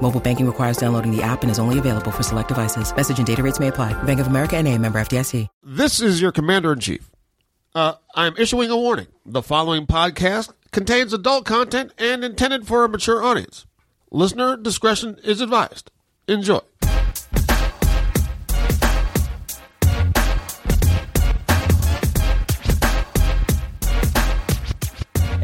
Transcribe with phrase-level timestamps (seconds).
[0.00, 2.94] Mobile banking requires downloading the app and is only available for select devices.
[2.96, 3.92] Message and data rates may apply.
[4.04, 5.46] Bank of America and a member FDIC.
[5.62, 7.10] This is your commander in chief.
[7.74, 9.08] Uh, I'm issuing a warning.
[9.26, 13.66] The following podcast contains adult content and intended for a mature audience.
[14.10, 15.90] Listener discretion is advised.
[16.26, 16.60] Enjoy.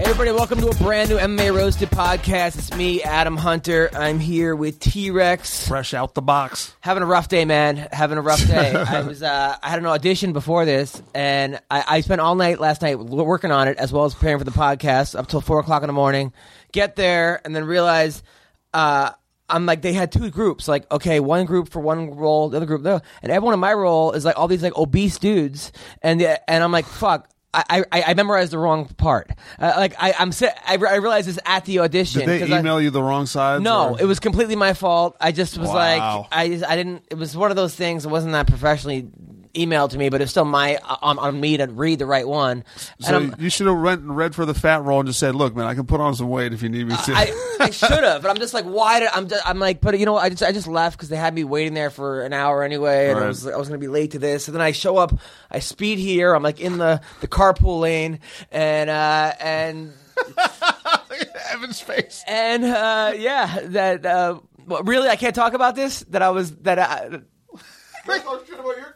[0.05, 2.59] Hey everybody, welcome to a brand new MMA Roasted podcast.
[2.59, 3.89] It's me, Adam Hunter.
[3.95, 5.67] I'm here with T Rex.
[5.67, 6.77] Fresh out the box.
[6.83, 7.89] Having a rough day, man.
[7.91, 8.75] Having a rough day.
[8.89, 12.61] I was, uh, I had an audition before this, and I, I spent all night
[12.61, 15.59] last night working on it, as well as preparing for the podcast, up till four
[15.61, 16.35] o'clock in the morning.
[16.71, 18.23] Get there, and then realize,
[18.75, 19.11] uh,
[19.49, 22.67] I'm like, they had two groups, like, okay, one group for one role, the other
[22.67, 23.01] group, no.
[23.23, 26.63] and everyone in my role is like all these like obese dudes, and the, and
[26.63, 27.31] I'm like, fuck.
[27.71, 29.31] I, I, I memorized the wrong part.
[29.59, 32.21] Uh, like I, I'm, si- I, I realized this at the audition.
[32.21, 33.63] Did they 'cause I- email you the wrong side?
[33.63, 35.17] no, it was completely my fault.
[35.21, 35.75] I just was Wow.
[35.75, 37.05] like, I, I didn't.
[37.11, 38.05] It was one of those things.
[38.05, 39.09] It wasn't that professionally
[39.55, 42.65] emailed to me, but it's still my on, on me to read the right one.
[43.01, 45.55] So you should have went and read for the fat roll and just said, "Look,
[45.57, 47.91] man, I can put on some weight if you need me to." I, I should
[48.05, 49.29] have, but I'm just like, why did I'm?
[49.29, 51.35] Just, I'm like, but you know, what, I just I just left because they had
[51.35, 53.29] me waiting there for an hour anyway, and I Right.
[53.29, 54.49] was I was gonna be late to this.
[54.49, 55.19] And then I show up,
[55.51, 56.35] I speed here.
[56.35, 59.93] I'm like in the the carpool lane, and uh and
[61.51, 62.25] Evan's face.
[62.27, 66.01] and uh yeah, that uh, well, really I can't talk about this.
[66.11, 67.21] That I was that I.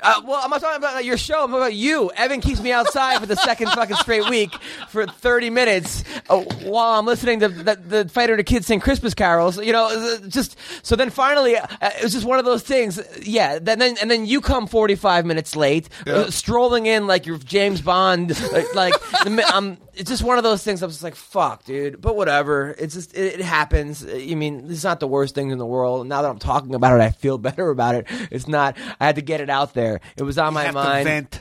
[0.00, 1.42] Uh, well, I'm not talking about your show.
[1.42, 2.10] I'm talking about you.
[2.12, 4.52] Evan keeps me outside for the second fucking straight week
[4.88, 8.80] for 30 minutes uh, while I'm listening to the, the fighter and the kids sing
[8.80, 9.58] Christmas carols.
[9.58, 13.00] You know, uh, just so then finally uh, it was just one of those things.
[13.22, 13.58] Yeah.
[13.58, 17.80] Then, then and then you come 45 minutes late, uh, strolling in like you're James
[17.80, 18.38] Bond.
[18.52, 19.78] Like, like the, I'm.
[19.98, 20.82] It's just one of those things.
[20.82, 22.00] I'm just like, fuck, dude.
[22.00, 22.74] But whatever.
[22.78, 24.04] It's just it, it happens.
[24.06, 26.06] I mean, it's not the worst thing in the world.
[26.06, 28.06] Now that I'm talking about it, I feel better about it.
[28.30, 28.76] It's not.
[29.00, 30.00] I had to get it out there.
[30.16, 31.04] It was on my have to mind.
[31.04, 31.40] vent.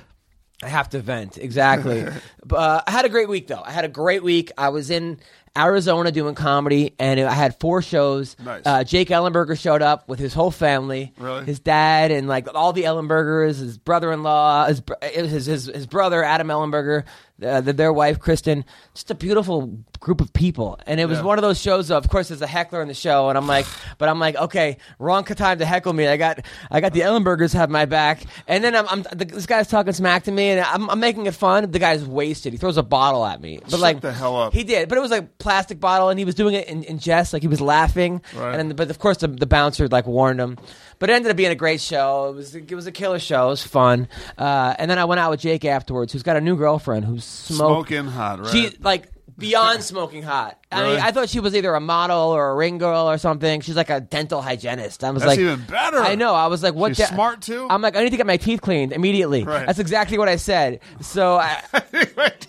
[0.63, 2.03] I have to vent exactly.
[2.45, 3.62] but uh, I had a great week though.
[3.63, 4.51] I had a great week.
[4.57, 5.19] I was in
[5.56, 8.35] Arizona doing comedy, and I had four shows.
[8.44, 8.63] Nice.
[8.66, 11.45] Uh, Jake Ellenberger showed up with his whole family, Really?
[11.45, 14.81] his dad, and like all the Ellenbergers, his brother-in-law, his
[15.13, 17.06] his his, his brother Adam Ellenberger,
[17.44, 18.66] uh, their wife Kristen.
[18.94, 21.24] Just a beautiful group of people, and it was Yeah.
[21.25, 21.90] one of those shows.
[21.91, 23.66] Of course, there's a heckler in the show, and I'm like,
[23.97, 26.08] but I'm like, okay, wrong time to heckle me.
[26.08, 26.40] I got
[26.72, 29.94] I got the Ellenbergers have my back, and then I'm, I'm the, this guy's talking
[29.94, 31.69] smack to me, and I'm, I'm making it fun.
[31.72, 32.53] The guy's wasted.
[32.53, 34.53] He throws a bottle at me, but Shut like the hell up.
[34.53, 37.00] He did, but it was like plastic bottle, and he was doing it in, in
[37.00, 38.22] jest, like he was laughing.
[38.36, 38.56] Right.
[38.59, 40.57] And then, but of course, the, the bouncer like warned him.
[41.00, 42.30] But it ended up being a great show.
[42.30, 43.47] It was it was a killer show.
[43.47, 44.07] It was fun.
[44.36, 47.24] Uh, and then I went out with Jake afterwards, who's got a new girlfriend who's
[47.24, 48.50] smoke- Smoking hot, right?
[48.52, 49.07] She like
[49.38, 50.58] beyond smoking hot.
[50.72, 53.62] I mean, I thought she was either a model or a ring girl or something.
[53.62, 55.03] She's like a dental hygienist.
[55.03, 56.00] I was That's like, even better.
[56.00, 56.34] I know.
[56.34, 56.96] I was like, what?
[56.96, 57.68] She's the- smart, too?
[57.70, 59.44] I'm like, I need to get my teeth cleaned immediately.
[59.44, 59.66] Right.
[59.66, 60.80] That's exactly what I said.
[61.02, 61.62] So I.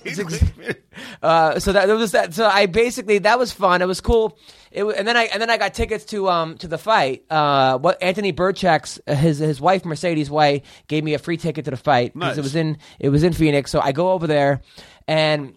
[1.22, 2.34] Uh, so that there was that.
[2.34, 3.82] So I basically that was fun.
[3.82, 4.36] It was cool.
[4.72, 7.24] It wa- and then I and then I got tickets to um to the fight.
[7.30, 11.70] Uh, what Anthony Birchak's his his wife Mercedes White gave me a free ticket to
[11.70, 12.38] the fight because Nice.
[12.38, 13.70] it was in it was in Phoenix.
[13.70, 14.60] So I go over there
[15.06, 15.54] and.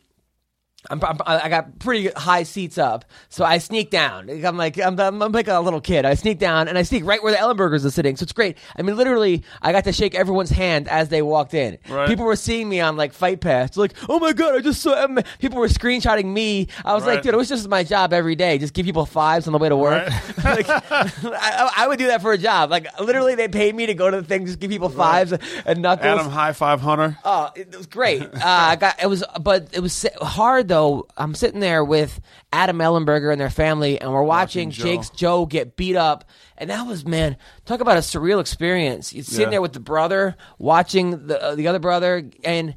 [0.89, 4.29] I'm, I'm, I got pretty high seats up, so I sneak down.
[4.29, 6.05] I'm like I'm, I'm, I'm like a little kid.
[6.05, 8.15] I sneak down and I sneak right where the Ellenbergers are sitting.
[8.15, 8.57] So it's great.
[8.75, 11.77] I mean, literally, I got to shake everyone's hand as they walked in.
[11.87, 12.07] Right.
[12.07, 13.77] People were seeing me on like Fight Pass.
[13.77, 14.93] Like, oh my god, I just saw.
[14.93, 16.67] Em-" People were screenshotting me.
[16.83, 18.57] I was like, dude, it was just my job every day.
[18.57, 20.07] Just give people fives on the way to work.
[20.43, 22.71] like, I, I would do that for a job.
[22.71, 25.81] Like, literally, they paid me to go to the thing, just give people fives and
[25.81, 26.07] knuckles.
[26.07, 27.17] Adam High Five Hunter.
[27.23, 28.23] Oh, it was great.
[28.23, 31.07] Uh, I got it was, but it was hard though.
[31.15, 32.19] I'm sitting there with
[32.51, 34.83] Adam Ellenberger and their family, and we're watching, Watching Joe.
[34.83, 36.25] Jake's Joe get beat up,
[36.57, 39.13] and that was man, talk about a surreal experience.
[39.13, 39.49] You're sitting Yeah.
[39.51, 42.73] there with the brother, watching the uh, the other brother, and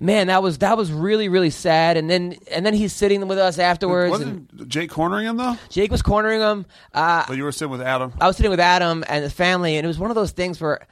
[0.00, 1.96] man, that was that was really really sad.
[1.96, 5.56] And then and then he's sitting with us afterwards, Wasn't Jake cornering him though?
[5.68, 6.66] Jake was cornering him.
[6.94, 8.12] Uh, But you were sitting with Adam.
[8.20, 10.60] I was sitting with Adam and the family, and it was one of those things
[10.60, 10.86] where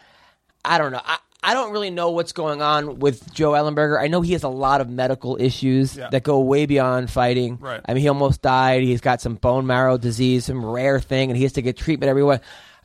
[0.65, 1.01] I don't know.
[1.05, 4.01] I, I don't really know what's going on with Joe Ellenberger.
[4.01, 6.09] I know he has a lot of medical issues Yeah.
[6.11, 7.59] that go way beyond fighting.
[7.61, 7.81] Right.
[7.89, 8.83] I mean, he almost died.
[8.83, 12.11] He's got some bone marrow disease, some rare thing, and he has to get treatment
[12.11, 12.41] everywhere.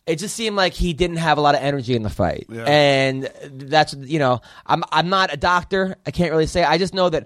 [0.06, 2.64] it just seemed like he didn't have a lot of energy in the fight, Yeah.
[2.66, 5.96] and that's you know, I'm I'm not a doctor.
[6.06, 6.62] I can't really say.
[6.62, 7.26] I just know that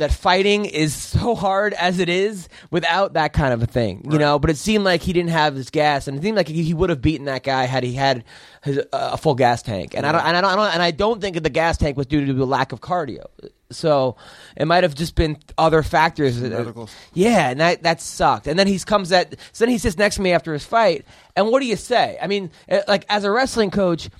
[0.00, 4.18] that fighting is so hard as it is without that kind of a thing, you
[4.18, 4.38] know.
[4.38, 6.74] But it seemed like he didn't have his gas, and it seemed like he, he
[6.74, 8.24] would have beaten that guy had he had
[8.62, 9.94] his, uh, a full gas tank.
[9.94, 12.06] And I don't, and I don't, and I don't think that the gas tank was
[12.06, 13.26] due to the lack of cardio.
[13.70, 14.16] So
[14.56, 16.40] it might have just been other factors.
[16.40, 16.92] Medicals.
[17.14, 18.46] Yeah, and that that sucked.
[18.46, 21.04] And then he comes at, so then he sits next to me after his fight,
[21.36, 22.18] and what do you say?
[22.20, 24.10] I mean, eh, like as a wrestling coach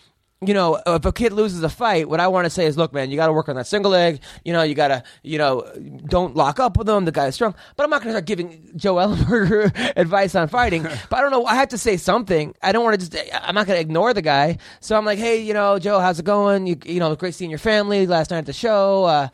[0.47, 2.95] you know, if a kid loses a fight, what I want to say is, look,
[2.95, 4.21] man, you got to work on that single leg.
[4.43, 5.71] You know, you got to, you know,
[6.07, 7.05] don't lock up with him.
[7.05, 7.55] The guy's strong.
[7.77, 10.83] But I'm not going to start giving Joe Ellenberger advice on fighting.
[11.11, 11.45] but I don't know.
[11.45, 12.55] I have to say something.
[12.63, 14.57] I don't want to just, I'm not going to ignore the guy.
[14.81, 16.67] So I'm like, hey, you know, Joe, how's it going?
[16.67, 19.05] You, you know, great seeing your family last night at the show.
[19.05, 19.29] Uh,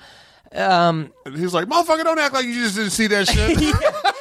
[0.57, 4.15] um, he's like, motherfucker, don't act like you just didn't see that shit.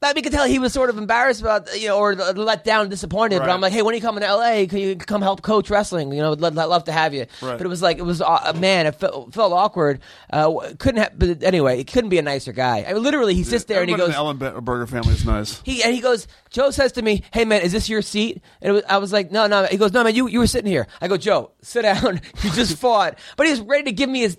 [0.00, 2.88] that we could tell he was sort of embarrassed about, you know, or let down,
[2.88, 3.40] disappointed.
[3.40, 6.12] But I'm like, hey, when you come to LA, can you come help coach wrestling?
[6.12, 7.26] You know, I'd, love to have you.
[7.42, 7.56] Right.
[7.56, 10.00] But it was like, it was, uh, man, it felt, felt awkward.
[10.32, 12.84] Uh, couldn't have, but anyway, it couldn't be a nicer guy.
[12.88, 15.24] I mean, literally, he sits there and he goes, in the Ellen Burger family is
[15.24, 15.60] nice.
[15.62, 16.26] he and he goes.
[16.50, 19.12] Joe says to me, "Hey man, is this your seat?" And it was, I was
[19.12, 21.50] like, "No, no." He goes, "No man, you you were sitting here." I go, "Joe,
[21.60, 22.20] sit down.
[22.42, 24.36] you just fought." But he was ready to give me his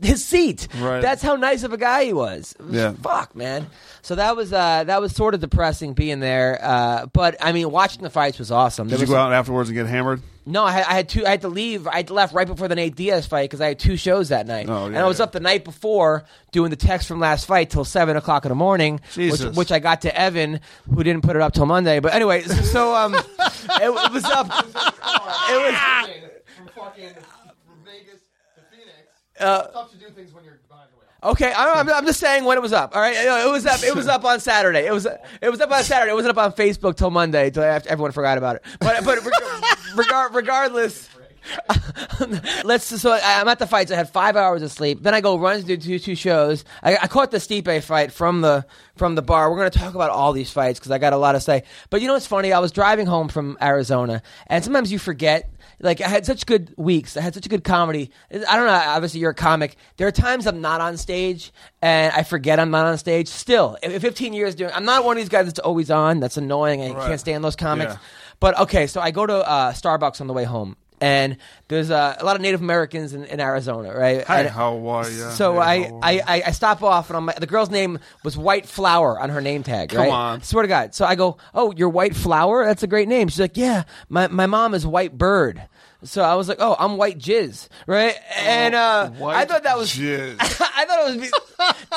[0.00, 0.68] his seat.
[0.78, 1.00] Right.
[1.00, 2.54] That's how nice of a guy he was.
[2.58, 2.92] Was Yeah.
[2.92, 3.66] Fuck man.
[4.02, 6.58] So that was uh, that was sort of depressing being there.
[6.62, 8.88] Uh, but I mean, watching the fights was awesome.
[8.88, 10.22] There Did you was go out afterwards and get hammered?
[10.46, 11.24] no, I had, I had two.
[11.26, 11.86] I had to leave.
[11.86, 14.68] I left right before the Nate Diaz fight because I had two shows that night,
[14.68, 15.24] Oh, and yeah, I was yeah.
[15.24, 18.54] up the night before doing the text from last fight till seven o'clock in the
[18.56, 19.54] morning, which, Jesus.
[19.56, 20.60] which I got to Evan,
[20.92, 22.00] who didn't put it up till Monday.
[22.00, 24.46] But anyway, so, so um, it, it was up.
[24.48, 25.74] It was.
[26.56, 28.20] From fucking from Vegas
[28.56, 29.08] to Phoenix.
[29.38, 30.59] Uh, it's tough to do things when you're behind the wheel.
[31.22, 32.96] Okay, I'm, I'm, just saying when it was up.
[32.96, 33.82] All right, it was up.
[33.82, 34.86] It was up on Saturday.
[34.86, 36.12] It was it was up on Saturday.
[36.12, 37.50] It wasn't up on Facebook till Monday.
[37.50, 38.64] Till everyone forgot about it.
[38.80, 41.10] But but reg- regard, regardless.
[42.64, 43.90] Let's so I'm at the fights.
[43.90, 45.02] I had five hours of sleep.
[45.02, 46.64] Then I go run to do two, two shows.
[46.82, 48.64] I, I caught the Stipe fight from the
[48.96, 49.50] from the bar.
[49.50, 51.64] We're going to talk about all these fights because I got a lot to say.
[51.88, 52.52] But you know what's funny?
[52.52, 55.50] I was driving home from Arizona, and sometimes you forget.
[55.82, 57.16] Like I had such good weeks.
[57.16, 58.10] I had such a good comedy.
[58.30, 58.72] I don't know.
[58.72, 59.76] Obviously, you're a comic.
[59.96, 63.28] There are times I'm not on stage, and I forget I'm not on stage.
[63.28, 66.20] Still, in 15 years doing, I'm not one of these guys that's always on.
[66.20, 66.82] That's annoying.
[66.82, 67.08] I Right.
[67.08, 67.92] can't stand those comics.
[67.94, 67.98] Yeah.
[68.40, 71.36] But okay, so I go to uh, Starbucks on the way home, and
[71.68, 74.24] there's uh, a lot of Native Americans in, in Arizona, right?
[74.24, 75.30] Hi, And- how are you?
[75.30, 76.20] So Hey, I, I.
[76.30, 79.40] I, I stop off, and I'm like, the girl's name was White Flower on her
[79.40, 79.90] name tag.
[79.90, 80.10] Come right?
[80.10, 80.42] on.
[80.42, 80.94] swear to God.
[80.94, 82.64] So I go, oh, you're White Flower?
[82.64, 83.28] That's a great name.
[83.28, 85.62] She's like, yeah, my my mom is White Bird.
[86.02, 88.14] So I was like, oh, I'm White Jizz, right?
[88.38, 90.36] And uh, I thought that was jizz.
[90.40, 91.32] I thought it was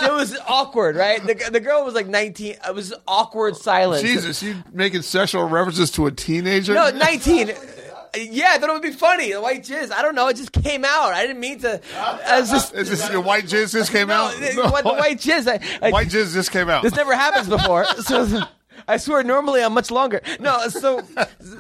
[0.04, 1.26] it was awkward, right?
[1.26, 2.56] The, the girl was like 19.
[2.68, 4.02] It was awkward silence.
[4.02, 6.74] Jesus, you making sexual references to a teenager?
[6.74, 7.54] No, 19.
[8.16, 9.32] Yeah, I thought it would be funny.
[9.34, 9.92] The white jizz.
[9.92, 10.28] I don't know.
[10.28, 11.14] It just came out.
[11.14, 11.82] I didn't mean to.
[11.98, 12.74] I was just.
[12.76, 14.34] Is this your white jizz just came No, out?
[14.40, 15.48] the, what- the white jizz.
[15.48, 16.84] I, I, White jizz just came out.
[16.84, 17.86] This never happens before.
[18.04, 18.42] So
[18.86, 20.22] I swear, normally I'm much longer.
[20.42, 21.02] No, so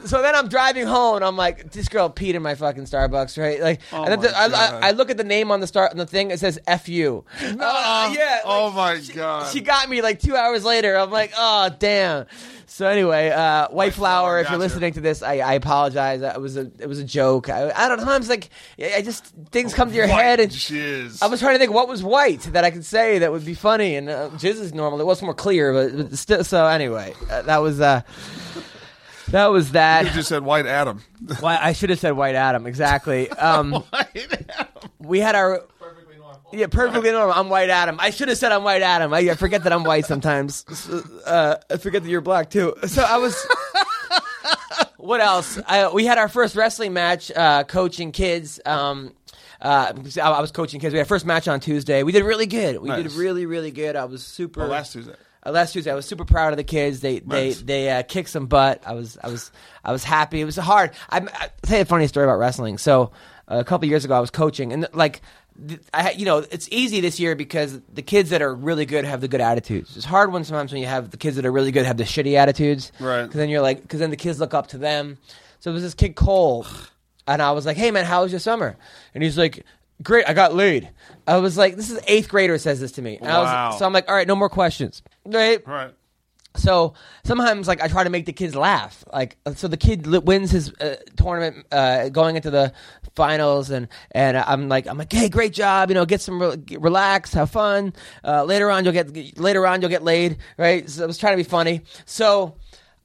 [0.05, 3.41] so then I'm driving home and I'm like, this girl peed in my fucking Starbucks,
[3.41, 3.61] right?
[3.61, 5.97] Like, and then the- I, I, I look at the name on the start on
[5.97, 6.31] the thing.
[6.31, 8.39] It says "fu." Uh, yeah.
[8.43, 9.47] oh my she- God.
[9.53, 10.95] She got me like two hours later.
[10.97, 12.25] I'm like, oh damn.
[12.73, 16.23] So anyway, uh, White Flower, Flower, if you're listening to this, I, I apologize.
[16.23, 17.47] It was a it was a joke.
[17.47, 18.11] I, I don't know.
[18.11, 18.49] I was like,
[18.79, 21.21] I just things come to your White head and jizz.
[21.21, 23.53] I was trying to think what was white that I could say that would be
[23.53, 24.99] funny, and uh, jizz is normal.
[24.99, 26.43] It was more clear, but, but still.
[26.43, 28.01] So anyway, uh, that was uh,
[29.27, 30.05] that was that.
[30.05, 31.03] You just said White Adam.
[31.41, 33.29] Why I should have said White Adam exactly.
[33.37, 33.83] Um,
[34.97, 35.63] we had our.
[36.53, 37.33] Yeah perfectly normal.
[37.33, 37.97] I'm White Adam.
[37.99, 39.13] I should have said I'm White Adam.
[39.13, 40.65] I, I forget that I'm white sometimes.
[41.25, 42.73] Uh, I forget that you're black too.
[42.87, 43.35] So I was.
[44.97, 45.57] what else?
[45.65, 48.59] I, we had our first wrestling match, uh, coaching kids.
[48.65, 49.13] Um,
[49.61, 50.93] uh, I I was coaching kids.
[50.93, 52.03] We had our first match on Tuesday.
[52.03, 52.81] We did really good.
[52.81, 53.95] We did really, really good.
[53.95, 54.63] I was super.
[54.63, 55.15] Oh, last Tuesday.
[55.45, 56.99] Uh, last Tuesday, I was super proud of the kids.
[56.99, 57.59] They Nice.
[57.59, 58.83] they they uh, kicked some butt.
[58.85, 59.51] I was I was
[59.83, 60.41] I was happy.
[60.41, 60.91] It was hard.
[61.09, 62.77] I I'll tell you a funny story about wrestling.
[62.77, 63.11] So
[63.49, 65.21] uh, a couple years ago, I was coaching, and like
[65.93, 69.21] I you know it's easy this year because the kids that are really good have
[69.21, 69.95] the good attitudes.
[69.95, 72.03] It's hard when sometimes when you have the kids that are really good have the
[72.03, 72.91] shitty attitudes.
[72.99, 73.23] Right.
[73.23, 75.17] Because then you're like, because then the kids look up to them.
[75.59, 76.65] So it was this kid Cole,
[77.27, 78.75] and I was like, "Hey man, how was your summer?"
[79.13, 79.65] And he's like.
[80.01, 80.89] Great, I got laid.
[81.27, 83.69] I was like, "This is eighth grader says this to me." And I Wow.
[83.69, 85.65] was, so I'm like, "All right, no more questions." Right?
[85.65, 85.91] Right.
[86.55, 86.93] So
[87.23, 89.03] sometimes, like, I try to make the kids laugh.
[89.11, 92.73] Like, so the kid li- wins his uh, tournament, uh, going into the
[93.15, 95.89] finals, and and I'm like, I'm like, hey, great job.
[95.89, 97.93] You know, get some re- relax, have fun.
[98.23, 100.87] Uh, later on, you'll get later on you'll get laid, right?
[100.89, 101.81] So I was trying to be funny.
[102.05, 102.55] So.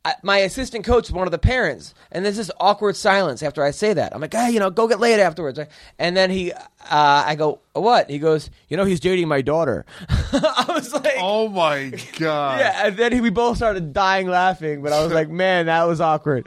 [0.04, 3.64] I, my assistant coach is one of the parents, and there's this awkward silence after
[3.64, 4.14] I say that.
[4.14, 5.58] I'm like, hey, you know, go get laid afterwards.
[5.98, 8.08] And then he, uh, I go, what?
[8.11, 9.85] He goes, you know, he's dating my daughter.
[10.08, 12.61] I was like, Oh my god.
[12.61, 12.87] yeah.
[12.87, 16.00] And then he, we both started dying laughing, but I was like, man, that was
[16.00, 16.47] awkward.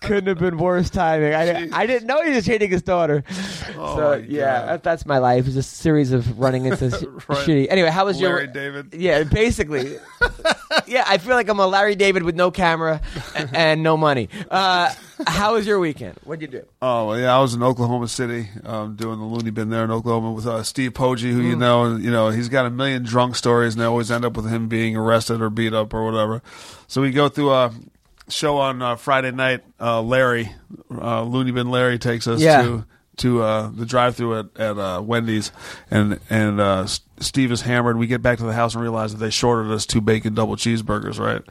[0.00, 1.34] Couldn't have been worse timing.
[1.34, 3.24] I, I didn't know he was dating his daughter.
[3.76, 5.46] Oh so yeah, that, that's my life.
[5.46, 7.38] It's a series of running into sh- Right.
[7.38, 7.66] shitty.
[7.70, 8.92] Anyway, how was Larry your David.
[8.94, 9.96] Yeah, basically.
[10.86, 13.00] yeah, I feel like I'm a Larry David with no camera
[13.34, 14.28] and, and no money.
[14.50, 14.92] Uh,
[15.26, 16.16] how was your weekend?
[16.24, 16.66] What'd you do?
[16.82, 19.90] Oh well, yeah, I was in Oklahoma City um, doing the loony bin there in
[19.90, 21.48] Oklahoma with uh, Steve Poggi, who Mm.
[21.50, 24.36] you know, you know, he's got a million drunk stories, and they always end up
[24.36, 26.42] with him being arrested or beat up or whatever.
[26.86, 27.72] So we go through a
[28.28, 29.62] show on uh, Friday night.
[29.80, 30.50] Uh, Larry,
[30.90, 32.62] uh, loony bin Larry, takes us Yeah.
[32.62, 32.84] to
[33.16, 35.52] to uh, the drive-through at, at uh, Wendy's,
[35.88, 36.84] and and uh,
[37.20, 37.96] Steve is hammered.
[37.96, 40.56] We get back to the house and realize that they shorted us two bacon double
[40.56, 41.42] cheeseburgers, right?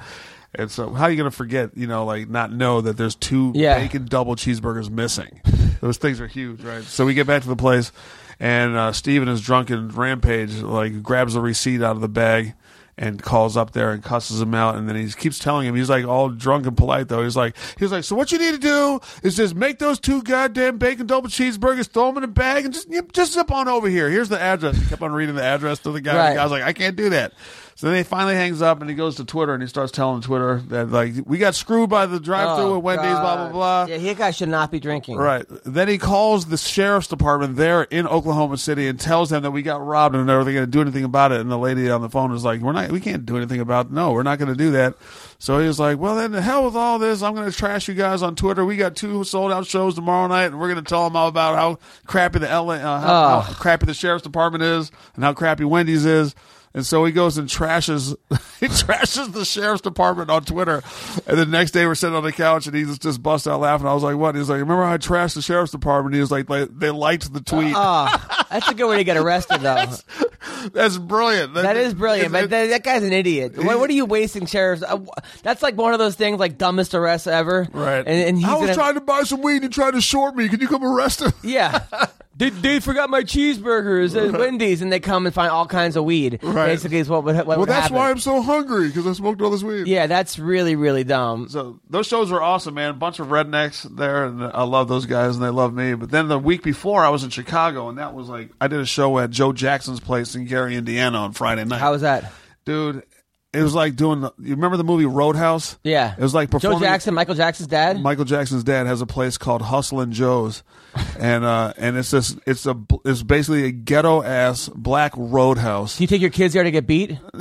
[0.56, 1.72] And so, how are you going to forget?
[1.76, 3.80] You know, like not know that there's two Yeah.
[3.80, 5.42] bacon double cheeseburgers missing.
[5.82, 6.84] Those things are huge, right?
[6.84, 7.92] So we get back to the place,
[8.40, 12.54] and uh, Steve in his drunken rampage like grabs the receipt out of the bag
[12.96, 15.90] and calls up there and cusses him out, and then he keeps telling him he's
[15.90, 17.24] like all drunk and polite though.
[17.24, 20.22] He's like he's like, so what you need to do is just make those two
[20.22, 23.90] goddamn bacon double cheeseburgers, throw them in a bag, and just just zip on over
[23.90, 24.10] here.
[24.12, 24.78] Here's the address.
[24.78, 26.16] He kept on reading the address to the guy.
[26.16, 26.30] Right.
[26.30, 27.34] The guy was like, I can't do that.
[27.76, 30.22] So then he finally hangs up and he goes to Twitter and he starts telling
[30.22, 33.86] Twitter that like we got screwed by the drive-through Oh, at Wendy's, blah blah blah.
[33.90, 35.18] Yeah, he guy should not be drinking.
[35.18, 35.46] Right.
[35.66, 39.64] Then he calls the sheriff's department there in Oklahoma City and tells them that we
[39.64, 41.42] got robbed and they're they going to do anything about it?
[41.42, 42.92] And the lady on the phone is like, "We're not.
[42.92, 43.92] We can't do anything about.
[43.92, 44.96] No, we're not going to do that."
[45.40, 47.22] So he was like, "Well, then the hell with all this.
[47.24, 48.64] I'm going to trash you guys on Twitter.
[48.64, 51.28] We got two sold out shows tomorrow night, and we're going to tell them all
[51.28, 53.40] about how crappy the LA, uh, how, Oh.
[53.42, 56.36] how crappy the sheriff's department is, and how crappy Wendy's is."
[56.76, 58.16] And so he goes and trashes
[58.60, 60.82] he trashes the sheriff's department on Twitter.
[61.28, 63.60] And the next day we're sitting on the couch and he just, just busts out
[63.60, 63.88] laughing.
[63.88, 64.36] I was like, What?
[64.36, 66.16] He's like, Remember how I trashed the sheriff's department?
[66.16, 67.74] He was like, like they liked the tweet.
[67.76, 69.86] Oh, that's a good way to get arrested, though.
[70.74, 71.54] That's brilliant.
[71.56, 73.58] That is brilliant, but that, that guy's an idiot.
[73.58, 74.84] What, what are you wasting sheriffs?
[74.84, 75.00] Uh,
[75.42, 77.68] that's like one of those things, like dumbest arrests ever.
[77.72, 78.00] right.
[78.00, 80.02] And, and he's I was gonna, trying to buy some weed and he tried to
[80.02, 80.50] short me.
[80.50, 81.32] Can you come arrest him?
[81.44, 81.86] Yeah.
[82.36, 86.04] They, they forgot my cheeseburgers at Wendy's, and they come and find all kinds of
[86.04, 86.40] weed.
[86.42, 86.66] Right.
[86.68, 87.98] Basically, is what would what Well, would that's happen.
[87.98, 89.88] why I'm so hungry because I smoked all this weed.
[89.88, 91.48] Yeah, that's really really dumb.
[91.50, 92.90] So those shows were awesome, man.
[92.90, 95.94] A bunch of rednecks there, and I love those guys, and they love me.
[95.94, 98.80] But then the week before, I was in Chicago, and that was like I did
[98.80, 101.80] a show at Joe Jackson's place in Gary, Indiana, on Friday night.
[101.80, 102.32] How was that?
[102.66, 103.04] dude?
[103.54, 104.22] It was like doing.
[104.22, 105.78] The, you remember the movie Roadhouse?
[105.84, 106.80] Yeah, It was like Joe.
[106.80, 108.02] Jackson, Michael Jackson's dad.
[108.02, 110.64] Michael Jackson's dad has a place called Hustlin' Joe's,
[111.20, 112.36] and uh, and it's this.
[112.48, 112.76] It's a.
[113.06, 115.98] It's basically a ghetto ass black roadhouse.
[115.98, 117.18] Do you take your kids there to get beat?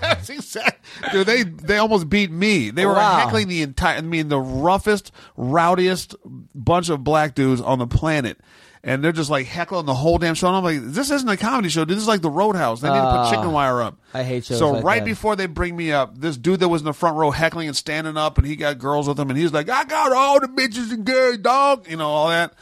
[0.00, 2.70] That's exact- Dude, they they almost beat me.
[2.70, 3.18] They were Wow.
[3.18, 3.96] heckling the entire.
[3.98, 6.14] I mean, the roughest, rowdiest
[6.54, 8.38] bunch of black dudes on the planet.
[8.82, 10.48] And they're just like heckling the whole damn show.
[10.48, 11.84] And I'm like, this isn't a comedy show.
[11.84, 11.96] Dude.
[11.98, 12.80] This is like the Roadhouse.
[12.80, 13.30] They need to put Ah.
[13.30, 13.98] chicken wire up.
[14.14, 15.04] I hate shows So like right that.
[15.04, 17.76] before they bring me up, this dude that was in the front row heckling and
[17.76, 20.48] standing up, and he got girls with him, and he's like, I got all the
[20.48, 22.54] bitches and gay dog, you know, all that.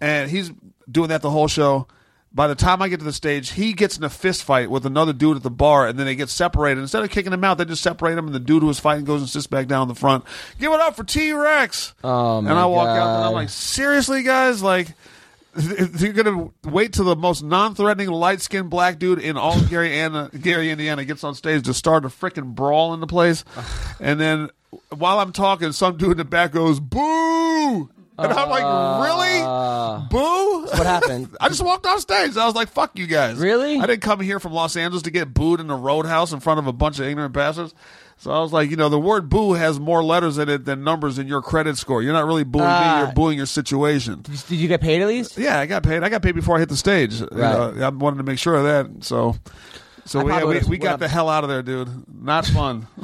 [0.00, 0.52] And he's
[0.88, 1.88] doing that the whole show.
[2.32, 4.84] By the time I get to the stage, he gets in a fist fight with
[4.86, 6.80] another dude at the bar, and then they get separated.
[6.80, 9.04] Instead of kicking him out, they just separate him, and the dude who was fighting
[9.04, 10.22] goes and sits back down in the front.
[10.60, 11.92] Give it up for T Rex.
[12.04, 14.88] Oh, and I walk out, and I'm like, seriously, guys, like.
[15.58, 20.70] You're gonna wait till the most non-threatening light-skinned black dude in all Gary, Anna, Gary,
[20.70, 23.44] Indiana, gets on stage to start a freaking brawl in the place,
[24.00, 24.50] and then
[24.90, 28.64] while I'm talking, some dude in the back goes "boo," and I'm like,
[29.04, 31.34] "Really, boo?" Uh, What happened?
[31.40, 32.36] I just walked off stage.
[32.36, 33.78] I was like, "Fuck you guys!" Really?
[33.78, 36.58] I didn't come here from Los Angeles to get booed in the roadhouse in front
[36.58, 37.74] of a bunch of ignorant bastards.
[38.18, 40.82] So I was like, you know, the word "boo" has more letters in it than
[40.82, 42.02] numbers in your credit score.
[42.02, 43.04] You're not really booing me; Ah.
[43.04, 44.22] you're booing your situation.
[44.22, 45.36] Did you get paid at least?
[45.36, 46.02] Yeah, I got paid.
[46.02, 47.20] I got paid before I hit the stage.
[47.20, 49.04] You know, I wanted to make sure of that.
[49.04, 49.36] So,
[50.06, 51.90] so we, probably we, we got the hell out of there, dude.
[52.22, 52.86] Not fun,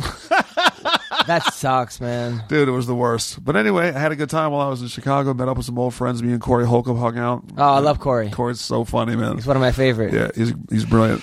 [1.26, 2.42] That sucks, man.
[2.48, 2.68] dude.
[2.68, 3.44] It was the worst.
[3.44, 5.34] But anyway, I had a good time while I was in Chicago.
[5.34, 6.22] Met up with some old friends.
[6.22, 7.44] Me and Corey Holcomb hung out.
[7.58, 8.30] Oh, I love Corey.
[8.30, 9.36] Corey's so funny, man.
[9.36, 10.12] He's one of my favorite.
[10.14, 11.22] Yeah, he's he's brilliant.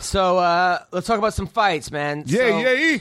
[0.00, 2.22] So uh, let's talk about some fights, man.
[2.26, 2.98] Yeah, So- yeah.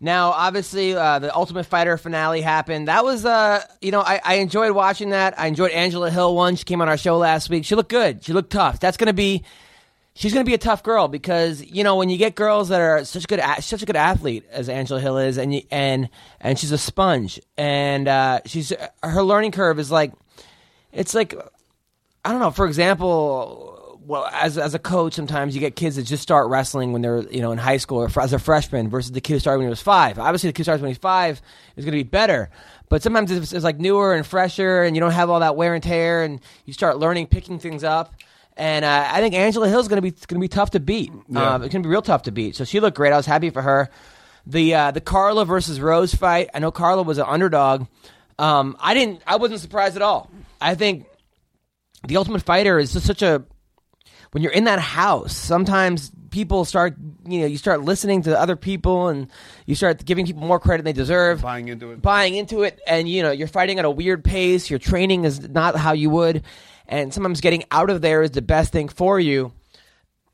[0.00, 2.88] Now, obviously, uh, the Ultimate Fighter finale happened.
[2.88, 5.38] That was, uh, you know, I, I enjoyed watching that.
[5.38, 6.56] I enjoyed Angela Hill one.
[6.56, 7.64] She came on our show last week.
[7.64, 8.24] She looked good.
[8.24, 8.80] She looked tough.
[8.80, 9.44] That's going to be,
[10.14, 12.80] she's going to be a tough girl because you know when you get girls that
[12.80, 16.08] are such good, such a good athlete as Angela Hill is, and you, and
[16.40, 18.72] and she's a sponge, and uh, she's
[19.02, 20.12] her learning curve is like,
[20.92, 21.34] it's like
[22.24, 22.50] I don't know.
[22.50, 23.73] For example,
[24.06, 27.22] well, as as a coach, sometimes you get kids that just start wrestling when they're
[27.22, 29.58] you know in high school or fr- as a freshman versus the kid who started
[29.58, 30.18] when he was five.
[30.18, 31.40] Obviously, the kid who starts when he's five
[31.76, 32.50] is going to be better.
[32.88, 35.74] But sometimes it's, it's like newer and fresher, and you don't have all that wear
[35.74, 38.14] and tear, and you start learning, picking things up.
[38.56, 41.10] And uh, I think Angela Hill's going to be going to be tough to beat.
[41.28, 41.54] Yeah.
[41.54, 42.56] Um, it's going to be real tough to beat.
[42.56, 43.12] So she looked great.
[43.12, 43.88] I was happy for her.
[44.46, 46.50] The uh, the Carla versus Rose fight.
[46.54, 47.86] I know Carla was an underdog.
[48.38, 49.22] Um, I didn't.
[49.26, 50.30] I wasn't surprised at all.
[50.60, 51.06] I think
[52.06, 53.44] the Ultimate Fighter is just such a
[54.34, 58.56] when you're in that house, sometimes people start, you know, you start listening to other
[58.56, 59.28] people and
[59.64, 61.40] you start giving people more credit than they deserve.
[61.40, 62.02] Buying into it.
[62.02, 64.68] Buying into it, and you know, you're fighting at a weird pace.
[64.68, 66.42] Your training is not how you would,
[66.88, 69.52] and sometimes getting out of there is the best thing for you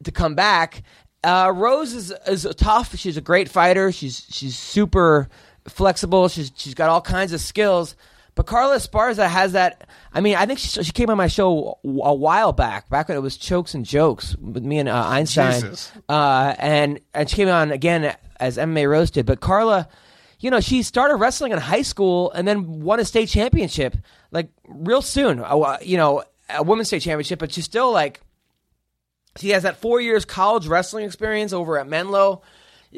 [0.04, 0.82] to come back.
[1.22, 2.96] Uh, Rose is is tough.
[2.96, 3.92] She's a great fighter.
[3.92, 5.28] She's she's super
[5.68, 6.28] flexible.
[6.28, 7.96] She's she's got all kinds of skills.
[8.40, 9.86] But Carla Esparza has that.
[10.14, 13.18] I mean, I think she, she came on my show a while back, back when
[13.18, 15.74] it was Chokes and Jokes with me and uh, Einstein.
[16.08, 19.26] Uh, and and she came on again as MMA roasted.
[19.26, 19.88] But Carla,
[20.38, 23.94] you know, she started wrestling in high school and then won a state championship
[24.30, 25.40] like real soon.
[25.40, 28.22] Uh, you know, a women's state championship, but she's still like
[29.36, 32.40] she has that four years college wrestling experience over at Menlo.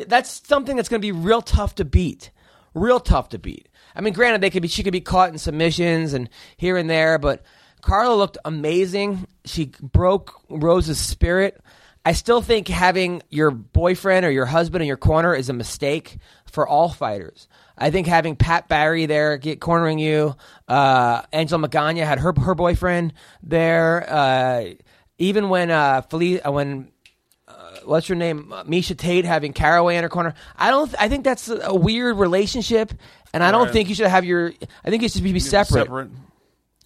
[0.07, 2.31] That's something that's going to be real tough to beat.
[2.75, 3.69] Real tough to beat.
[3.95, 6.89] I mean, granted, they could be she could be caught in submissions and here and
[6.89, 7.43] there, but
[7.83, 9.27] Carla looked amazing.
[9.45, 11.61] She broke Rose's spirit.
[12.05, 16.19] I still think having your boyfriend or your husband in your corner is a mistake
[16.47, 17.47] for all fighters.
[17.79, 20.35] I think having Pat Barry there get cornering you,
[20.69, 24.07] uh, Angela Magana had her her boyfriend there.
[24.09, 24.75] Uh,
[25.19, 26.91] even when uh, Felice, uh, when
[27.49, 30.93] uh, what's her name, uh, Miesha Tate having Caraway in her corner, I don't.
[30.99, 32.93] I think that's a weird relationship,
[33.33, 33.73] and I don't Right.
[33.73, 34.53] think you should have your.
[34.85, 35.85] I think it should be separate.
[35.85, 36.11] Separate.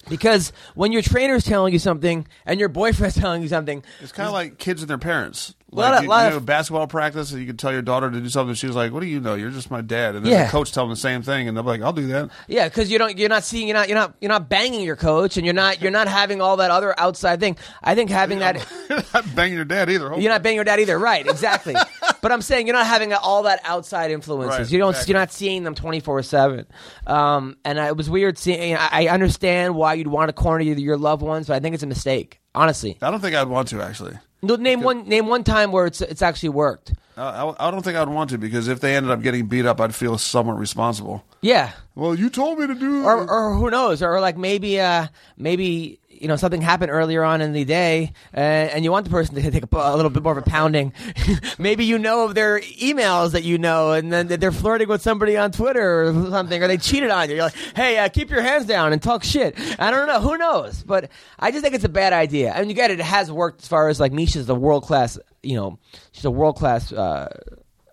[0.09, 4.13] Because when your trainer is telling you something and your boyfriend's telling you something, It's
[4.13, 5.55] kind of like kids and their parents.
[5.73, 8.09] Lot Like of- you, lot you know, basketball practice, and you could tell your daughter
[8.09, 8.55] to do something.
[8.55, 9.35] She was like, "What do you know?
[9.35, 10.45] You're just my dad." And then Yeah.
[10.45, 12.89] the coach tell them the same thing, and they're like, "I'll do that." yeah, because
[12.89, 15.45] you don't, you're not seeing, you're not, you're not, you're not banging your coach, and
[15.45, 17.57] you're not, you're not having all that other outside thing.
[17.83, 20.05] I think having that, You're not banging your dad either.
[20.05, 20.23] hopefully.
[20.23, 21.27] you're not banging your dad either, right?
[21.37, 21.75] Exactly.
[22.23, 24.59] but I'm saying you're not having all that outside influences.
[24.61, 25.13] Right, you don't, exactly.
[25.13, 26.67] you're not seeing them 24 seven.
[27.09, 28.77] Um, and I, it was weird seeing.
[28.77, 31.75] I, I understand why you'd want to corner your, your loved ones, but I think
[31.75, 32.41] it's a mistake.
[32.55, 34.17] Honestly, I don't think I'd want to actually.
[34.43, 36.93] No, name one, name one time where it's it's actually worked.
[37.17, 39.65] I, I, I don't think I'd want to because if they ended up getting beat
[39.67, 41.25] up, I'd feel somewhat responsible.
[41.41, 41.73] Yeah.
[41.95, 43.05] Well, you told me to do.
[43.05, 47.41] or, or who knows, or like maybe, uh, maybe you know something happened earlier on
[47.41, 50.23] in the day, uh, and you want the person to take a, a little bit
[50.23, 50.93] more of a pounding.
[51.59, 55.37] maybe you know of their emails that you know, and then they're flirting with somebody
[55.37, 57.37] on Twitter or something, or they cheated on you.
[57.37, 59.57] You're like, hey, uh, keep your hands down and talk shit.
[59.79, 60.83] I don't know, who knows?
[60.83, 62.53] But I just think it's a bad idea.
[62.53, 64.85] I mean, you get it; it has worked as far as like Miesha's a world
[64.85, 65.19] class.
[65.43, 65.79] You know,
[66.13, 66.93] she's a world class.
[66.93, 67.29] Uh,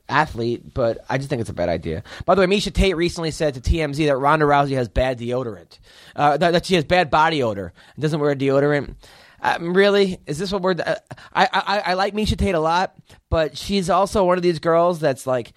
[0.10, 2.04] athlete, but I just think it's a bad idea.
[2.26, 5.80] By the way, Miesha Tate recently said to TMZ that Ronda Rousey has bad deodorant,
[6.16, 8.96] uh, that, that she has bad body odor and doesn't wear deodorant.
[9.44, 10.72] Um, really, is this what we're?
[10.72, 10.96] Uh,
[11.34, 12.96] I, I I like Miesha Tate a lot,
[13.30, 15.54] but she's also one of these girls that's like.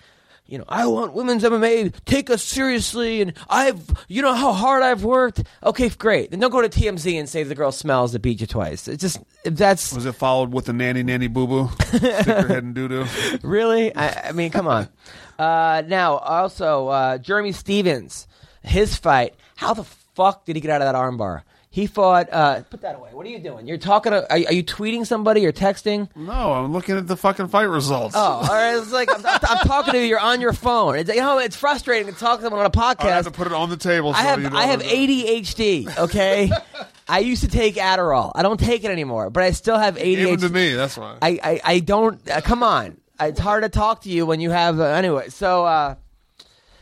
[0.49, 1.92] You know, I want women's MMA.
[2.05, 5.42] Take us seriously, and I've, you know, how hard I've worked.
[5.61, 6.31] Okay, great.
[6.31, 8.87] Then don't go to TMZ and say the girl smells that beat you twice.
[8.87, 11.71] It's just that's Was it followed with the nanny nanny boo boo?
[11.87, 13.07] Stick your head in doo doo.
[13.42, 13.92] really?
[13.97, 14.88] I, I mean, come on.
[15.37, 18.29] Uh, now, also, uh, Jeremy Stephens,
[18.62, 19.35] his fight.
[19.57, 19.85] How the
[20.16, 21.42] fuck did he get out of that armbar?
[21.76, 22.33] He fought.
[22.33, 23.11] Uh, put that away.
[23.12, 23.66] What are you doing?
[23.66, 24.12] You're talking.
[24.12, 26.09] To, are, are you tweeting somebody or texting?
[26.16, 28.14] No, I'm looking at the fucking fight results.
[28.16, 28.79] Oh, all right.
[28.79, 30.07] It's like I'm, I'm, talking to you.
[30.07, 30.96] You're on your phone.
[30.96, 33.05] It's, you know, it's frustrating to talk to someone on a podcast.
[33.05, 34.14] I have to put it on the table.
[34.14, 35.55] So I have you know I have what it is.
[35.55, 35.98] ADHD.
[35.98, 36.50] Okay,
[37.09, 38.33] I used to take Adderall.
[38.35, 40.72] I don't take it anymore, but I still have Give it to me.
[40.72, 41.18] That's why.
[41.20, 42.26] I, I, I don't.
[42.26, 44.81] Uh, come on, it's hard to talk to you when you have.
[44.81, 45.96] Uh, anyway, so uh,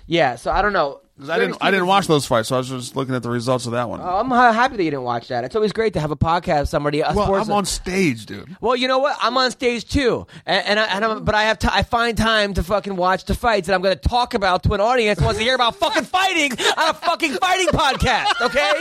[0.06, 0.36] yeah.
[0.36, 1.00] So I don't know.
[1.16, 1.58] 'Cause I didn't.
[1.60, 3.88] I didn't watch those fights, so I was just looking at the results of that
[3.88, 4.00] one.
[4.02, 5.44] Oh, I'm ha- happy that you didn't watch that.
[5.44, 6.68] It's always great to have a podcast.
[6.68, 7.02] Somebody.
[7.02, 8.56] A well, sports I'm on stage, dude.
[8.60, 9.16] Well, you know what?
[9.20, 12.18] I'm on stage too, and, and, I, and I'm, but I have t- I find
[12.18, 15.20] time to fucking watch the fights, that I'm going to talk about to an audience
[15.20, 18.40] who wants to hear about fucking fighting on a fucking fighting podcast.
[18.40, 18.72] Okay.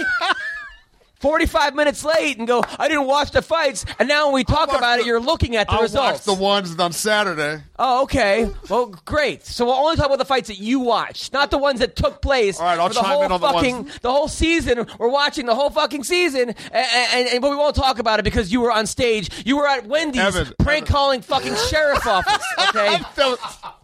[1.23, 3.86] 45 minutes late and go, I didn't watch the fights.
[3.97, 6.27] And now when we talk about it, you're looking at the I results.
[6.27, 7.63] watched the ones on Saturday.
[7.79, 8.49] Oh, okay.
[8.69, 9.45] Well, great.
[9.45, 12.21] So we'll only talk about the fights that you watched, not the ones that took
[12.21, 12.59] place.
[12.59, 14.86] All right, I'll for the chime whole in on the fucking ones- the whole season.
[14.99, 18.23] We're watching the whole fucking season, and, and, and but we won't talk about it
[18.23, 19.29] because you were on stage.
[19.45, 20.93] You were at Wendy's Evan, prank Evan.
[20.93, 22.43] calling fucking sheriff office.
[22.73, 22.97] Okay.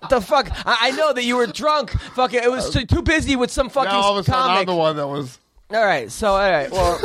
[0.10, 0.50] the fuck?
[0.66, 1.92] I, I know that you were drunk.
[1.92, 4.52] Fucking, it was uh, too, too busy with some fucking Now all of a sudden,
[4.58, 5.38] I'm the one that was.
[5.72, 6.12] All right.
[6.12, 6.72] So all right.
[6.72, 7.00] Well,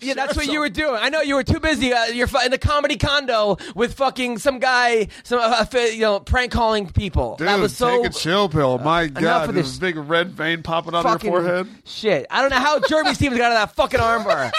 [0.00, 0.96] Yeah, that's what you were doing.
[0.96, 1.92] I know you were too busy.
[1.92, 6.20] Uh, you're in the comedy condo with fucking some guy, some uh, uh, you know,
[6.20, 7.36] prank calling people.
[7.36, 8.78] Dude, that was so take a chill pill.
[8.78, 11.68] My God, of there's this a big red vein popping out of fucking your forehead.
[11.84, 12.26] shit.
[12.30, 14.50] I don't know how Jeremy Stephens got out of that fucking armbar.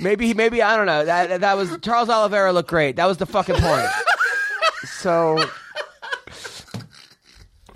[0.00, 1.04] maybe, maybe I don't know.
[1.04, 2.96] That that was Charles Oliveira looked great.
[2.96, 3.88] That was the fucking point.
[5.00, 5.38] So,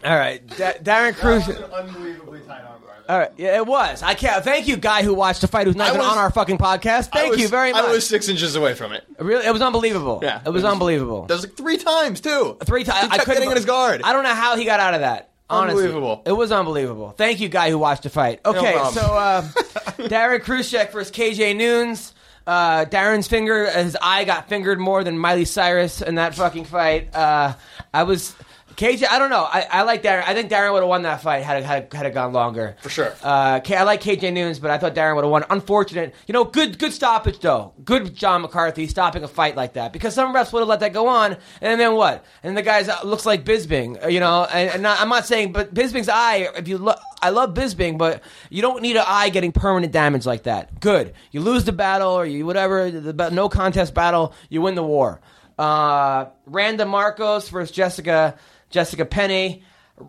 [0.04, 1.48] all right, Da- Darren Cruz.
[1.48, 2.76] unbelievably tight armbar.
[3.08, 4.02] All right, yeah, it was.
[4.02, 4.44] I can't.
[4.44, 6.58] Thank you, guy who watched the fight, who's not I even was- on our fucking
[6.58, 7.08] podcast.
[7.12, 7.84] I Thank was- you very much.
[7.84, 9.04] I was six inches away from it.
[9.18, 10.20] really, it was unbelievable.
[10.22, 11.26] Yeah, it was, unbelievable.
[11.26, 12.56] That was like three times too.
[12.64, 13.10] Three times.
[13.10, 14.02] He kept getting in his guard.
[14.04, 15.26] I don't know how he got out of that.
[15.48, 15.82] Honestly.
[15.82, 16.22] Unbelievable.
[16.24, 17.10] It was unbelievable.
[17.16, 18.40] Thank you, guy who watched the fight.
[18.46, 18.94] Okay, problem.
[18.94, 19.42] so uh,
[19.98, 22.14] Daron Cruickshank versus KJ Noons.
[22.46, 27.14] Uh, Darren's finger, his eye got fingered more than Miley Cyrus in that fucking fight.
[27.14, 27.54] Uh,
[27.92, 28.34] I was
[28.80, 29.06] KJ.
[29.10, 29.44] I don't know.
[29.44, 30.24] I, I like Darren.
[30.26, 32.32] I think Darren would have won that fight had it, had it, had it gone
[32.32, 32.76] longer.
[32.80, 33.12] For sure.
[33.22, 35.44] Uh, K- I like KJ Noons, but I thought Darren would have won.
[35.50, 36.14] Unfortunate.
[36.26, 37.74] You know, good good stoppage though.
[37.84, 40.94] Good John McCarthy stopping a fight like that because some refs would have let that
[40.94, 42.24] go on, and then what?
[42.42, 44.02] And the guy looks like Bisping.
[44.02, 46.48] uh, You know, and, and not, I'm not saying, but Bisping's eye.
[46.56, 50.24] If you look, I love Bisping, but you don't need an eye getting permanent damage
[50.24, 50.80] like that.
[50.80, 51.12] Good.
[51.32, 54.82] You lose the battle or you whatever the, the no contest battle, you win the
[54.82, 55.20] war.
[55.58, 58.36] Uh, Randa Markos versus Jessica
[58.70, 59.62] Jessica Penne.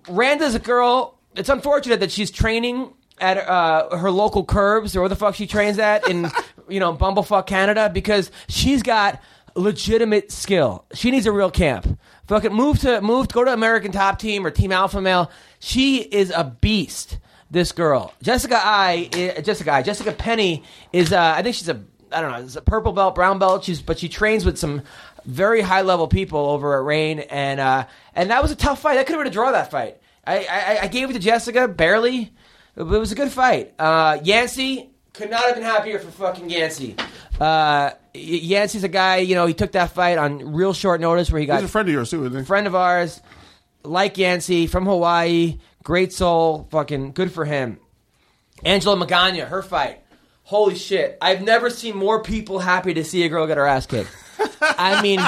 [0.07, 1.17] Randa's a girl.
[1.35, 5.47] It's unfortunate that she's training at uh, her local curbs or where the fuck she
[5.47, 6.29] trains at in
[6.69, 9.21] you know Bumblefuck Canada because she's got
[9.55, 10.85] legitimate skill.
[10.93, 11.99] She needs a real camp.
[12.27, 15.29] Fucking move to move to go to American Top Team or Team Alpha Male.
[15.59, 17.19] She is a beast.
[17.49, 21.11] This girl, Jessica I, eh, Jessica I, Jessica Penne is.
[21.11, 21.83] Uh, I think she's a.
[22.09, 22.37] I don't know.
[22.37, 23.65] It's a purple belt, brown belt.
[23.65, 24.83] She's but she trains with some
[25.25, 28.95] very high level people over at Reign, and uh, and that was a tough fight.
[28.95, 29.51] That could have been a draw.
[29.51, 29.97] That fight.
[30.25, 32.31] I, I I gave it to Jessica barely.
[32.75, 33.73] It was a good fight.
[33.77, 36.95] Uh, Yancy could not have been happier for fucking Yancy.
[37.39, 39.17] Uh, Yancy's a guy.
[39.17, 41.71] You know, he took that fight on real short notice where he got He's a
[41.71, 42.45] friend of yours too, isn't he?
[42.45, 43.19] friend of ours,
[43.83, 47.79] like Yancy from Hawaii, great soul, fucking good for him.
[48.63, 50.01] Angela Magana, her fight.
[50.43, 51.17] Holy shit.
[51.21, 54.09] I've never seen more people happy to see a girl get her ass kicked.
[54.61, 55.19] I mean,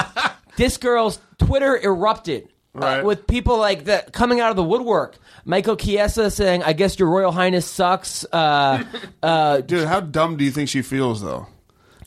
[0.56, 3.04] this girl's Twitter erupted uh, Right.
[3.04, 5.16] with people like that coming out of the woodwork.
[5.44, 8.24] Michael Chiesa saying, I guess your Royal Highness sucks.
[8.32, 8.82] Uh,
[9.22, 11.46] uh, Dude, how dumb do you think she feels though?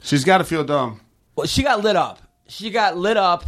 [0.02, 1.02] She's got to feel dumb.
[1.36, 2.20] Well, she got lit up.
[2.48, 3.44] She got lit up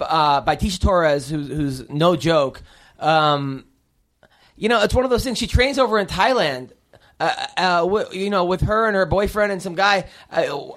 [0.00, 2.62] uh, by Tecia Torres, who's, who's no joke.
[2.98, 3.64] Um,
[4.56, 5.38] you know, it's one of those things.
[5.38, 6.70] She trains over in Thailand.
[7.18, 10.04] Uh, uh, wi- you know, with her and her boyfriend and some guy.
[10.30, 10.68] Uh,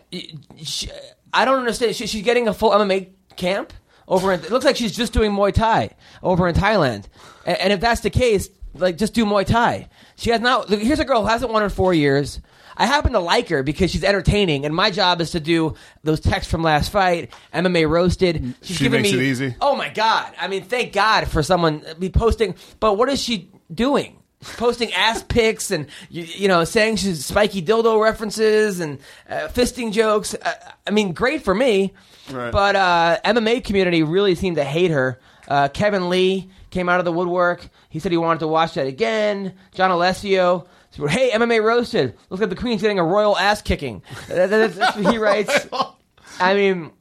[0.63, 0.89] she,
[1.35, 1.95] I don't understand.
[1.95, 3.73] She, she's getting a full MMA camp
[4.07, 4.31] over.
[4.31, 5.91] In, it looks like she's just doing Muay Thai
[6.23, 7.05] over in Thailand.
[7.45, 9.89] And, and if that's the case, like just do Muay Thai.
[10.15, 10.69] She has not.
[10.69, 12.39] look, Here's a girl who hasn't won in four years.
[12.77, 16.19] I happen to like her because she's entertaining, and my job is to do those
[16.19, 18.55] texts from last fight, MMA roasted.
[18.61, 19.55] She's She giving makes me, it easy.
[19.61, 20.33] Oh my god!
[20.39, 22.55] I mean, thank God for someone uh, be posting.
[22.79, 24.17] But what is she doing?
[24.57, 29.91] Posting ass pics and you, you know saying she's spiky dildo references and uh, fisting
[29.91, 30.35] jokes.
[30.35, 30.53] Uh,
[30.85, 31.93] I mean, great for me.
[32.31, 32.51] Right.
[32.51, 35.19] But uh, MMA community really seemed to hate her.
[35.47, 37.67] Uh, Kevin Lee came out of the woodwork.
[37.89, 39.53] He said he wanted to watch that again.
[39.73, 40.67] John Alessio.
[40.91, 42.15] said, Hey, MMA roasted.
[42.29, 44.03] Looks like the Queen's getting a royal ass kicking.
[44.27, 45.67] That- that- That's what he writes.
[46.39, 46.91] I mean,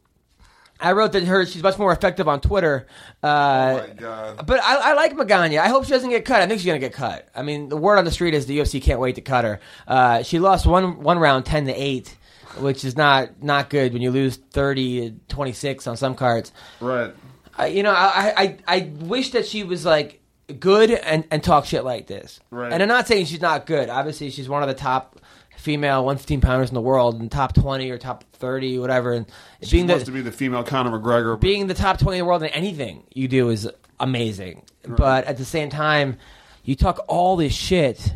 [0.81, 2.87] I wrote that her she's much more effective on Twitter.
[3.23, 4.47] Uh, Oh my God.
[4.47, 5.59] But I, I like Magana.
[5.59, 6.43] I hope she doesn't get cut.
[6.43, 7.29] I think she's gonna get cut.
[7.35, 9.61] I mean, the word on the street is the UFC can't wait to cut her.
[9.87, 12.17] Uh, she lost one one round ten to eight,
[12.59, 16.53] which is not not good when you lose 30 26 on some cards.
[16.81, 17.15] Right.
[17.57, 20.21] I, you know, I, I I wish that she was like
[20.59, 22.41] good and, and talk shit like this.
[22.51, 22.73] Right.
[22.73, 23.89] And I'm not saying she's not good.
[23.89, 25.21] Obviously, she's one of the top
[25.64, 29.12] female 115 pounders in the world, and top 20 or top 30, whatever.
[29.14, 29.27] And
[29.62, 31.40] She being wants the to be the female Conor McGregor.
[31.40, 34.62] being the top 20 in the world in anything you do is amazing.
[34.87, 36.18] But at the same time,
[36.64, 38.12] you talk all this shit,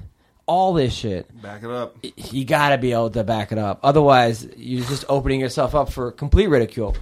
[0.47, 1.27] all this shit.
[1.41, 1.97] Back it up.
[2.33, 3.81] You got to be able to back it up.
[3.83, 6.95] Otherwise, you're just opening yourself up for complete ridicule.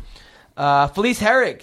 [0.56, 1.62] Uh, Felice Herrig,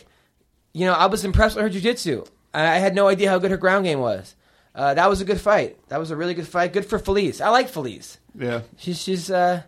[0.74, 2.26] you know, I was impressed with her jiu-jitsu.
[2.54, 4.36] I I had no idea how good her ground game was.
[4.76, 5.78] Uh, that was a good fight.
[5.90, 6.74] That was a really good fight.
[6.74, 7.40] Good for Felice.
[7.42, 8.18] I like Felice.
[8.38, 8.62] Yeah.
[8.78, 9.62] She's she's uh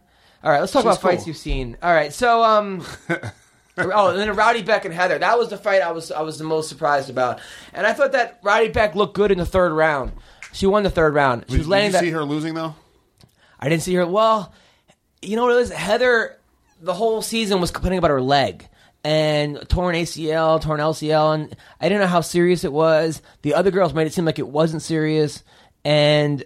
[0.43, 1.77] all right, let's talk She's about fights you've seen.
[1.81, 2.85] All right, so um
[3.77, 5.19] Oh, and then Rowdy Bec and Heather.
[5.19, 7.41] That was the fight I was I was the most surprised about.
[7.73, 10.13] And I thought that Rowdy Bec looked good in the third round.
[10.53, 11.43] She won the third round.
[11.47, 12.75] She Did was you landing that see her losing though?
[13.59, 14.07] I didn't see her.
[14.07, 14.53] Well,
[15.21, 15.71] you know what it was?
[15.71, 16.37] Heather,
[16.81, 18.67] the whole season was complaining about her leg
[19.03, 23.21] and torn ACL, torn LCL, and I didn't know how serious it was.
[23.41, 25.43] The other girls made it seem like it wasn't serious,
[25.83, 26.43] and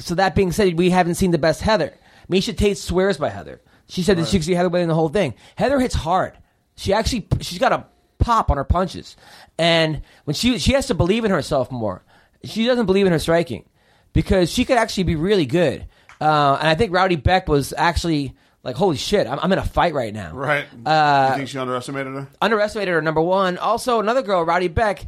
[0.00, 1.96] so that being said, we haven't seen the best Heather.
[2.30, 3.60] Miesha Tate swears by Heather.
[3.88, 5.34] She said that she could see Heather winning the whole thing.
[5.56, 6.38] Heather hits hard.
[6.76, 7.86] She actually she's got a
[8.18, 9.16] pop on her punches,
[9.58, 12.04] and when she she has to believe in herself more.
[12.44, 13.68] She doesn't believe in her striking
[14.12, 15.86] because she could actually be really good.
[16.20, 19.64] Uh, and I think Rowdy Bec was actually like, holy shit, I'm, I'm in a
[19.64, 20.32] fight right now.
[20.34, 20.66] Right.
[20.84, 22.28] Uh, you think she underestimated her?
[22.40, 23.58] underestimated her number one.
[23.58, 25.06] Also, another girl, Rowdy Bec,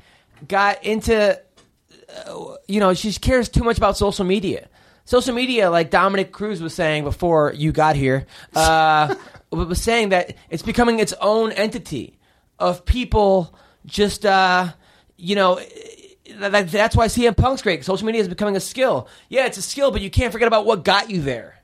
[0.49, 1.41] got into,
[2.27, 4.69] uh, you know, she cares too much about social media.
[5.05, 9.15] Social media, like Dominick Cruz was saying before you got here, uh,
[9.51, 12.19] was saying that it's becoming its own entity
[12.59, 14.69] of people just, uh,
[15.17, 15.61] you know,
[16.39, 17.85] that, that's why CM Punk's great.
[17.85, 19.09] Social media is becoming a skill.
[19.29, 21.59] Yeah, it's a skill, but you can't forget about what got you there.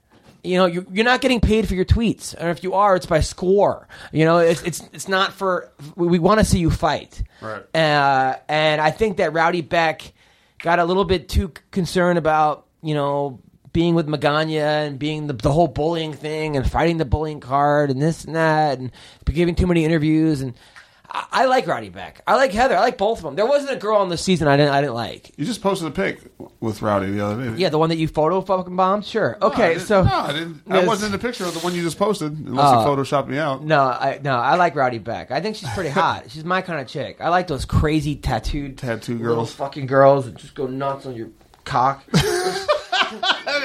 [0.45, 3.07] You know, you're, you're not getting paid for your tweets, or if you are, it's
[3.07, 3.89] by score.
[4.13, 5.73] You know, it's it's it's not for.
[5.97, 7.63] We, we want to see you fight, Right.
[7.75, 10.13] Uh, and I think that Rowdy Bec
[10.61, 13.41] got a little bit too concerned about you know
[13.73, 17.91] being with Magana and being the, the whole bullying thing and fighting the bullying card
[17.91, 18.91] and this and that and
[19.27, 20.55] giving too many interviews and.
[21.11, 22.21] I, I like Rowdy Bec.
[22.27, 22.77] I like Heather.
[22.77, 23.35] I like both of them.
[23.35, 25.33] There wasn't a girl on the season I didn't I didn't like.
[25.39, 26.21] You just posted a pic
[26.61, 27.57] with Rowdy the other day.
[27.57, 29.07] Yeah, the one that you photo fucking bombed.
[29.07, 29.39] Sure.
[29.41, 30.63] No, I Okay, didn't- so no, I didn't.
[30.69, 33.27] I wasn't in the picture of the one you just posted, unless you uh, photoshopped
[33.29, 33.65] me out.
[33.65, 35.31] No, I no, I like Rowdy Bec.
[35.31, 36.31] I think she's pretty hot.
[36.31, 37.23] she's my kind of chick.
[37.23, 39.55] I like those crazy tattooed Tattoo little girls.
[39.55, 41.29] fucking girls that just go nuts on your
[41.69, 42.03] cock.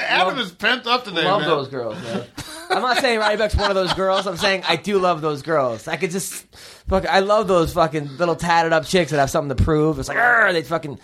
[0.08, 1.50] Adam is pent up today, love man.
[1.50, 2.24] those girls, man.
[2.70, 4.26] I'm not saying Rowdy Bec's one of those girls.
[4.28, 5.88] I'm saying I do love those girls.
[5.88, 6.46] I could just
[6.88, 7.06] fuck.
[7.06, 10.00] I love those fucking little tatted up chicks that have something to prove.
[10.00, 11.00] It's like, "Arr," they fucking,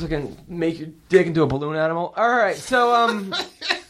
[0.00, 2.12] fucking make your dick into a balloon animal.
[2.16, 3.34] All right, so um,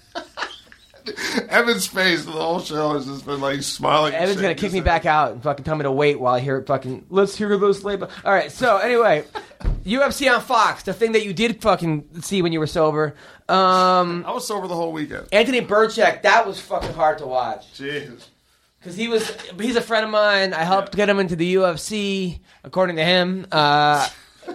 [1.48, 4.14] Evan's face the whole show has just been like smiling.
[4.14, 6.58] Evan's gonna kick me back out and fucking tell me to wait while I hear
[6.58, 7.06] it fucking.
[7.10, 8.10] Let's hear those label.
[8.24, 9.24] All right, so anyway,
[9.84, 13.14] UFC on Fox, the thing that you did fucking see when you were sober.
[13.48, 15.28] Um, I was sober the whole weekend.
[15.32, 17.72] Anthony Birchak, that was fucking hard to watch.
[17.74, 18.30] Jesus.
[18.78, 19.28] Because he was,
[19.60, 20.54] he's a friend of mine.
[20.54, 23.46] I helped get him into the UFC, according to him.
[23.50, 24.08] Uh,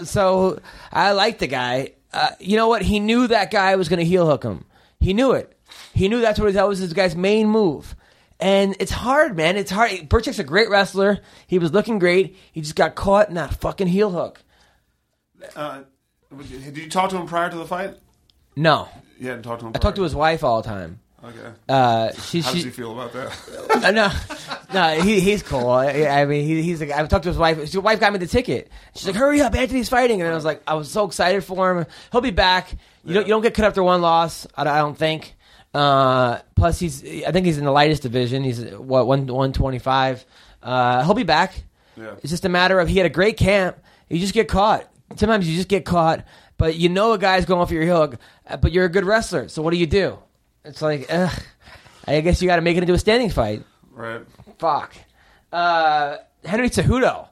[0.04, 0.60] so
[0.92, 1.94] I like the guy.
[2.14, 2.82] Uh, you know what?
[2.82, 4.66] He knew that guy was going to heel hook him.
[5.00, 5.58] He knew it.
[5.94, 7.96] He knew that's what that was his guy's main move.
[8.40, 9.56] And it's hard, man.
[9.56, 9.92] It's hard.
[10.10, 11.20] Birchak's a great wrestler.
[11.46, 12.38] He was looking great.
[12.52, 14.42] He just got caught in that fucking heel hook.
[15.56, 15.82] Uh,
[16.48, 17.96] did you talk to him prior to the fight?
[18.56, 19.74] No, You hadn't talked to him.
[19.76, 21.00] I talk to his wife all the time.
[21.24, 21.52] Okay.
[21.70, 23.84] Uh, she, How she, does he feel about that?
[23.86, 24.12] Uh, no,
[24.74, 25.70] no, he, he's cool.
[25.70, 26.82] I, I mean, he, he's.
[26.82, 27.58] Like, I talked to his wife.
[27.58, 28.72] His wife got me the ticket.
[28.96, 31.78] She's like, "Hurry up, Anthony's fighting!" And I was like, I was so excited for
[31.78, 31.86] him.
[32.12, 32.76] He'll be back.
[33.06, 33.28] You don't.
[33.28, 34.48] You don't get cut after one loss.
[34.56, 35.36] I, I don't think.
[35.74, 37.04] Uh, plus, he's.
[37.24, 38.44] I think he's in the lightest division.
[38.44, 40.26] He's what one one twenty five.
[40.62, 41.64] Uh, he'll be back.
[41.96, 42.16] Yeah.
[42.22, 43.78] It's just a matter of he had a great camp.
[44.10, 44.88] You just get caught.
[45.16, 46.26] Sometimes you just get caught,
[46.58, 48.18] but you know a guy's going for your hook.
[48.62, 50.18] But you're a good wrestler, so what do you do?
[50.66, 51.32] It's like, ugh.
[52.08, 53.64] I guess you got to make it into a standing fight.
[53.92, 54.22] right.
[54.60, 54.94] Fuck.
[55.52, 57.28] Uh, Henry Cejudo.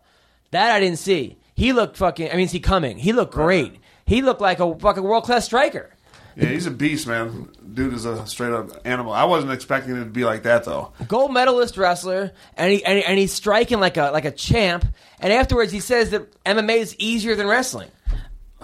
[0.51, 1.37] That I didn't see.
[1.55, 2.29] He looked fucking.
[2.31, 2.97] I mean, is he coming?
[2.97, 3.75] He looked great.
[4.05, 5.91] He looked like a fucking world class striker.
[6.39, 7.49] Yeah, he's a beast, man.
[7.73, 9.11] Dude is a straight up animal.
[9.11, 10.93] I wasn't expecting it to be like that though.
[11.07, 14.85] Gold medalist wrestler, and he and, he- and he's striking like a like a champ.
[15.19, 17.91] And afterwards, he says that MMA is easier than wrestling.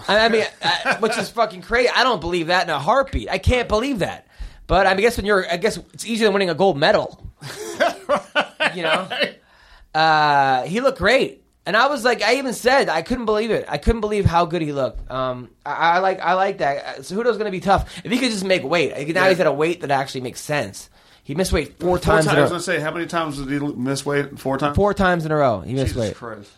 [0.08, 1.90] I, I mean, uh, which is fucking crazy.
[1.94, 3.28] I don't believe that in a heartbeat.
[3.30, 4.26] I can't believe that.
[4.66, 7.22] But I guess when you're, I guess it's easier than winning a gold medal.
[8.74, 9.08] You know,
[9.94, 13.64] uh, he looked great, and I was like, I even said I couldn't believe it.
[13.68, 15.10] I couldn't believe how good he looked.
[15.10, 16.98] Um, I, I like, I like that.
[17.00, 18.90] Cejudo's going to be tough if he could just make weight.
[19.14, 19.28] Now Yeah.
[19.30, 20.88] he's at a weight that actually makes sense.
[21.24, 22.24] He missed weight four, Four times.
[22.26, 22.34] times.
[22.34, 24.38] in I a- was gonna say, how many times did he miss weight?
[24.38, 24.76] Four times.
[24.76, 25.60] four times in a row.
[25.60, 26.14] He missed Jesus weight.
[26.14, 26.52] Christ.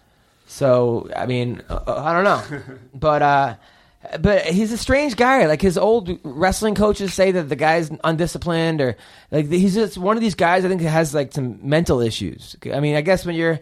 [0.47, 3.55] So I mean, uh, I don't know, but uh,
[4.21, 5.47] but he's a strange guy.
[5.47, 8.97] Like his old wrestling coaches say that the guy's undisciplined, or
[9.31, 10.64] like he's just one of these guys.
[10.64, 12.57] I think that has like some mental issues.
[12.73, 13.61] I mean, I guess when you're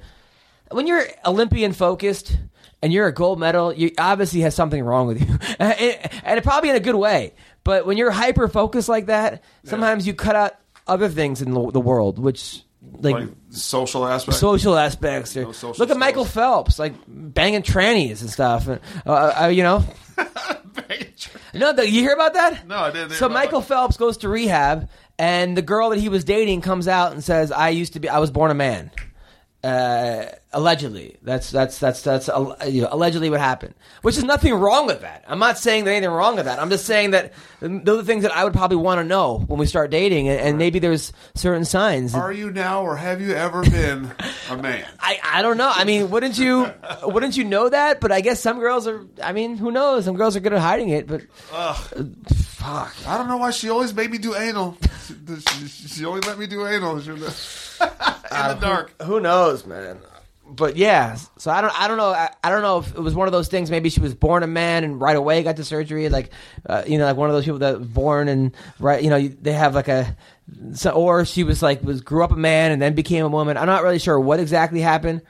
[0.70, 2.36] when you're Olympian focused
[2.82, 6.76] and you're a gold medal, you obviously has something wrong with you, and, probably in
[6.76, 7.32] a good way.
[7.64, 10.54] But when you're hyper focused like that, sometimes you cut out
[10.86, 12.62] other things in the, the world, which
[13.00, 14.38] like Like social aspect.
[14.38, 15.36] social aspects.
[15.36, 16.24] Or, No social look at Michael.
[16.24, 18.68] Phelps, like banging trannies and stuff.
[18.68, 19.84] And, uh, uh, you know,
[21.54, 22.66] no, the, you hear about that?
[22.66, 23.66] No, I didn't So Michael that.
[23.66, 27.50] Phelps goes to rehab, and the girl that he was dating comes out and says,
[27.50, 28.90] "I used to be, I was born a man."
[29.66, 33.74] Uh, allegedly, that's that's that's that's uh, you know, allegedly what happened.
[34.02, 35.24] Which is nothing wrong with that.
[35.26, 36.60] I'm not saying that anything wrong with that.
[36.60, 39.58] I'm just saying that those are things that I would probably want to know when
[39.58, 42.14] we start dating, and, and maybe there's certain signs.
[42.14, 44.12] Are you now, or have you ever been
[44.48, 44.86] a man?
[45.00, 45.72] I, I don't know.
[45.74, 48.00] I mean, wouldn't you wouldn't you know that?
[48.00, 49.04] But I guess some girls are.
[49.20, 50.04] I mean, who knows?
[50.04, 51.08] Some girls are good at hiding it.
[51.08, 52.94] But Fuck.
[53.04, 54.76] I don't know why she always made me do anal.
[55.06, 57.00] she, she, she only let me do anal.
[57.80, 57.88] In
[58.30, 59.00] the dark.
[59.02, 59.98] Who knows, man?
[60.48, 63.16] But yeah, so I don't, I don't know, I, I don't know if it was
[63.16, 63.68] one of those things.
[63.68, 66.30] Maybe she was born a man and right away got the surgery, like,
[66.68, 69.26] uh, you know, like one of those people that was born and right, you know,
[69.26, 70.16] they have like a,
[70.72, 73.56] so, or she was like was grew up a man and then became a woman.
[73.56, 75.22] I'm not really sure what exactly happened.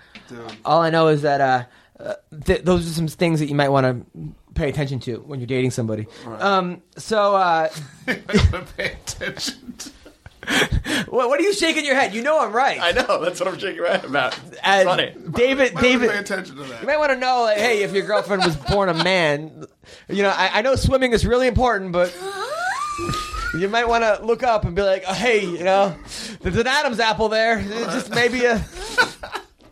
[0.67, 1.65] All I know is that uh,
[1.99, 5.41] uh, th- those are some things that you might want to pay attention to when
[5.41, 6.07] you're dating somebody.
[6.27, 7.35] Um, so.
[7.37, 7.69] Uh,
[8.07, 9.75] Pay attention.
[9.79, 9.91] to-
[11.09, 12.15] what, what are you shaking your head?
[12.15, 12.79] You know I'm right.
[12.81, 13.25] I know.
[13.25, 14.39] That's what I'm shaking my head about.
[14.49, 15.13] It's Uh, funny.
[15.33, 16.81] David, Why would you David, pay attention to that.
[16.81, 19.65] You might want to know, like, hey, if your girlfriend was born a man,
[20.09, 22.15] you know, I, I know swimming is really important, but
[23.59, 25.97] you might want to look up and be like, oh, hey, you know,
[26.41, 27.59] there's an Adam's apple there.
[27.59, 28.65] It's just maybe a,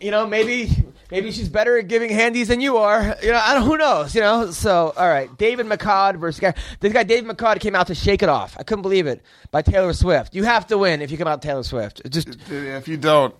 [0.00, 0.70] you know, maybe
[1.10, 3.16] maybe she's better at giving handies than you are.
[3.22, 3.64] You know, I don't.
[3.64, 4.14] Who knows?
[4.14, 4.50] You know.
[4.50, 6.54] So, all right, David McCod versus guy.
[6.80, 9.62] This guy, David McCod, came out to "Shake It Off." I couldn't believe it by
[9.62, 10.34] Taylor Swift.
[10.34, 12.02] You have to win if you come out Taylor Swift.
[12.10, 13.34] Just If you don't,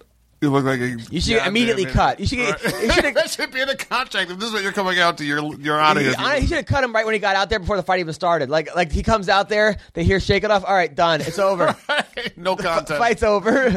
[0.44, 0.88] you look like a.
[1.10, 2.20] You should immediately cut.
[2.20, 4.30] You should get- you should- that should be in a contract.
[4.30, 6.14] If this is what you're coming out to, you're you're out of here.
[6.16, 8.00] He, he should have cut him right when he got out there before the fight
[8.00, 8.50] even started.
[8.50, 11.20] Like, like he comes out there, they hear "Shake It Off." All right, done.
[11.20, 11.76] It's over.
[12.36, 12.98] no The contest.
[12.98, 13.76] fight's over.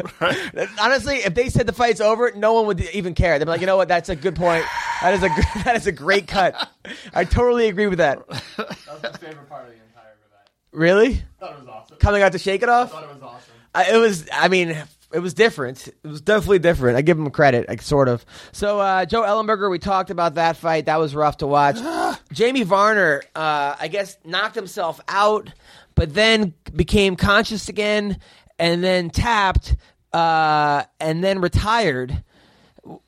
[0.80, 3.38] Honestly, if they said the fight's over, no one would even care.
[3.38, 3.88] They'd be like, you know what?
[3.88, 4.64] That's a good point.
[5.02, 5.28] That is a
[5.64, 6.68] that is a great cut.
[7.14, 8.26] I totally agree with that.
[8.28, 10.48] That was my favorite part of the entire event.
[10.72, 11.96] Really, thought it was awesome.
[11.98, 12.90] coming out to shake it off.
[12.94, 13.52] I thought it was awesome.
[13.74, 14.28] I, it was.
[14.32, 14.76] I mean,
[15.12, 15.88] it was different.
[15.88, 16.96] It was definitely different.
[16.96, 18.24] I give him credit, like sort of.
[18.52, 20.86] So uh, Joe Ellenberger, we talked about that fight.
[20.86, 21.78] That was rough to watch.
[22.32, 25.50] Jamie Varner, uh, I guess, knocked himself out,
[25.94, 28.18] but then became conscious again,
[28.58, 29.76] and then tapped,
[30.12, 32.22] uh, and then retired.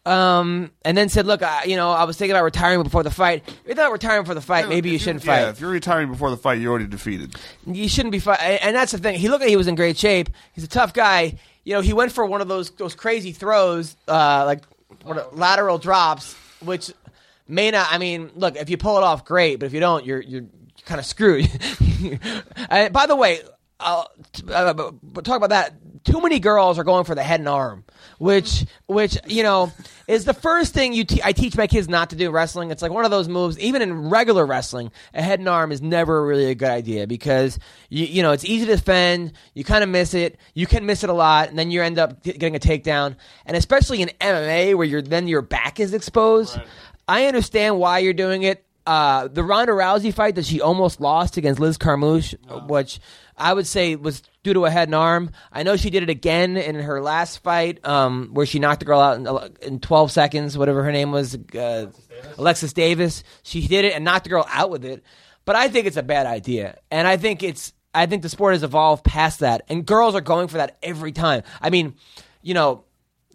[0.04, 3.10] Um, and then said, "Look, I, you know, I was thinking about retiring before the
[3.10, 3.44] fight.
[3.46, 6.10] If you're not retiring before the fight, maybe you shouldn't yeah, fight." if you're retiring
[6.10, 7.34] before the fight, you're already defeated.
[7.66, 8.40] you shouldn't be fight.
[8.40, 9.18] And that's the thing.
[9.18, 10.28] He looked like he was in great shape.
[10.52, 11.38] He's a tough guy.
[11.64, 14.64] You know, he went for one of those those crazy throws, uh, like
[15.32, 16.90] lateral drops, which
[17.46, 17.88] may not.
[17.90, 19.56] I mean, look, if you pull it off, great.
[19.56, 20.46] But if you don't, you're you're
[20.84, 21.48] kind of screwed.
[22.70, 23.40] by the way,
[23.80, 24.10] I'll,
[24.52, 25.74] uh, but talk about that.
[26.04, 27.84] Too many girls are going for the head and arm,
[28.18, 29.70] which which you know
[30.08, 32.70] is the first thing you te- I teach my kids not to do wrestling.
[32.70, 33.58] It's like one of those moves.
[33.58, 37.58] Even in regular wrestling, a head and arm is never really a good idea because
[37.90, 39.32] you you know it's easy to defend.
[39.52, 40.38] You kind of miss it.
[40.54, 43.16] You can miss it a lot, and then you end up get- getting a takedown.
[43.44, 46.58] And especially in MMA, where you're then your back is exposed.
[47.06, 48.64] I understand why you're doing it.
[48.86, 52.34] Uh, the Ronda Rousey fight that she almost lost against Liz Carmouche,
[52.68, 52.98] which
[53.40, 55.30] I would say was due to a head and arm.
[55.50, 58.86] I know she did it again in her last fight, um, where she knocked the
[58.86, 61.90] girl out in, in 12 seconds, whatever her name was, uh,
[62.38, 63.24] Alexis Davis.
[63.42, 65.02] She did it and knocked the girl out with it.
[65.44, 68.54] But I think it's a bad idea, and I think it's I think the sport
[68.54, 71.42] has evolved past that, and girls are going for that every time.
[71.60, 71.94] I mean,
[72.42, 72.84] you know,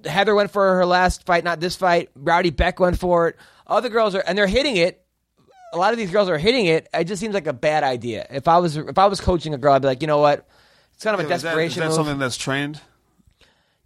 [0.05, 2.09] Heather went for her last fight, not this fight.
[2.15, 3.35] Rowdy Bec went for it.
[3.67, 5.04] Other girls are, and they're hitting it.
[5.75, 6.87] A lot of these girls are hitting it.
[6.93, 8.25] It just seems like a bad idea.
[8.31, 10.47] If I was, if I was coaching a girl, I'd be like, you know what?
[10.93, 11.95] It's kind of a Is that, is desperation that move.
[11.95, 12.81] something that's trained?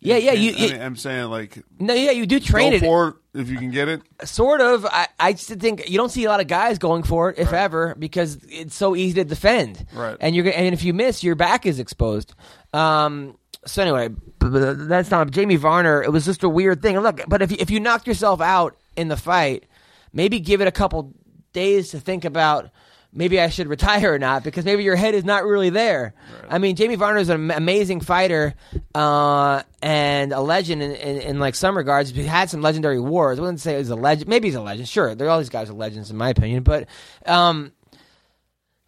[0.01, 2.75] yeah, yeah, you, I you- mean, I'm saying like no, yeah, you do train go
[2.77, 2.79] it.
[2.81, 4.01] for it if you can get it.
[4.23, 4.85] Sort of.
[4.85, 7.51] I, I just think you don't see a lot of guys going for it, if
[7.51, 9.85] ever, because it's so easy to defend.
[9.93, 10.15] Right.
[10.21, 12.33] And you're gonna- and if you miss, your back is exposed.
[12.73, 13.35] Um.
[13.65, 14.49] So anyway, b- b-
[14.87, 16.01] that's not Jamie Varner.
[16.01, 16.97] It was just a weird thing.
[16.99, 19.65] Look, but if you, if you knocked yourself out in the fight,
[20.13, 21.13] maybe give it a couple
[21.53, 22.69] days to think about.
[23.11, 26.13] Maybe I should retire or not because maybe your head is not really there.
[26.47, 28.53] I mean, Jamie Varner is an amazing fighter
[28.93, 32.11] uh, and a legend in, in, in like some regards.
[32.11, 33.39] He had some legendary wars.
[33.39, 34.29] I wouldn't say he's a legend.
[34.29, 34.87] Maybe he's a legend.
[34.87, 36.61] Sure, they're all these guys are legends in my opinion.
[36.61, 36.87] But
[37.25, 37.71] um,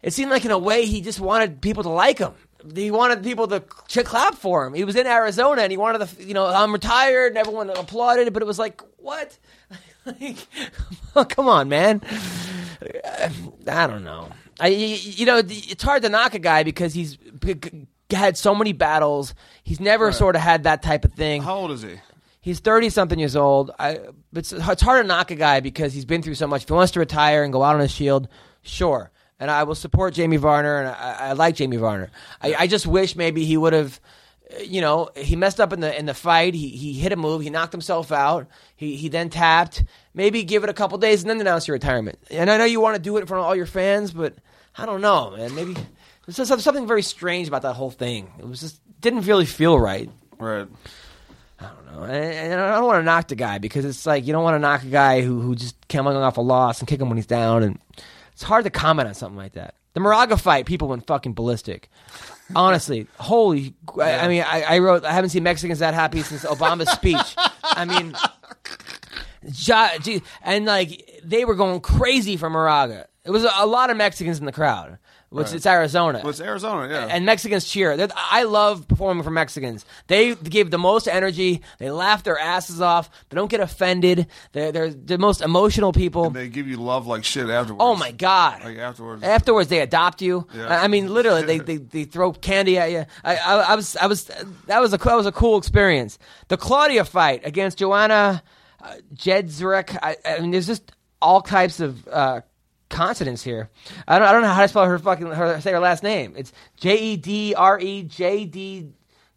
[0.02, 2.34] it seemed like in a way he just wanted people to like him.
[2.76, 3.60] He wanted people to
[4.04, 4.74] clap for him.
[4.74, 8.32] He was in Arizona and he wanted the you know I'm retired and everyone applauded.
[8.32, 9.36] But it was like what?
[11.14, 12.02] like, come on, man.
[13.66, 14.28] I don't know.
[14.60, 17.18] I you know it's hard to knock a guy because he's
[18.10, 19.34] had so many battles.
[19.64, 21.42] He's never sort of had that type of thing.
[21.42, 22.00] How old is he?
[22.40, 23.70] He's thirty something years old.
[23.78, 24.00] I,
[24.32, 26.62] but it's, it's hard to knock a guy because he's been through so much.
[26.62, 28.28] If he wants to retire and go out on his shield,
[28.62, 29.10] sure.
[29.38, 32.10] And I will support Jamie Varner, and I, I like Jamie Varner.
[32.40, 34.00] I, I just wish maybe he would have,
[34.60, 36.54] you know, he messed up in the in the fight.
[36.54, 37.42] He he hit a move.
[37.42, 38.46] He knocked himself out.
[38.76, 39.84] He he then tapped.
[40.14, 42.18] Maybe give it a couple days and then announce your retirement.
[42.30, 44.34] And I know you want to do it in front of all your fans, but
[44.76, 45.54] I don't know, man.
[45.54, 45.76] Maybe
[46.26, 48.30] there's something very strange about that whole thing.
[48.38, 50.10] It was just didn't really feel right.
[50.38, 50.68] Right.
[51.60, 52.02] I don't know.
[52.04, 54.54] And and I don't want to knock the guy because it's like you don't want
[54.54, 57.18] to knock a guy who who just coming off a loss and kick him when
[57.18, 57.78] he's down, and
[58.32, 59.74] it's hard to comment on something like that.
[59.94, 61.90] The Moraga fight, people went fucking ballistic.
[62.54, 63.74] Honestly, holy!
[64.00, 65.04] I, I mean, I, I wrote.
[65.04, 67.36] I haven't seen Mexicans that happy since Obama's speech.
[67.64, 68.14] I mean,
[69.42, 73.06] ja, gee, and like they were going crazy for Moraga.
[73.24, 74.98] It was a, a lot of Mexicans in the crowd,
[75.32, 76.20] which it's Arizona.
[76.22, 77.06] Well, it's Arizona, yeah.
[77.10, 77.96] and Mexicans cheer.
[77.96, 79.84] They're- I love performing for Mexicans.
[80.06, 81.62] They give the most energy.
[81.78, 83.10] They laugh their asses off.
[83.28, 84.26] They don't get offended.
[84.52, 86.30] They're, they're the most emotional people.
[86.30, 87.82] they give you love like shit afterwards.
[87.82, 88.64] Oh my god!
[88.64, 89.22] Like afterwards.
[89.22, 90.46] Afterwards, they adopt you.
[90.54, 90.68] Yeah.
[90.68, 93.04] I I mean, literally, they, they, they throw candy at you.
[93.24, 94.24] I, I, I was I was
[94.66, 96.18] that was a that was a cool experience.
[96.48, 98.42] The Claudia fight against Joanna
[98.82, 99.96] uh, Jedzerek.
[100.02, 102.40] I, I mean, there's just all types of uh,
[102.92, 103.68] consonants here.
[104.06, 106.34] I don't I don't know how to spell her fucking her say her last name.
[106.36, 108.92] It's J E D R E J D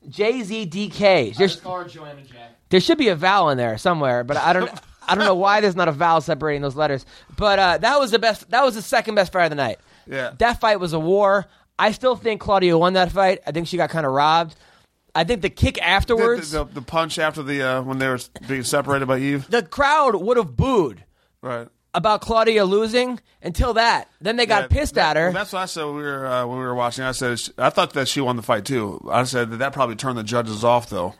[0.08, 1.32] J Z D K.
[1.32, 2.52] There's Just call her Joanna Jack.
[2.70, 4.70] there should be a vowel in there somewhere, but I don't.
[5.08, 7.06] I don't know why there's not a vowel separating those letters.
[7.38, 8.50] But uh, that was the best.
[8.50, 9.80] That was the second best fight of the night.
[10.08, 10.34] Yeah.
[10.40, 11.46] that fight was a war.
[11.78, 13.40] I still think Claudia won that fight.
[13.46, 14.56] I think she got kind of robbed.
[15.14, 18.08] I think the kick The, afterwards, the, the, the punch after the uh, when they
[18.08, 19.48] were being separated by Eve.
[19.50, 21.04] the crowd would have booed
[21.42, 21.68] Right.
[21.96, 24.10] About Claudia losing until that.
[24.22, 25.32] Then they got Yeah, pissed that- at her.
[25.32, 27.04] that's what I said when we were uh, when we were watching.
[27.04, 29.08] I said she- I thought that she won the fight too.
[29.12, 31.16] I said that that probably turned the judges off though.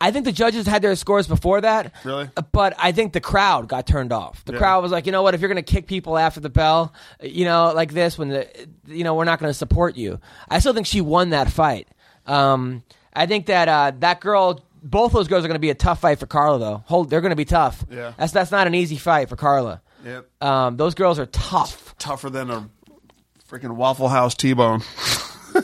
[0.00, 1.92] I think the judges had their scores before that.
[2.04, 2.30] Really?
[2.52, 4.44] But I think the crowd got turned off.
[4.44, 4.58] The Yeah.
[4.60, 5.34] crowd was like, you know what?
[5.34, 8.46] If you're going to kick people after the bell, you know, like this, when the,
[8.86, 10.20] you know, we're not going to support you.
[10.48, 11.88] I still think she won that fight.
[12.26, 15.74] Um, I think that uh, that girl, both those girls are going to be a
[15.74, 16.84] tough fight for Carla, though.
[16.86, 17.84] Hold, they're going to be tough.
[17.90, 18.12] Yeah.
[18.16, 19.82] That's that's not an easy fight for Carla.
[20.04, 20.28] Yep.
[20.42, 21.94] Um, those girls are tough.
[21.98, 22.68] Tougher than a
[23.48, 24.82] freaking Waffle House T-bone.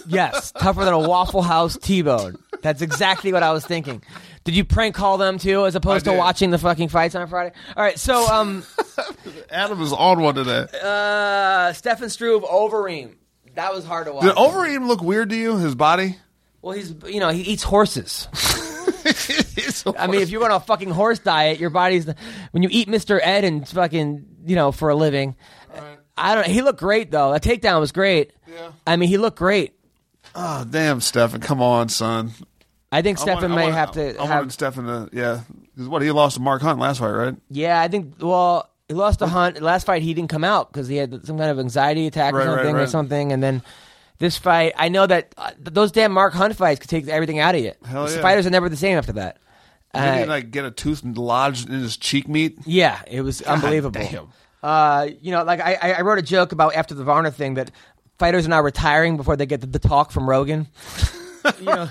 [0.08, 2.36] Yes, tougher than a Waffle House T-bone.
[2.62, 4.02] That's exactly what I was thinking.
[4.42, 6.18] Did you prank call them too, as opposed I to did.
[6.18, 7.54] watching the fucking fights on Friday?
[7.76, 8.64] All right, so um,
[9.50, 10.66] Adam is on one today.
[10.82, 13.14] uh, Stefan Struve Overeem.
[13.54, 14.24] That was hard to watch.
[14.24, 15.58] Did Overeem look weird to you?
[15.58, 16.16] His body?
[16.60, 18.26] well, he's you know he eats horses.
[19.04, 22.06] I mean, if you're on a fucking horse diet, your body's
[22.52, 23.20] when you eat Mr.
[23.22, 25.36] Ed and fucking you know for a living.
[26.16, 26.46] I don't.
[26.46, 27.32] He looked great though.
[27.32, 28.32] That takedown was great.
[28.46, 28.70] Yeah.
[28.86, 29.74] I mean, he looked great.
[30.34, 31.40] Oh damn, Stefan!
[31.40, 32.30] Come on, son.
[32.92, 34.36] I think Stefan may want- have to I have.
[34.38, 35.40] wanted Stefan to yeah.
[35.74, 37.34] Because what he lost to Mark Hunt last fight, right?
[37.50, 38.14] Yeah, I think.
[38.20, 39.60] Well, he lost to Hunt.
[39.60, 42.38] Last fight, he didn't come out because he had some kind of anxiety attack or
[42.38, 43.32] Right, right, something, or something.
[43.32, 43.62] And then
[44.18, 47.54] this fight, I know that uh, those damn Mark Hunt fights could take everything out
[47.54, 47.72] of you.
[47.84, 48.20] Hell yeah.
[48.22, 49.38] Fighters are never the same after that.
[49.94, 52.58] Did Uh, he like get a tooth lodged in his cheek meat?
[52.66, 54.00] yeah, it was unbelievable.
[54.00, 54.28] damn.
[54.62, 57.54] Uh, you know, like I, I I wrote a joke about after the Varner thing
[57.54, 57.70] that
[58.18, 60.68] fighters are now retiring before they get the, the talk from Rogan.
[61.58, 61.88] you know,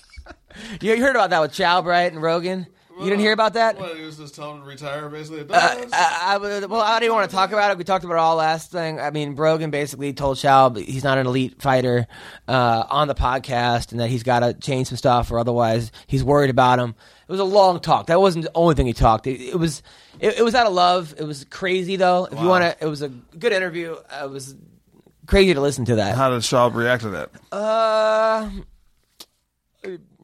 [0.80, 2.66] you heard about that with Schaub, right, and Rogan.
[2.98, 3.78] You didn't hear about that?
[3.78, 5.46] What, he was just telling him to retire, basically.
[5.54, 5.86] I,
[6.22, 7.78] I, would- well, I didn't want to talk about it.
[7.78, 8.98] We talked about it all last thing.
[9.00, 12.06] I mean, Rogan basically told Schaub he's not an elite fighter
[12.48, 16.24] uh, on the podcast, and that he's got to change some stuff, or otherwise he's
[16.24, 16.94] worried about him.
[17.28, 18.06] It was a long talk.
[18.06, 19.26] That wasn't the only thing he talked.
[19.26, 19.82] It, it was
[20.18, 21.14] it, it was out of love.
[21.18, 22.24] It was crazy though.
[22.26, 23.96] If you want to, it was a good interview.
[24.10, 24.56] Uh, It was
[25.26, 26.16] crazy to listen to that.
[26.16, 27.30] How did Schaub react to that?
[27.52, 28.48] Uh,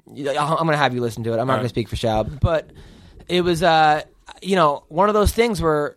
[0.06, 1.38] I'm going to have you listen to it.
[1.38, 2.70] I'm not All going to speak for Schaub, but
[3.28, 4.02] it was, uh,
[4.42, 5.96] you know, one of those things where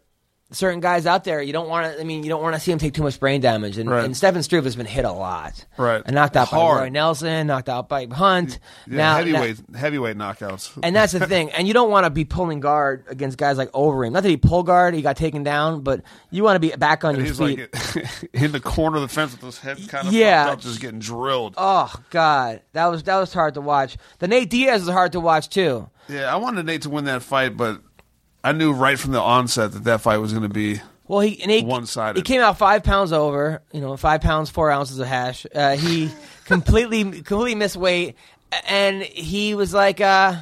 [0.52, 2.00] certain guys out there, you don't want to.
[2.00, 3.78] I mean, you don't want to see them take too much brain damage.
[3.78, 4.06] And, Right.
[4.06, 6.02] and Stefan Struve has been hit a lot, Right.
[6.06, 6.78] And knocked out Hard.
[6.78, 8.60] by Roy Nelson, knocked out by Hunt.
[8.88, 10.72] Yeah, now, heavyweight, heavyweight knockouts.
[10.82, 11.52] and that's the thing.
[11.52, 14.12] And you don't want to be pulling guard against guys like Overeem.
[14.14, 17.04] Not that he pulled guard, he got taken down, but you want to be back
[17.04, 17.96] on And your he's feet.
[17.96, 20.52] like in the corner of the fence with his head kind of Yeah.
[20.52, 21.56] up, just getting drilled.
[21.58, 23.98] oh God, that was that was hard to watch.
[24.20, 25.90] The Nate Diaz is hard to watch too.
[26.10, 27.82] Yeah, I wanted Nate to win that fight, but
[28.44, 30.82] I knew right from the onset that that fight was going to be.
[31.08, 32.18] Well, he and he, One-sided.
[32.18, 33.62] He came out five pounds over.
[33.72, 35.46] You know, five pounds four ounces of hash.
[35.54, 36.12] Uh, he
[36.46, 38.16] completely completely missed weight,
[38.68, 40.36] and he was like, uh,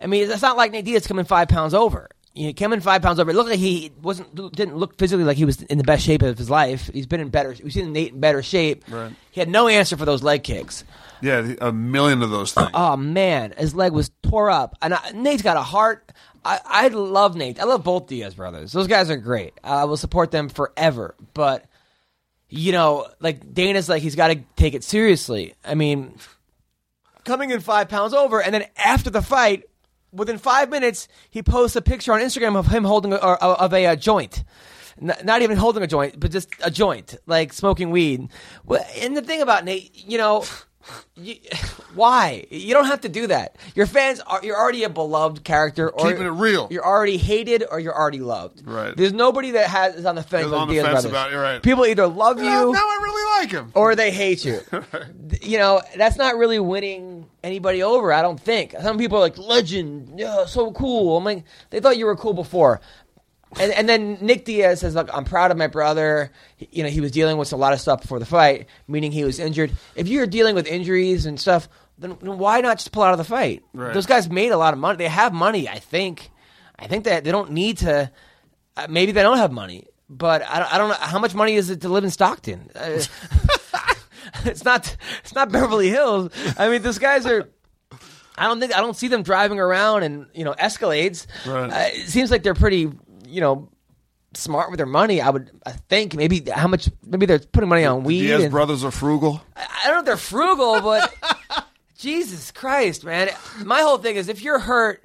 [0.00, 2.08] I mean, it's not like Nate Diaz coming five pounds over.
[2.34, 3.30] You know, came in five pounds over.
[3.30, 6.22] It looked like he wasn't didn't look physically like he was in the best shape
[6.22, 6.88] of his life.
[6.92, 7.54] He's been in better.
[7.62, 8.84] We've seen Nate in better shape.
[8.88, 9.12] Right.
[9.32, 10.84] He had no answer for those leg kicks.
[11.20, 12.70] Yeah, a million of those things.
[12.72, 16.10] Oh man, his leg was tore up, and I, Nate's got a heart.
[16.44, 17.60] I, I love Nate.
[17.60, 18.72] I love both Diaz brothers.
[18.72, 19.54] Those guys are great.
[19.62, 21.14] I will support them forever.
[21.34, 21.64] But
[22.48, 25.54] you know, like Dana's like he's got to take it seriously.
[25.64, 26.16] I mean,
[27.24, 29.64] coming in five pounds over, and then after the fight,
[30.12, 33.72] within five minutes, he posts a picture on Instagram of him holding a, or, of
[33.72, 34.44] a, uh joint.
[35.00, 38.28] N- Not even holding a joint, but just a joint, like smoking weed.
[39.00, 40.44] And the thing about Nate, you know,
[41.16, 41.36] You,
[41.94, 42.46] why?
[42.50, 43.56] You don't have to do that.
[43.74, 46.68] Your fans are you're already a beloved character, or Keeping it real.
[46.70, 48.66] You're already hated, or you're already loved.
[48.66, 48.96] Right.
[48.96, 50.46] There's nobody that has is on the fence.
[50.52, 51.62] On the fence about it, right.
[51.62, 53.70] People either love you now I really like him.
[53.74, 54.60] or they hate you.
[55.42, 58.74] you know, that's not really winning anybody over, I don't think.
[58.80, 61.16] Some people are like, legend, yeah, so cool.
[61.16, 62.80] I'm like, they thought you were cool before.
[63.60, 66.30] And, and then Nick Diaz says, look, I'm proud of my brother.
[66.56, 69.12] He- You know, he was dealing with a lot of stuff before the fight, meaning
[69.12, 69.72] he was injured.
[69.94, 73.18] If you're dealing with injuries and stuff, then, then why not just pull out of
[73.18, 73.62] the fight?
[73.74, 73.92] Right.
[73.92, 74.96] Those guys made a lot of money.
[74.96, 76.30] They have money, I think.
[76.78, 78.10] I think that they don't need to.
[78.76, 81.54] Uh, maybe they don't have money, but I don't, I don't know how much money
[81.54, 82.70] is it to live in Stockton.
[82.74, 83.00] Uh,
[84.44, 84.96] it's not.
[85.22, 86.32] It's not Beverly Hills.
[86.58, 87.48] I mean, these guys are.
[88.36, 91.26] I don't think I don't see them driving around in you know Escalades.
[91.46, 91.70] Right.
[91.70, 92.90] Uh, it seems like they're pretty
[93.32, 93.68] you know
[94.34, 95.20] smart with their money.
[95.20, 98.22] I would I think maybe how much maybe they're putting money on weed.
[98.22, 99.42] Diaz and- brothers are frugal.
[99.56, 101.12] I I don't know if they're frugal, but
[101.98, 103.30] Jesus Christ, man!
[103.64, 105.04] My whole thing is if you're hurt,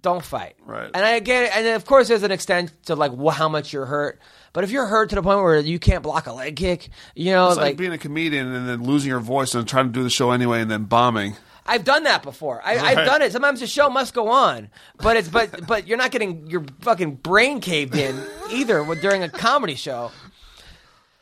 [0.00, 0.54] don't fight.
[0.64, 0.90] Right.
[0.92, 3.72] And I get it, and of course there's an extent to like wh- how much
[3.72, 4.20] you're hurt.
[4.52, 7.32] But if you're hurt to the point where you can't block a leg kick, you
[7.32, 9.92] know, It's like, like being a comedian and then losing your voice and trying to
[9.92, 11.36] do the show anyway and then bombing.
[11.68, 12.60] I've done that before.
[12.64, 13.04] I, I've Right.
[13.04, 13.30] done it.
[13.32, 17.16] Sometimes the show must go on, but it's but but you're not getting your fucking
[17.16, 18.18] brain caved in
[18.50, 20.10] either during a comedy show.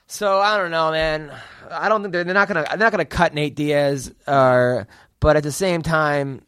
[0.06, 1.32] So I don't know, man.
[1.70, 4.86] I don't think they're, they're not gonna they're not gonna cut Nate Diaz, or
[5.20, 6.42] but at the same time,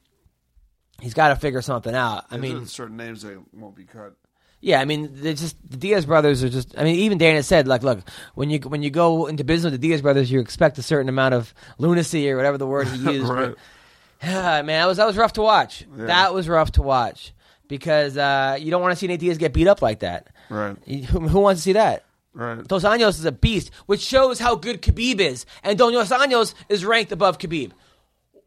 [1.01, 2.24] he's got to figure something out.
[2.30, 4.14] I mean, certain names that won't be cut.
[4.61, 6.78] yeah, I mean, they're just the Diaz brothers are just.
[6.78, 8.01] I mean, even Dana said, like, look,
[8.34, 11.09] when you when you go into business with the Diaz brothers, you expect a certain
[11.09, 13.28] amount of lunacy or whatever the word he used.
[13.28, 13.55] Right.
[14.22, 15.86] Man, that was that was rough to watch.
[15.96, 17.32] That was rough to watch
[17.68, 20.28] because uh, you don't want to see Nate Diaz get beat up like that.
[20.48, 20.76] Right.
[20.86, 22.04] Who, who wants to see that?
[22.34, 22.66] Right.
[22.66, 26.84] Dos Anjos is a beast, which shows how good Khabib is, and Dos Anjos is
[26.84, 27.72] ranked above Khabib.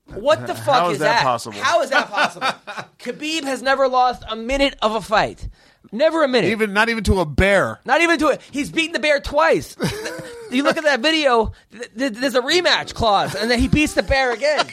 [0.08, 1.60] What the fuck How is is that possible?
[1.60, 2.48] How is that possible?
[3.00, 5.48] Khabib has never lost a minute of a fight.
[5.92, 6.52] Never a minute.
[6.52, 7.80] Even not even to a bear.
[7.86, 8.42] Not even to it.
[8.52, 9.76] He's beaten the bear twice.
[10.52, 11.52] you look at that video.
[11.72, 14.68] th- th- There's a rematch clause, and then he beats the bear again.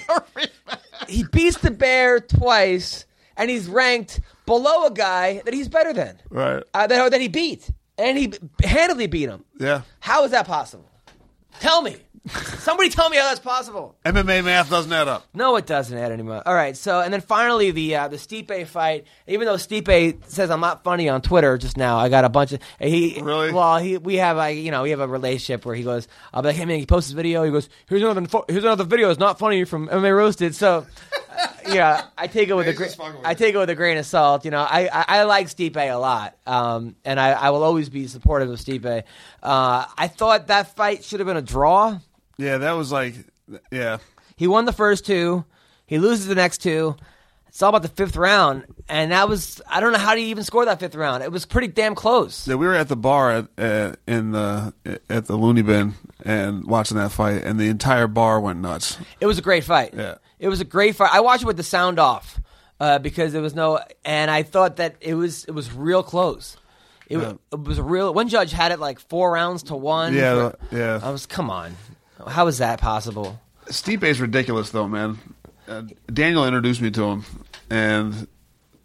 [1.09, 3.05] he beats the bear twice,
[3.37, 6.19] and he's ranked below a guy that he's better than.
[6.31, 6.63] Right.
[6.75, 9.45] Uh, that, that he beat, and he handily beat him.
[9.59, 9.83] Yeah.
[10.01, 10.89] How is that possible?
[11.61, 11.97] Tell me.
[12.27, 13.97] Somebody tell me how that's possible.
[14.05, 15.27] MMA math doesn't add up.
[15.35, 16.43] No, it doesn't add anymore.
[16.45, 19.07] All right, so and then finally the uh, the Stipe fight.
[19.27, 22.53] Even though Stipe says I'm not funny on Twitter, just now I got a bunch
[22.53, 23.21] of he.
[23.21, 23.53] Really?
[23.53, 26.09] Well, he we have a you know we have a relationship where he goes.
[26.33, 27.45] I'll be like, hey man, he posts his video.
[27.45, 29.11] He goes, here's another here's another video.
[29.11, 30.55] It's not funny from MMA roasted.
[30.55, 30.87] So.
[31.39, 33.97] Uh, yeah, I take it with a gra- with I take it with a grain
[33.99, 34.45] of salt.
[34.45, 37.89] You know, I I, I like Stipe a lot, um, and I, I will always
[37.89, 39.05] be supportive of Stipe.
[39.43, 41.99] Uh, I thought that fight should have been a draw.
[42.39, 43.15] Yeah, that was like,
[43.71, 43.99] yeah.
[44.37, 45.45] He won the first two.
[45.87, 46.97] He loses the next two.
[47.49, 50.29] It's all about the fifth round, and that was I don't know how do you
[50.29, 51.23] even score that fifth round.
[51.23, 52.47] It was pretty damn close.
[52.47, 54.75] Yeah, we were at the bar at, uh, in the
[55.09, 58.99] at the Looney Bin and watching that fight, and the entire bar went nuts.
[59.19, 59.95] It was a great fight.
[59.97, 60.17] Yeah.
[60.39, 61.11] It was a great fight.
[61.13, 62.41] I watched it with the sound off
[62.81, 66.57] uh, because there was no, and I thought that it was it was real close.
[67.09, 68.13] It, wa- it was real.
[68.13, 70.13] One judge had it like four rounds to one.
[70.15, 71.01] Yeah, for- yeah.
[71.03, 71.75] I was come on,
[72.27, 73.41] how is that possible?
[73.71, 75.19] Stipe's ridiculous though, man.
[75.67, 75.83] Uh,
[76.13, 77.25] Daniel introduced me to him,
[77.71, 78.27] and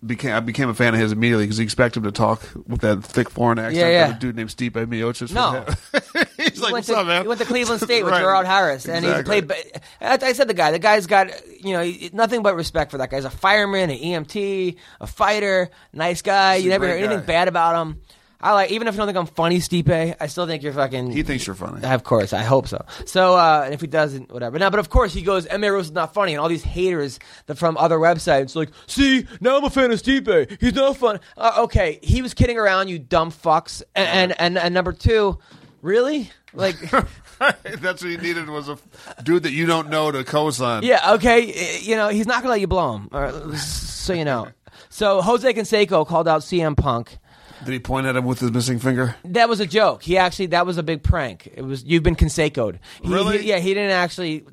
[0.06, 2.82] became I became a fan of his immediately because you expect him to talk with
[2.82, 4.08] that thick foreign accent Yeah, yeah.
[4.08, 5.34] that a dude named Stipe Miocic.
[5.34, 5.66] No.
[6.38, 8.22] he's He like, went "What's to, up, man?" He went to Cleveland State with Right.
[8.22, 9.36] Gerard Harris, and Exactly.
[9.36, 9.72] he played.
[10.02, 10.72] I I said the guy.
[10.72, 11.30] The guy's got
[11.64, 13.18] you know nothing but respect for that guy.
[13.18, 16.56] He's a fireman, an EMT, a fighter, nice guy.
[16.56, 17.26] He's you never hear anything guy.
[17.26, 18.02] bad about him.
[18.44, 20.16] I like even if you don't think I'm funny, Stipe.
[20.20, 21.12] I still think you're fucking.
[21.12, 21.82] He thinks you're funny.
[21.82, 22.84] Of course, I hope so.
[23.06, 24.60] So, uh, and if he doesn't, whatever.
[24.60, 27.20] Now, but of course, he goes, "MMA Rose is not funny," and all these haters
[27.46, 30.60] that from other websites like, "See, now I'm a fan of Stipe.
[30.60, 33.82] He's not fun." Uh, okay, he was kidding around, you dumb fucks.
[33.96, 35.40] And and and, and number two,
[35.82, 36.76] really, like,
[37.40, 38.78] That's what he needed was a
[39.24, 40.84] dude that you don't know to co-sign.
[40.84, 43.10] yeah, okay, you know, he's not gonna let you blow him.
[43.14, 44.50] All right, so you know.
[44.90, 47.18] So Jose Canseco called out CM Punk.
[47.66, 49.16] Did he point at him with his missing finger?
[49.26, 50.04] That was a joke.
[50.04, 51.52] He actually that was a big prank.
[51.56, 52.80] It was you've been Canseco'd.
[53.02, 53.40] He- Really?
[53.40, 54.44] he- yeah, he didn't actually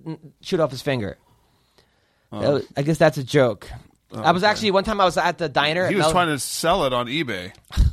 [0.42, 1.18] shoot off his finger.
[2.32, 3.68] That was- I guess that's a joke.
[4.14, 5.88] I was actually one time I was at the diner.
[5.88, 7.52] He was Mel- trying to sell it on eBay.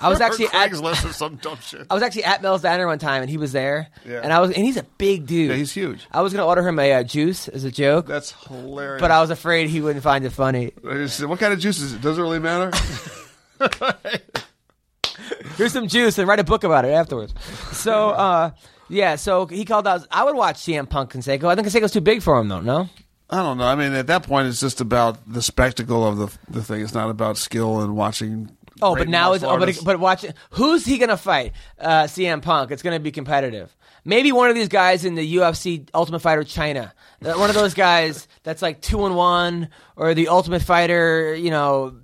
[0.00, 1.86] I was actually at Craigslist or some dumb shit.
[1.88, 3.88] I was actually at Mel's diner one time and he was there.
[4.04, 4.20] Yeah.
[4.22, 5.50] And I was and he's a big dude.
[5.50, 6.06] Yeah, he's huge.
[6.10, 9.00] I was gonna order him a uh, juice as a joke, That's hilarious.
[9.00, 10.72] but I was afraid he wouldn't find it funny.
[11.06, 12.00] Said, what kind of juice is it?
[12.00, 12.70] Does it really matter?
[15.56, 17.34] Here's some juice and write a book about it afterwards.
[17.72, 18.50] So, uh,
[18.88, 20.06] Yeah, so he called out.
[20.10, 21.44] I would watch CM Punk and Canseco.
[21.44, 22.60] I think Canseco's too big for him, though.
[22.60, 22.88] No.
[23.30, 23.64] I don't know.
[23.64, 26.82] I mean, at that point, it's just about the spectacle of the the thing.
[26.82, 28.54] It's not about skill and watching.
[28.82, 30.26] Oh, but now it's oh, but, but watch.
[30.50, 31.52] Who's he gonna fight?
[31.80, 32.70] Uh, CM Punk.
[32.70, 33.74] It's gonna be competitive.
[34.04, 36.92] Maybe one of these guys in the UFC Ultimate Fighter China.
[37.24, 41.34] Uh, One of those guys that's like two and one, or the Ultimate Fighter.
[41.34, 41.96] You know,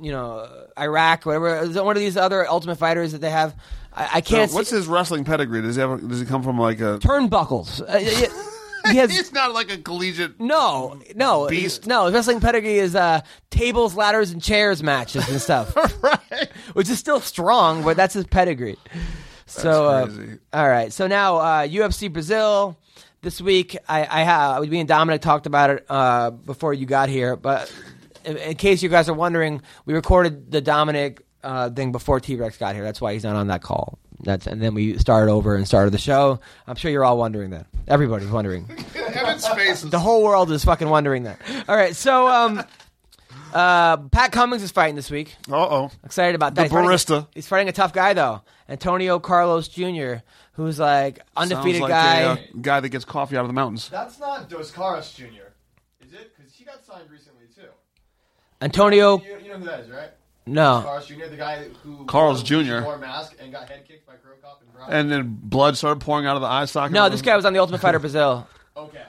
[0.00, 1.66] you know, Iraq, whatever.
[1.82, 3.54] One of these other Ultimate Fighters that they have?
[3.92, 4.52] I, I can't.
[4.52, 5.62] what's see, his wrestling pedigree?
[5.62, 6.08] Does he have?
[6.08, 6.98] Does he come from like a?
[6.98, 7.82] turnbuckles?
[7.86, 7.98] Uh,
[8.90, 9.10] he has.
[9.10, 10.40] He's not like a collegiate.
[10.40, 11.86] No, no, Beast.
[11.86, 12.06] no.
[12.06, 13.20] His wrestling pedigree is uh,
[13.50, 16.50] tables, ladders, and chairs matches and stuff, right.
[16.72, 18.78] which is still strong, but that's his pedigree.
[19.46, 20.10] so, uh,
[20.52, 20.92] all right.
[20.92, 22.78] So now uh, UFC Brazil
[23.22, 23.76] this week.
[23.88, 27.72] I, I have me and Dominick talked about it uh, before you got here, but
[28.24, 32.36] in, in case you guys are wondering, we recorded the Dominick uh, thing before T
[32.36, 32.84] Rex got here.
[32.84, 33.98] That's why he's not on that call.
[34.20, 36.38] That's and then we started over and started the show.
[36.66, 37.66] I'm sure you're all wondering that.
[37.88, 38.68] Everybody's wondering.
[38.94, 41.40] Evan's face The whole world is fucking wondering that.
[41.68, 42.62] All right, so um,
[43.52, 45.34] uh, Pat Cummins is fighting this week.
[45.50, 45.90] Uh oh.
[46.04, 46.62] Excited about that.
[46.62, 47.26] The He's fighting a- barista.
[47.34, 50.16] he's fighting a tough guy though, Antonio Carlos Jr.,
[50.52, 52.20] who's like undefeated Sounds like guy.
[52.20, 53.88] A, uh, guy that gets coffee out of the mountains.
[53.88, 55.24] That's not Dos Caras Jr.
[56.00, 56.32] Is it?
[56.36, 57.62] Because he got signed recently too.
[58.62, 60.10] Antonio, You, you know who that is, right?
[60.46, 61.26] no, Carlos Jr.
[61.30, 62.80] The guy who Carl's Jr..
[62.82, 64.88] wore a mask and got head kicked by Cro Cop and Brown.
[64.92, 66.92] And then blood started pouring out of the eye socket.
[66.92, 67.08] no.
[67.08, 68.46] This guy was on the Ultimate Fighter Brazil.
[68.76, 69.02] okay.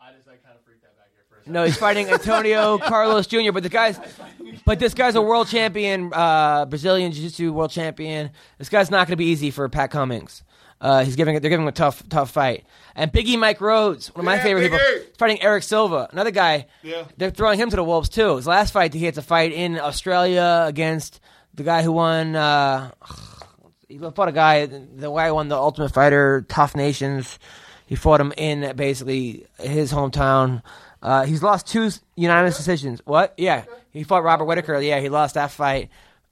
[0.00, 1.52] I just I kind of freaked out back here for a second.
[1.52, 3.52] No, he's fighting Antonio Carlos Jr.
[3.52, 3.98] But the guy's,
[4.64, 8.30] but this guy's a world champion, uh, Brazilian Jiu-Jitsu world champion.
[8.58, 10.42] This guy's not going to be easy for Pat Cummins.
[10.84, 11.40] Uh, he's giving it.
[11.40, 12.64] they're giving him a tough tough fight.
[12.94, 14.96] And Biggie Mike Rhodes, one of my Yeah, favorite people, Biggie!
[15.10, 16.66] is fighting Erick Silva, another guy.
[16.82, 17.04] Yeah.
[17.16, 18.36] They're throwing him to the wolves too.
[18.36, 21.20] His last fight, he had to fight in Australia against
[21.54, 22.36] the guy who won.
[22.36, 22.90] Uh,
[23.88, 27.38] he fought a guy, the guy who won the Ultimate Fighter, Tough Nations.
[27.86, 30.62] He fought him in basically his hometown.
[31.02, 33.00] Uh, he's lost two unanimous decisions.
[33.04, 33.34] What?
[33.38, 34.78] Yeah, he fought Robert Whitaker.
[34.80, 35.88] Yeah, he lost that fight,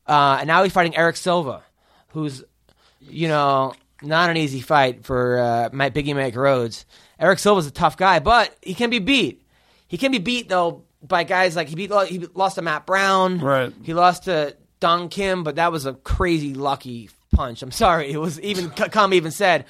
[0.06, 1.62] uh, and now he's fighting Erick Silva,
[2.08, 2.42] who's,
[3.00, 6.84] you know, not an easy fight for uh, my Biggie Mike Rhodes.
[7.18, 9.42] Erick Silva's a tough guy, but he can be beat.
[9.86, 13.38] He can be beat though by guys like he beat he lost to Matt Brown.
[13.40, 13.72] Right.
[13.82, 17.62] He lost to Dong Kim, but that was a crazy lucky punch.
[17.62, 18.10] I'm sorry.
[18.10, 19.66] It was even Kami even said,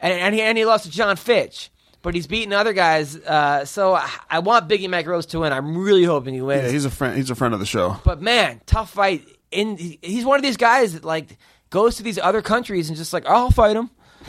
[0.00, 1.70] and and he, and he lost to John Fitch.
[2.00, 5.52] But he's beaten other guys, uh, so I, I want Biggie Mike Rhodes to win.
[5.52, 6.62] I'm really hoping he wins.
[6.62, 7.16] Yeah, he's a friend.
[7.16, 7.96] He's a friend of the show.
[8.04, 9.26] but man, tough fight.
[9.50, 11.36] In he's one of these guys that like
[11.70, 13.90] goes to these other countries and just like, oh, I'll fight him.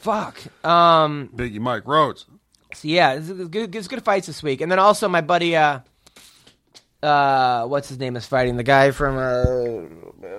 [0.00, 0.40] Fuck.
[0.64, 2.26] Um, Biggie Mike Rhodes.
[2.74, 4.60] so yeah, it's, it's good, it's good fights this week.
[4.60, 5.80] And then also my buddy, uh,
[7.02, 10.30] uh, what's his name is fighting the guy from uh,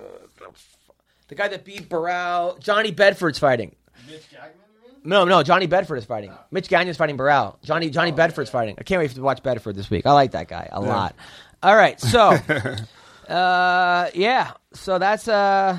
[1.28, 2.58] the guy that beat Barral.
[2.60, 3.76] Johnny Bedford's fighting.
[4.08, 4.56] Mitch Gagnon.
[5.04, 6.32] No, no, Johnny Bedford is fighting.
[6.52, 7.58] Mitch Gagnon's fighting Barral.
[7.64, 8.76] Johnny Johnny Bedford's fighting.
[8.78, 10.06] I can't wait to watch Bedford this week.
[10.06, 11.16] I like that guy a lot.
[11.64, 12.38] All right, so
[13.32, 15.78] uh, yeah, so that's uh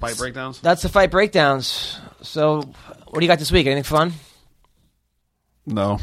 [0.00, 0.60] Fight breakdowns.
[0.60, 1.98] that's the fight breakdowns.
[2.22, 2.56] So
[3.08, 3.66] what do you got this week?
[3.66, 4.12] Anything fun?
[5.66, 5.98] No,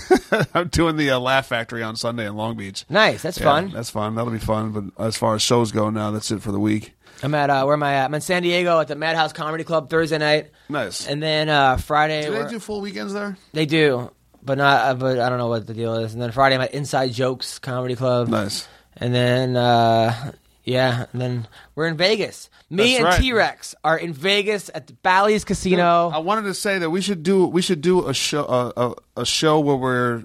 [0.54, 2.84] I'm doing the uh, Laugh Factory on Sunday in Long Beach.
[2.88, 3.70] Nice, that's Yeah, fun.
[3.70, 4.16] That's fun.
[4.16, 4.72] That'll be fun.
[4.72, 6.94] But as far as shows go, now that's it for the week.
[7.22, 8.06] I'm at uh, where am I at?
[8.06, 11.06] I'm in San Diego at the Madhouse Comedy Club Thursday night, Nice.
[11.06, 13.36] and then uh, Friday do they do full weekends there?
[13.52, 14.10] they do,
[14.42, 14.80] but not.
[14.88, 16.12] Uh, but I don't know what the deal is.
[16.12, 18.66] And then Friday I'm at Inside Jokes Comedy Club, Nice.
[18.96, 20.32] And then uh,
[20.64, 22.48] yeah, and then we're in Vegas.
[22.70, 23.20] Me That's and right.
[23.20, 26.10] T Rex are in Vegas at the Bally's Casino.
[26.12, 29.20] I wanted to say that we should do we should do a show uh, a,
[29.20, 30.22] a show where we're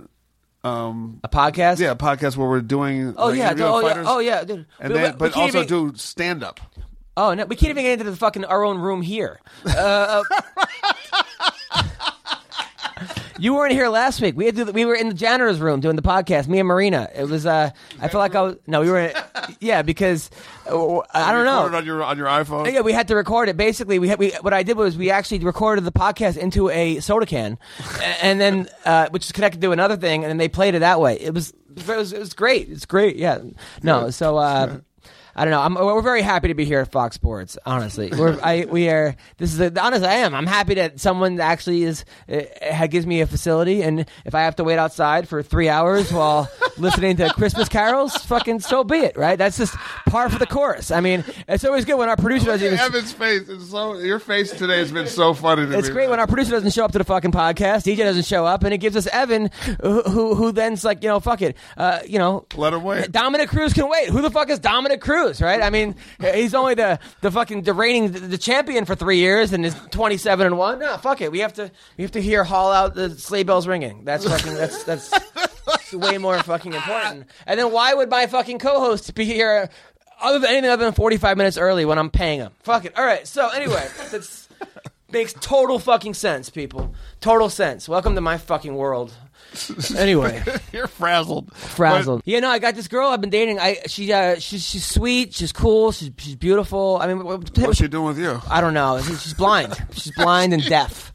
[0.63, 1.79] um a podcast.
[1.79, 3.53] yeah a podcast where we're doing Oh like, yeah.
[3.59, 4.03] Oh yeah.
[4.05, 4.43] Oh yeah.
[4.43, 4.65] Dude.
[4.79, 6.59] and We- then we but can't also even- do stand up.
[7.17, 9.41] Oh no, we can't even get into the fucking our own room here.
[9.65, 10.41] Uh, uh,
[13.39, 14.35] you weren't here last week.
[14.35, 16.47] We had to, we were in the janitor's room doing the podcast.
[16.47, 17.09] Me and Marina.
[17.15, 17.45] It was.
[17.45, 17.71] Uh,
[18.01, 18.57] I feel like I was.
[18.67, 19.13] No, we were.
[19.59, 20.29] Yeah, because
[20.67, 21.77] uh, I don't know.
[21.77, 22.71] On your on your iPhone.
[22.71, 23.57] Yeah, we had to record it.
[23.57, 26.99] Basically, we had we what I did was we actually recorded the podcast into a
[26.99, 27.57] soda can,
[28.21, 30.99] and then uh, which is connected to another thing, and then they played it that
[30.99, 31.19] way.
[31.19, 32.69] It was it was, it was great.
[32.69, 33.15] It's great.
[33.15, 33.39] Yeah.
[33.81, 34.09] No.
[34.09, 34.37] So.
[34.37, 34.79] Uh,
[35.35, 35.61] I don't know.
[35.61, 37.57] I'm, we're very happy to be here at Fox Sports.
[37.65, 39.15] Honestly, we're, I, we are.
[39.37, 40.03] This is the, honest.
[40.03, 40.33] I am.
[40.33, 44.55] I'm happy that someone actually is uh, gives me a facility, and if I have
[44.57, 49.17] to wait outside for three hours while listening to Christmas carols, fucking so be it,
[49.17, 49.37] right?
[49.37, 49.75] That's just
[50.07, 50.91] par for the course.
[50.91, 52.79] I mean, it's always good when our producer doesn't even.
[52.79, 53.97] Evan's face is so.
[53.99, 55.77] Your face today has been so funny to me.
[55.77, 57.83] It's great when our producer doesn't show up to the fucking podcast.
[57.83, 59.51] DJ doesn't show up, and it gives us Evan,
[59.81, 63.11] who who, who then's like, you know, fuck it, uh, you know, Let him wait.
[63.11, 64.09] Dominick Cruz can wait.
[64.09, 65.61] Who the fuck is Dominick Cruz, right?
[65.61, 69.65] I mean, he's only the the fucking the reigning the, champion for three years and
[69.65, 70.79] is twenty seven and one.
[70.79, 71.31] No, fuck it.
[71.31, 74.05] We have to we have to hear haul out the sleigh bells ringing.
[74.05, 77.27] That's fucking that's that's, that's way more fucking important.
[77.45, 79.69] And then why would my fucking co-host be here?
[80.21, 82.51] Other than anything other than 45 minutes early when I'm paying him.
[82.59, 82.97] Fuck it.
[82.97, 83.25] All right.
[83.25, 84.49] So, anyway, that's
[85.11, 86.93] makes total fucking sense, people.
[87.21, 87.87] Total sense.
[87.87, 89.13] Welcome to my fucking world.
[89.97, 91.53] Anyway, You're frazzled.
[91.55, 92.21] frazzled.
[92.25, 93.59] Yeah, no, I got this girl I've been dating.
[93.59, 95.33] I she uh, she's she's sweet.
[95.33, 95.91] She's cool.
[95.91, 96.97] She's she's beautiful.
[97.01, 98.39] I mean, what- What's she doing with you?
[98.49, 99.01] I don't know.
[99.01, 99.73] She's blind.
[99.93, 101.11] She's blind and deaf.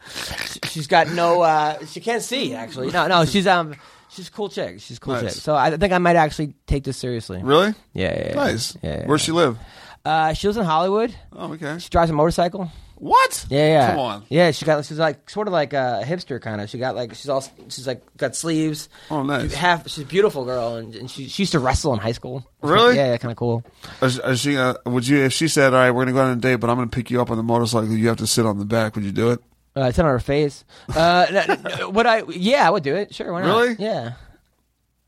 [0.52, 1.42] She- She's got no.
[1.42, 2.52] Uh, she can't see.
[2.54, 3.24] Actually, no, no.
[3.24, 3.74] She's um.
[4.10, 4.80] She's a cool chick.
[4.80, 5.22] She's a cool Nice.
[5.34, 5.42] chick.
[5.42, 7.40] So I think I might actually take this seriously.
[7.42, 7.74] Really?
[7.92, 8.34] Yeah, yeah, yeah.
[8.34, 8.76] Nice.
[8.82, 9.56] Yeah, yeah, Where's she live?
[10.04, 11.14] Uh, she lives in Hollywood.
[11.32, 11.78] Oh, okay.
[11.78, 12.70] She drives a motorcycle.
[13.04, 13.44] What?
[13.50, 13.90] Yeah, yeah.
[13.90, 14.22] Come on.
[14.30, 14.82] Yeah, she got.
[14.86, 16.70] She's like sort of like a hipster kind of.
[16.70, 17.44] She got like she's all.
[17.68, 18.88] She's like got sleeves.
[19.10, 19.52] Oh, nice.
[19.52, 19.90] Half.
[19.90, 22.46] She's a beautiful girl, and, and she she used to wrestle in high school.
[22.62, 22.96] Really?
[22.96, 23.62] Yeah, yeah, kind of cool.
[24.00, 24.56] Is, is she?
[24.56, 25.18] Uh, would you?
[25.18, 27.10] If she said, "All right, we're gonna go on a date, but I'm gonna pick
[27.10, 27.88] you up on the motorcycle.
[27.92, 29.40] You have to sit on the back." Would you do it?
[29.76, 30.64] Uh, it's on her face.
[30.96, 32.22] Uh, n- n- would I?
[32.28, 33.14] Yeah, I would do it.
[33.14, 33.48] Sure, why not?
[33.54, 33.76] Really?
[33.78, 34.12] Yeah.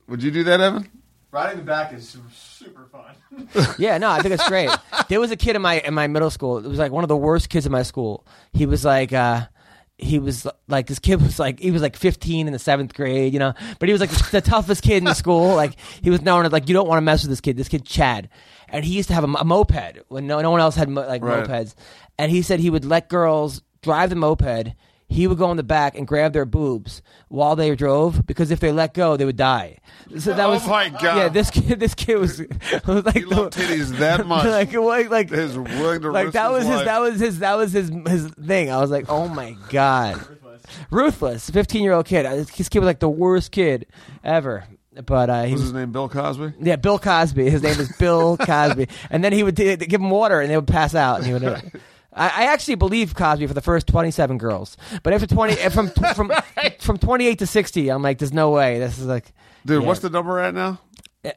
[0.08, 0.86] Would you do that, Evan?
[1.32, 2.20] Riding the back is su-
[2.66, 3.74] super fun.
[3.78, 4.70] Yeah, no, I think it's great.
[5.08, 6.58] there was a kid in my in my middle school.
[6.58, 8.26] It was like one of the worst kids in my school.
[8.52, 9.46] He was like uh
[9.98, 13.32] he was like this kid was like he was like 15 in the seventh grade,
[13.32, 15.54] you know, but he was like the toughest kid in the school.
[15.54, 17.56] Like he was known as like you don't want to mess with this kid.
[17.56, 18.28] This kid Chad,
[18.68, 21.06] and he used to have a, a moped when no no one else had mo-
[21.06, 21.46] like Right.
[21.46, 21.74] mopeds,
[22.18, 24.72] and he said he would let girls drive the moped.
[25.08, 28.58] He would go in the back and grab their boobs while they drove because if
[28.60, 29.78] they let go, they would die.
[30.18, 31.02] So that Oh was my God.
[31.16, 32.40] Yeah, this kid, this kid was,
[32.86, 34.44] was like He loved the- titties that much.
[34.46, 36.84] like like like his willing to like that was his life.
[36.86, 38.70] that was his that was his his thing.
[38.70, 40.20] I was like, oh my god,
[40.90, 42.26] ruthless, fifteen year old kid.
[42.26, 43.86] Uh, This kid was like the worst kid
[44.24, 44.64] ever.
[45.04, 46.54] But uh, he Was was his name Bill Cosby?
[46.58, 47.50] yeah, Bill Cosby.
[47.50, 48.88] His name is Bill Cosby.
[49.10, 51.18] And then he would give him water, and they would pass out.
[51.18, 51.80] And he would.
[52.16, 55.90] I, I actually believe Cosby for the first twenty-seven girls, but after twenty, eh, from
[56.14, 56.32] from
[56.80, 58.78] from twenty-eight to sixty, I'm like, there's no way.
[58.78, 59.32] This is like,
[59.64, 59.86] Dude, Yeah.
[59.88, 60.80] what's the number at now?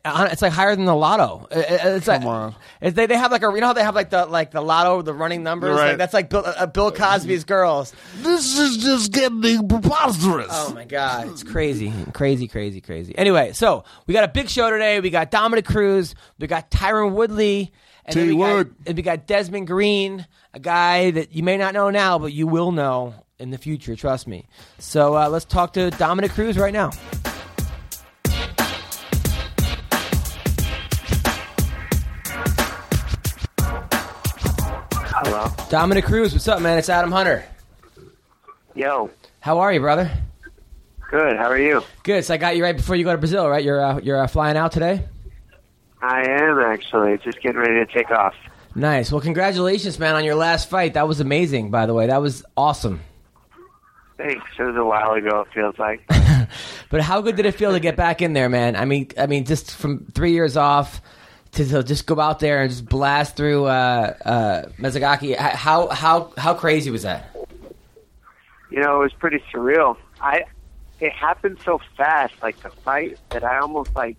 [0.06, 1.48] uh, it's like higher than the lotto.
[1.52, 1.64] Uh,
[1.98, 2.50] It's like on.
[2.80, 4.62] it's- they they have like a you know how they have like the like the
[4.62, 5.88] lotto the running numbers Right.
[5.90, 7.92] like that's like Bill, uh, Bill Cosby's girls.
[8.18, 10.48] This is just getting preposterous.
[10.52, 13.18] Oh my god, it's crazy, crazy, crazy, crazy.
[13.18, 15.00] Anyway, so we got a big show today.
[15.00, 17.72] We got Dominick Cruz, we got Tyron Woodley,
[18.10, 18.76] and then we got, T-Wood.
[18.88, 22.48] and we got Desmond Green, a guy that you may not know now, but you
[22.48, 23.96] will know in the future.
[23.96, 24.48] Trust me.
[24.80, 26.92] So uh, let's talk to Dominick Cruz right now.
[35.22, 35.52] Hello.
[35.70, 36.78] Dominick Cruz, what's up, man?
[36.78, 37.46] It's Adam Hunter.
[38.76, 39.10] Yo.
[39.42, 40.12] How are you, brother?
[41.12, 41.38] Good.
[41.38, 41.84] How are you?
[42.04, 42.24] Good.
[42.26, 43.64] So I got you right before you go to Brazil, right?
[43.64, 45.04] You're uh, you're uh, flying out today.
[46.02, 48.36] I am actually just getting ready to take off.
[48.76, 49.12] Nice.
[49.12, 50.94] Well, congratulations, man, on your last fight.
[50.94, 52.08] That was amazing, by the way.
[52.08, 53.02] That was awesome.
[54.18, 54.46] Thanks.
[54.58, 55.42] It was a while ago.
[55.42, 56.02] It feels like.
[56.90, 58.76] But how good did it feel to get back in there, man?
[58.76, 61.02] I mean, I mean, just from three years off
[61.52, 65.36] to, to just go out there and just blast through uh, uh, Mizugaki.
[65.36, 67.36] How how how crazy was that?
[68.72, 69.98] you know, it was pretty surreal.
[70.22, 70.46] I.
[71.00, 74.18] It happened so fast, like the fight, that I almost like.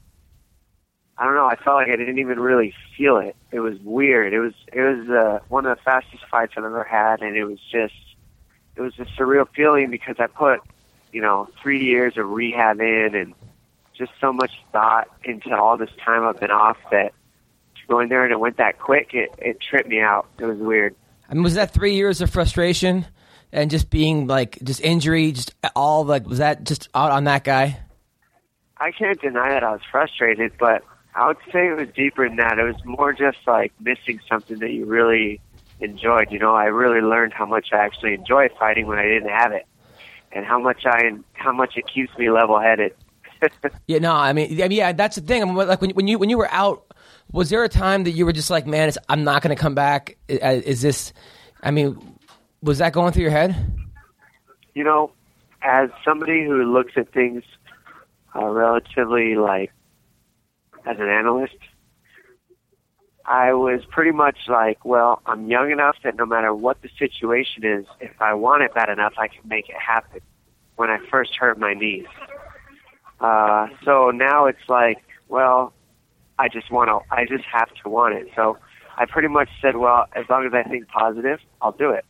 [1.20, 1.46] I don't know.
[1.46, 3.36] I felt like I didn't even really feel it.
[3.52, 4.32] It was weird.
[4.32, 7.44] It was it was uh, one of the fastest fights I've ever had, and it
[7.44, 7.92] was just
[8.74, 10.60] it was a surreal feeling because I put
[11.12, 13.34] you know three years of rehab in and
[13.92, 17.12] just so much thought into all this time I've been off that
[17.74, 19.10] to go in there and it went that quick.
[19.12, 20.26] It it tripped me out.
[20.38, 20.96] It was weird.
[21.28, 23.04] I mean, was that three years of frustration
[23.52, 27.44] and just being like just injury, just all like was that just out on that
[27.44, 27.78] guy?
[28.78, 30.82] I can't deny that I was frustrated, but
[31.14, 32.58] I would say it was deeper than that.
[32.58, 35.40] It was more just like missing something that you really
[35.80, 36.30] enjoyed.
[36.30, 39.52] You know, I really learned how much I actually enjoy fighting when I didn't have
[39.52, 39.66] it,
[40.32, 42.94] and how much I and how much it keeps me level headed.
[43.86, 45.42] Yeah, no, I mean, I mean, yeah, that's the thing.
[45.42, 46.92] I mean, like when when you when you were out,
[47.32, 49.60] was there a time that you were just like, man, it's, I'm not going to
[49.60, 50.18] come back?
[50.28, 51.14] Is this?
[51.62, 52.18] I mean,
[52.62, 53.56] was that going through your head?
[54.74, 55.12] you know,
[55.62, 57.42] as somebody who looks at things
[58.34, 59.72] uh, relatively like
[60.86, 61.56] as an analyst,
[63.26, 67.64] I was pretty much like, well, I'm young enough that no matter what the situation
[67.64, 70.20] is, if I want it bad enough, I can make it happen.
[70.76, 72.06] When I first hurt my knees,
[73.20, 75.74] Uh, so now it's like, well,
[76.38, 78.28] I just want to, I just have to want it.
[78.34, 78.56] So
[78.96, 82.04] I pretty much said, well, as long as I think positive, I'll do it.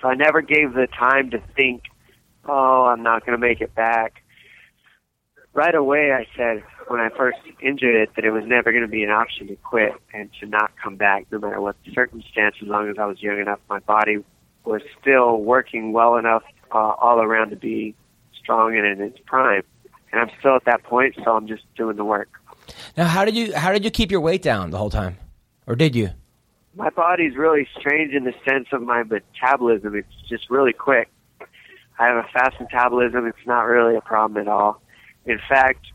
[0.00, 1.82] So I never gave the time to think,
[2.48, 4.19] oh, I'm not going to make it back.
[5.52, 8.88] Right away, I said when I first injured it that it was never going to
[8.88, 12.62] be an option to quit and to not come back, no matter what the circumstances.
[12.62, 14.24] As long as I was young enough, my body
[14.64, 17.94] was still working well enough uh, all around to be
[18.40, 19.62] strong and in its prime.
[20.12, 22.28] And I'm still at that point, so I'm just doing the work.
[22.96, 25.16] Now, how did you how did you keep your weight down the whole time,
[25.66, 26.10] or did you?
[26.76, 29.94] My body's really strange in the sense of my metabolism.
[29.96, 31.08] It's just really quick.
[31.98, 33.26] I have a fast metabolism.
[33.26, 34.80] It's not really a problem at all.
[35.30, 35.86] In fact,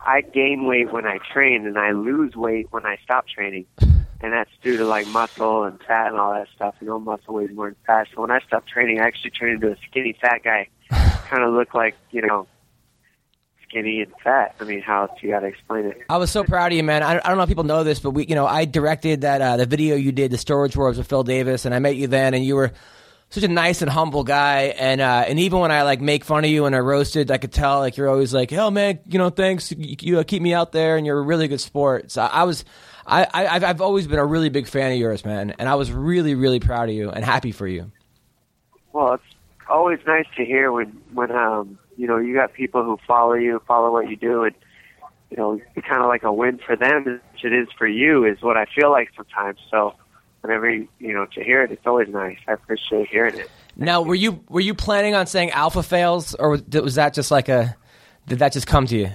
[0.00, 3.66] I gain weight when I train, and I lose weight when I stop training.
[3.80, 6.76] And that's due to like muscle and fat and all that stuff.
[6.80, 8.06] You know, muscle weighs more than fat.
[8.14, 10.68] So when I stopped training, I actually turned into a skinny fat guy.
[11.28, 12.46] kind of look like you know
[13.68, 14.54] skinny and fat.
[14.60, 16.02] I mean, how else you got to explain it?
[16.08, 17.02] I was so proud of you, man.
[17.02, 19.42] I, I don't know if people know this, but we, you know, I directed that
[19.42, 22.06] uh, the video you did, the Storage Wars with Phil Davis, and I met you
[22.06, 22.72] then, and you were
[23.34, 26.44] such a nice and humble guy, and uh, and even when I like make fun
[26.44, 29.18] of you and I roasted, I could tell like you're always like, oh man, you
[29.18, 32.10] know, thanks, you, you uh, keep me out there, and you're a really good sport.
[32.10, 32.64] So I was.
[33.06, 35.92] I, I, I've- always been a really big fan of yours, man, and I was
[35.92, 37.92] really, really proud of you and happy for you.
[38.94, 39.22] Well, it's
[39.68, 43.60] always nice to hear when when um you know you got people who follow you,
[43.66, 44.54] follow what you do, and
[45.30, 48.24] you know it's kind of like a win for them as it is for you.
[48.24, 49.58] Is what I feel like sometimes.
[49.70, 49.92] So
[50.44, 52.38] whenever you, you know to hear it, it's always nice.
[52.46, 53.50] I appreciate hearing it.
[53.76, 57.30] Now, were you were you planning on saying alpha fails, or was, was that just
[57.30, 57.76] like a
[58.26, 59.10] did that just come to you?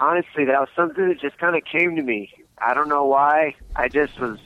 [0.00, 2.30] honestly, that was something that just kind of came to me.
[2.58, 3.54] I don't know why.
[3.76, 4.38] I just was,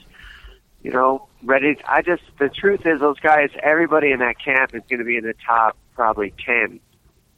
[0.81, 1.77] you know, ready.
[1.87, 5.17] I just, the truth is, those guys, everybody in that camp is going to be
[5.17, 6.79] in the top probably 10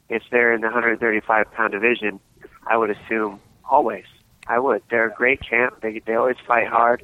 [0.10, 2.20] if they're in the 135 pound division.
[2.68, 3.40] I would assume
[3.70, 4.06] always.
[4.48, 4.84] I would.
[4.90, 5.82] They're a great camp.
[5.82, 7.04] They they always fight hard.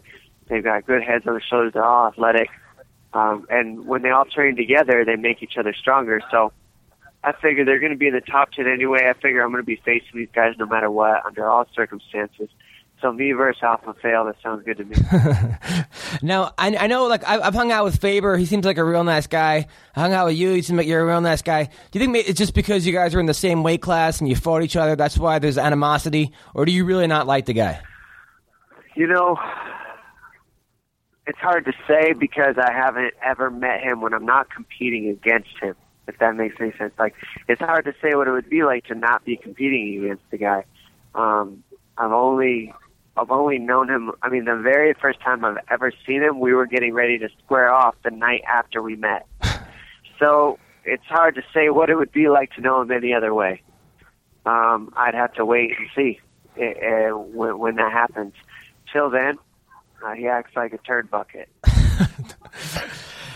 [0.51, 1.71] They've got good heads on their shoulders.
[1.73, 2.49] They're all athletic,
[3.13, 6.19] um, and when they all train together, they make each other stronger.
[6.29, 6.51] So
[7.23, 9.07] I figure they're going to be in the top 10 anyway.
[9.09, 12.49] I figure I'm going to be facing these guys no matter what, under all circumstances.
[13.01, 14.95] So me versus Alpha Fail, that sounds good to me.
[16.21, 18.35] Now, I, I know, like, I, I've hung out with Faber.
[18.35, 19.67] He seems like a real nice guy.
[19.95, 20.49] I hung out with you.
[20.51, 21.63] You seem like you're a real nice guy.
[21.63, 24.29] Do you think it's just because you guys are in the same weight class and
[24.29, 26.33] you fought each other, that's why there's animosity?
[26.53, 27.81] Or do you really not like the guy?
[28.95, 29.37] you know,
[31.27, 35.57] it's hard to say because I haven't ever met him when I'm not competing against
[35.61, 35.75] him.
[36.07, 37.13] If that makes any sense, like
[37.47, 40.37] it's hard to say what it would be like to not be competing against the
[40.37, 40.65] guy.
[41.13, 41.63] Um,
[41.97, 42.73] I've only
[43.15, 44.11] I've only known him.
[44.21, 47.29] I mean, the very first time I've ever seen him, we were getting ready to
[47.43, 49.27] square off the night after we met.
[50.19, 53.33] so it's hard to say what it would be like to know him any other
[53.33, 53.61] way.
[54.45, 56.19] Um, I'd have to wait and see
[56.55, 58.33] it, uh, when, when that happens.
[58.91, 59.37] Till then,
[60.03, 61.49] uh, he acts like a turd bucket.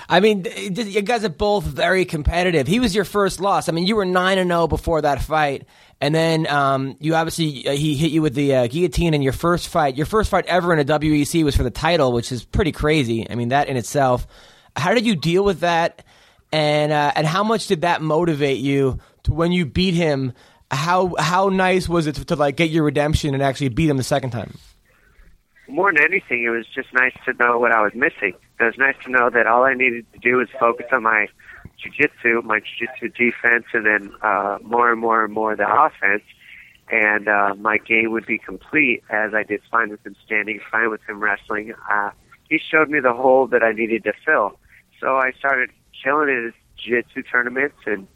[0.07, 2.67] I mean, you guys are both very competitive.
[2.67, 3.69] He was your first loss.
[3.69, 5.65] I mean, you were nine and zero before that fight,
[5.99, 9.33] and then um, you obviously uh, he hit you with the uh, guillotine in your
[9.33, 9.95] first fight.
[9.95, 13.27] Your first fight ever in a WEC was for the title, which is pretty crazy.
[13.29, 14.27] I mean, that in itself.
[14.75, 16.03] How did you deal with that,
[16.51, 20.33] and uh, and how much did that motivate you to when you beat him?
[20.69, 23.97] How how nice was it to, to like get your redemption and actually beat him
[23.97, 24.55] the second time?
[25.67, 28.33] More than anything, it was just nice to know what I was missing.
[28.59, 31.27] It was nice to know that all I needed to do was focus on my
[31.77, 36.23] jiu-jitsu, my jiu-jitsu defense, and then uh, more and more and more the offense.
[36.89, 40.89] And uh, my game would be complete as I did fine with him standing, fine
[40.89, 41.73] with him wrestling.
[41.91, 42.11] Uh,
[42.47, 44.59] he showed me the hole that I needed to fill.
[44.99, 45.71] So I started
[46.03, 48.07] killing in his jiu-jitsu tournaments and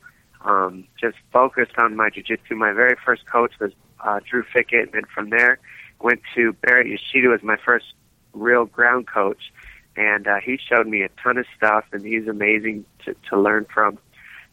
[0.46, 2.56] um, just focused on my jiu-jitsu.
[2.56, 3.72] My very first coach was
[4.06, 5.60] uh, Drew Fickett, and from there
[6.02, 7.86] went to Barrett Yoshida as my first
[8.34, 9.52] real ground coach,
[9.96, 13.66] and uh, he showed me a ton of stuff, and he's amazing to, to learn
[13.74, 13.98] from.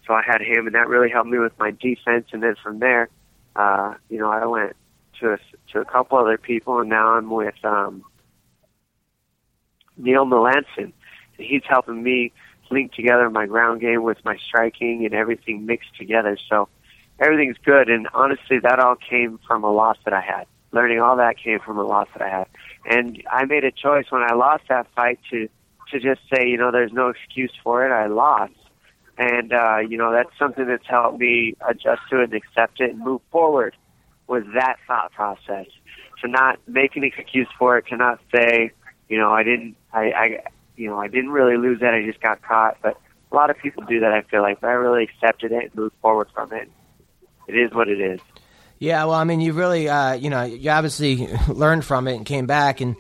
[0.07, 2.26] So I had him, and that really helped me with my defense.
[2.32, 3.09] And then from there,
[3.55, 4.76] uh, you know, I went
[5.20, 5.38] to a,
[5.72, 8.05] to a couple other people, and now I'm with um,
[9.97, 10.92] Neil Melanson, and
[11.38, 12.32] he's helping me
[12.70, 16.36] link together my ground game with my striking and everything mixed together.
[16.49, 16.68] So
[17.18, 20.47] everything's good, and honestly, that all came from a loss that I had
[20.77, 22.47] learning all that came from a loss that I had.
[22.85, 25.49] And I made a choice when I lost that fight to
[25.91, 27.93] to just say, you know, there's no excuse for it.
[27.93, 28.53] I lost.
[29.18, 32.91] And uh, you know, that's something that's helped me adjust to it and accept it
[32.91, 33.74] and move forward
[34.27, 35.66] with that thought process.
[36.22, 38.72] To not make an excuse for it, to not say,
[39.09, 40.43] you know, I didn't I, I
[40.77, 42.77] you know, I didn't really lose that, I just got caught.
[42.83, 42.99] But
[43.33, 45.74] a lot of people do that I feel like, but I really accepted it and
[45.74, 46.70] moved forward from it.
[47.49, 48.20] it is what it is.
[48.79, 52.27] Yeah, well, I mean, you really, uh, you know, you obviously learned from it and
[52.27, 52.97] came back and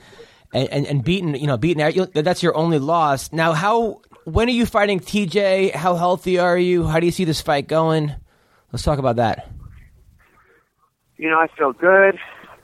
[0.52, 2.10] and and beaten, you know, beaten.
[2.14, 3.32] That's your only loss.
[3.32, 4.00] Now, how?
[4.24, 5.72] When are you fighting TJ?
[5.72, 6.86] How healthy are you?
[6.86, 8.12] How do you see this fight going?
[8.72, 9.50] Let's talk about that.
[11.16, 12.18] You know, I feel good.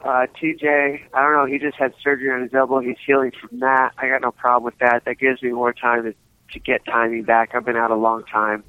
[0.04, 1.46] Uh, TJ, I don't know.
[1.46, 2.80] He just had surgery on his elbow.
[2.80, 3.92] He's healing from that.
[3.98, 5.04] I got no problem with that.
[5.04, 6.14] That gives me more time to
[6.52, 7.54] to get timing back.
[7.54, 8.64] I've been out a long time,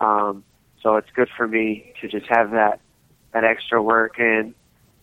[0.00, 0.44] um,
[0.82, 2.80] so it's good for me to just have that
[3.32, 4.54] that extra work and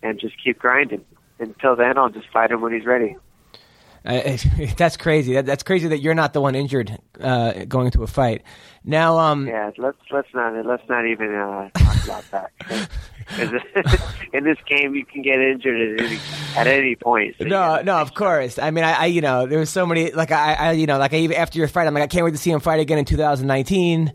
[0.04, 1.06] and just keep grinding.
[1.40, 3.16] Until then, I'll just fight him when he's ready.
[4.06, 4.38] Uh,
[4.78, 5.34] that's crazy.
[5.34, 8.44] That, that's crazy that you're not the one injured uh, going into a fight.
[8.84, 12.90] Now, um, yeah, let's let's not let's not even uh, talk about that.
[14.34, 16.20] in this game, you can get injured at any
[16.56, 17.36] at any point.
[17.38, 18.58] So no, no, of course.
[18.58, 20.98] I mean, I, I, you know, there was so many like I, I, you know,
[20.98, 22.98] like I, after your fight, I'm like, I can't wait to see him fight again
[22.98, 24.14] in 2019.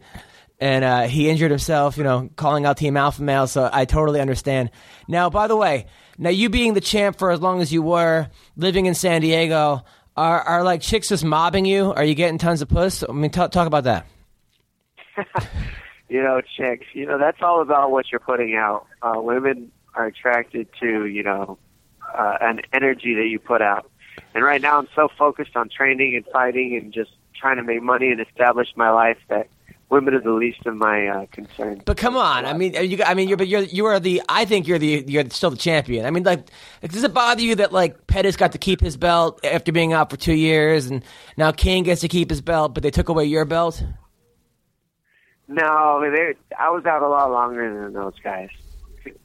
[0.62, 3.48] And uh, he injured himself, you know, calling out Team Alpha Male.
[3.48, 4.70] So I totally understand.
[5.08, 5.86] Now, by the way,
[6.18, 9.82] now you being the champ for as long as you were, living in San Diego,
[10.16, 11.92] are are like chicks just mobbing you?
[11.92, 13.02] Are you getting tons of puss?
[13.02, 14.06] I mean, talk talk about that.
[16.08, 16.86] you know, chicks.
[16.92, 18.86] You know, that's all about what you're putting out.
[19.02, 21.58] Uh, women are attracted to, you know,
[22.14, 23.90] uh, an energy that you put out.
[24.32, 27.82] And right now, I'm so focused on training and fighting and just trying to make
[27.82, 29.48] money and establish my life that
[29.92, 31.82] women are the least of my uh, concerns.
[31.84, 34.22] But come on, I mean, you, I mean, you're, but you're, you are the.
[34.28, 36.06] I think you're the, you're still the champion.
[36.06, 36.46] I mean, like,
[36.80, 40.10] does it bother you that like Pettis got to keep his belt after being out
[40.10, 41.04] for two years, and
[41.36, 43.84] now King gets to keep his belt, but they took away your belt?
[45.46, 48.48] No, I I was out a lot longer than those guys.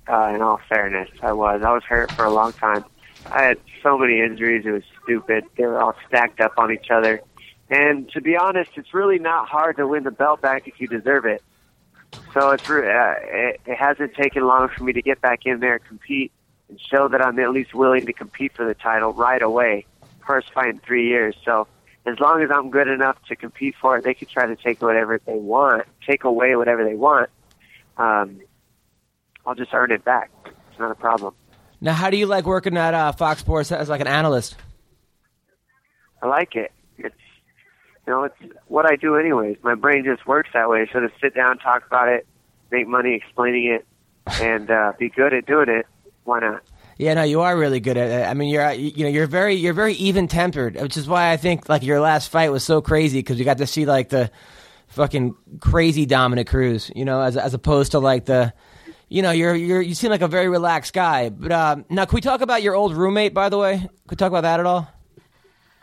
[0.07, 1.61] Uh, in all fairness, I was.
[1.63, 2.83] I was hurt for a long time.
[3.31, 5.45] I had so many injuries; it was stupid.
[5.55, 7.21] They were all stacked up on each other.
[7.69, 10.87] And to be honest, it's really not hard to win the belt back if you
[10.87, 11.43] deserve it.
[12.33, 15.59] So it's re- uh, it, it hasn't taken long for me to get back in
[15.59, 16.31] there and compete
[16.69, 19.85] and show that I'm at least willing to compete for the title right away.
[20.25, 21.35] First fight in three years.
[21.43, 21.67] So
[22.05, 24.81] as long as I'm good enough to compete for it, they can try to take
[24.81, 27.29] whatever they want, take away whatever they want.
[27.97, 28.39] Um,
[29.45, 30.31] I'll just earn it back.
[30.45, 31.33] It's not a problem.
[31.79, 34.55] Now, how do you like working at uh, Fox Sports as like an analyst?
[36.21, 36.71] I like it.
[38.07, 38.35] You know, it's
[38.67, 39.57] what I do anyways.
[39.63, 40.89] My brain just works that way.
[40.93, 42.25] So to sit down, talk about it,
[42.71, 43.85] make money explaining it,
[44.41, 45.85] and uh, be good at doing it,
[46.23, 46.61] why not?
[46.97, 48.25] Yeah, no, you are really good at it.
[48.25, 51.37] I mean, you're you know you're very you're very even tempered, which is why I
[51.37, 54.31] think like your last fight was so crazy because you got to see like the
[54.87, 58.53] fucking crazy Dominick Cruz, you know, as as opposed to like the
[59.09, 61.29] you know you're you're you seem like a very relaxed guy.
[61.29, 63.33] But uh, now, can we talk about your old roommate?
[63.33, 64.89] By the way, could we talk about that at all?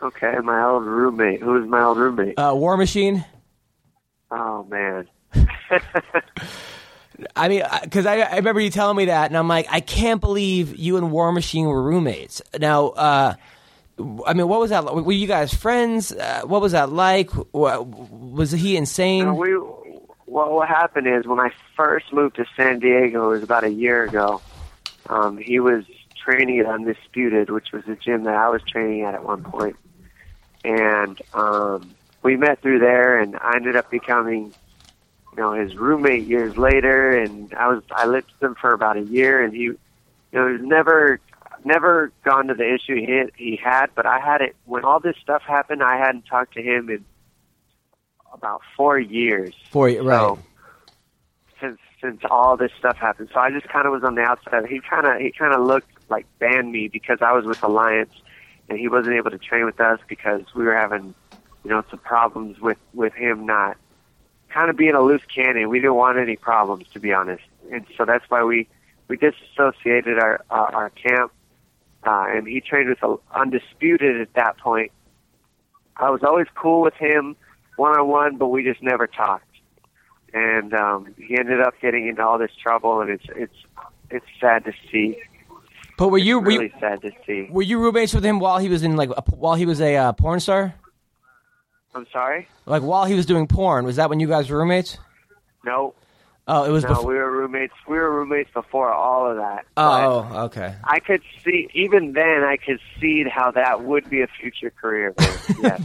[0.05, 1.41] Okay, my old roommate.
[1.41, 2.37] Who was my old roommate?
[2.37, 3.25] Uh, War Machine.
[4.29, 5.07] Oh man.
[7.35, 10.21] I mean, because I, I remember you telling me that, and I'm like, I can't
[10.21, 12.41] believe you and War Machine were roommates.
[12.59, 13.33] Now, uh,
[14.27, 14.85] I mean, what was that?
[14.85, 15.05] Like?
[15.05, 16.11] Were you guys friends?
[16.11, 17.31] Uh, what was that like?
[17.53, 19.27] Was he insane?
[19.27, 19.57] Uh, we,
[20.27, 23.71] well, what happened is when I first moved to San Diego, it was about a
[23.71, 24.41] year ago.
[25.07, 25.85] Um, he was
[26.15, 29.77] training at Undisputed, which was a gym that I was training at at one point,
[30.65, 34.53] and um, we met through there, and I ended up becoming
[35.31, 38.97] you know his roommate years later, and I was I lived with him for about
[38.97, 39.77] a year, and he you
[40.33, 41.19] know he's never
[41.63, 45.15] never gone to the issue he he had, but I had it when all this
[45.21, 45.83] stuff happened.
[45.83, 47.05] I hadn't talked to him in
[48.33, 49.53] about four years.
[49.69, 49.97] Four right.
[49.97, 50.39] So,
[51.61, 54.65] since since all this stuff happened, so I just kind of was on the outside.
[54.67, 58.13] He kind of he kind of looked like banned me because I was with Alliance,
[58.69, 61.13] and he wasn't able to train with us because we were having
[61.63, 63.77] you know some problems with with him not
[64.49, 65.69] kind of being a loose cannon.
[65.69, 68.67] We didn't want any problems, to be honest, and so that's why we
[69.07, 71.31] we disassociated our uh, our camp.
[72.03, 74.91] Uh, and he trained with a, undisputed at that point.
[75.97, 77.35] I was always cool with him
[77.77, 79.43] one on one, but we just never talked.
[80.33, 83.55] And um, he ended up getting into all this trouble, and it's it's
[84.09, 85.17] it's sad to see.
[85.97, 87.47] But were you really were you, sad to see?
[87.49, 89.95] Were you roommates with him while he was in like a, while he was a
[89.95, 90.75] uh, porn star?
[91.93, 92.47] I'm sorry.
[92.65, 94.97] Like while he was doing porn, was that when you guys were roommates?
[95.63, 95.93] No.
[96.47, 96.89] Oh, it was no.
[96.89, 97.07] before.
[97.07, 97.73] We were roommates.
[97.87, 99.65] We were roommates before all of that.
[99.77, 100.75] Oh, okay.
[100.83, 102.43] I could see even then.
[102.43, 105.15] I could see how that would be a future career.
[105.63, 105.77] yeah.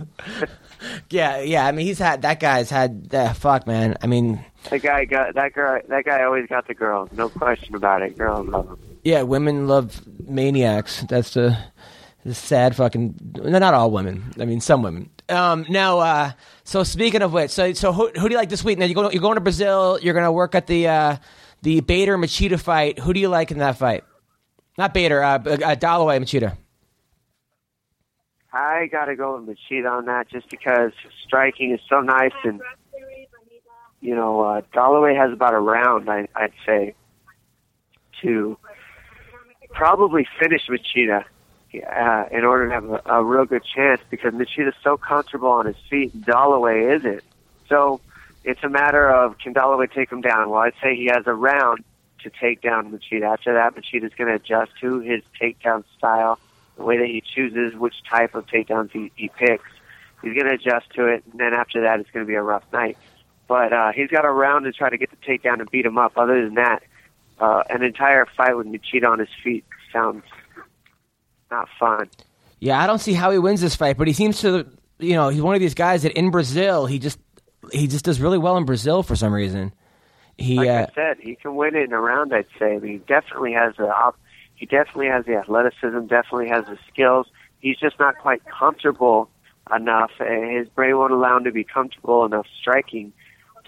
[1.11, 1.67] yeah, yeah.
[1.67, 3.09] I mean, he's had that guy's had.
[3.11, 3.97] Uh, fuck, man.
[4.03, 5.81] I mean, that guy got that girl.
[5.89, 7.11] That guy always got the girls.
[7.13, 8.19] No question about it.
[8.19, 8.90] Girls love him.
[9.03, 11.03] Yeah, women love maniacs.
[11.09, 11.59] That's the,
[12.25, 13.15] the sad fucking.
[13.43, 14.33] Not all women.
[14.39, 15.11] I mean, some women.
[15.29, 16.33] Um, now, uh,
[16.65, 18.79] so speaking of which, so so who, who do you like this week?
[18.79, 19.99] Now you go, you're going to Brazil.
[20.03, 21.17] You're going to work at the uh,
[21.63, 22.99] the Bader Machida fight.
[22.99, 24.05] Who do you like in that fight?
[24.77, 25.39] Not Bader, uh, uh,
[25.77, 26.57] Dollaway Machida.
[28.53, 30.93] I got to go with Machida on that just because
[31.25, 32.61] striking is so nice and
[34.01, 36.95] you know uh, Dollaway has about a round I, I'd say
[38.23, 38.59] to
[39.73, 41.25] probably finish Machida
[41.75, 45.67] uh, in order to have a, a real good chance because Machida's so comfortable on
[45.67, 47.23] his feet Dollaway isn't.
[47.69, 48.01] So
[48.45, 50.51] it's a matter of can Dollaway take him down?
[50.51, 51.85] Well, I'd say he has a round
[52.23, 53.33] to take down Machida.
[53.33, 56.39] After that, Machida's going to adjust to his takedown style
[56.77, 59.69] the way that he chooses which type of takedowns he, he picks.
[60.23, 62.43] He's going to adjust to it, and then after that, it's going to be a
[62.43, 62.99] rough night.
[63.49, 65.99] But uh, he's got a round to try to get the takedown and beat him
[65.99, 66.13] up.
[66.17, 66.83] Other than that,
[67.41, 70.25] uh, an entire fight with Machida on his feet sounds
[71.51, 72.09] not fun.
[72.61, 74.67] Yeah, I don't see how he wins this fight, but he seems to,
[74.99, 77.19] you know, he's one of these guys that in Brazil he just
[77.73, 79.73] he just does really well in Brazil for some reason.
[80.37, 82.35] He, like uh, I said, he can win it in a round.
[82.35, 82.75] I'd say.
[82.75, 84.19] I mean, he definitely has the op-
[84.55, 87.27] he definitely has the athleticism, definitely has the skills.
[87.61, 89.31] He's just not quite comfortable
[89.75, 90.13] enough.
[90.19, 93.13] and His brain won't allow him to be comfortable enough striking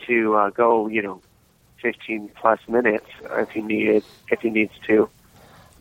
[0.06, 1.20] to uh, go, you know,
[1.82, 5.08] 15 plus minutes if he needed if he needs to.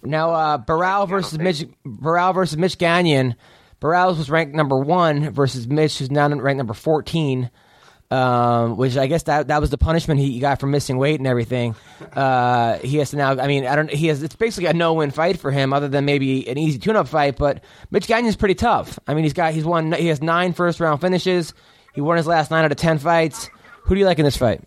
[0.04, 3.36] Now, uh, Barão versus Mitch, Barão versus Mitch Gagnon.
[3.80, 7.50] Barão was ranked number one versus Mitch, who's now ranked number fourteen.
[8.10, 11.28] Um, which I guess that that was the punishment he got for missing weight and
[11.28, 11.76] everything.
[12.12, 13.40] Uh, he has to now.
[13.40, 13.90] I mean, I don't.
[13.90, 14.22] He has.
[14.22, 17.38] It's basically a no-win fight for him, other than maybe an easy tune-up fight.
[17.38, 19.00] But Mitch Gagnon's pretty tough.
[19.08, 19.54] I mean, he's got.
[19.54, 19.94] He's won.
[19.94, 21.54] He has nine first-round finishes.
[21.94, 23.50] He won his last nine out of ten fights.
[23.84, 24.62] Who do you like in this fight?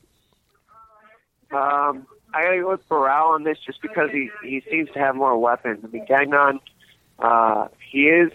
[1.54, 5.14] Um, I gotta go with Barão on this just because he he seems to have
[5.14, 5.84] more weapons.
[5.84, 6.60] I mean, Gagnon,
[7.20, 8.32] uh, he is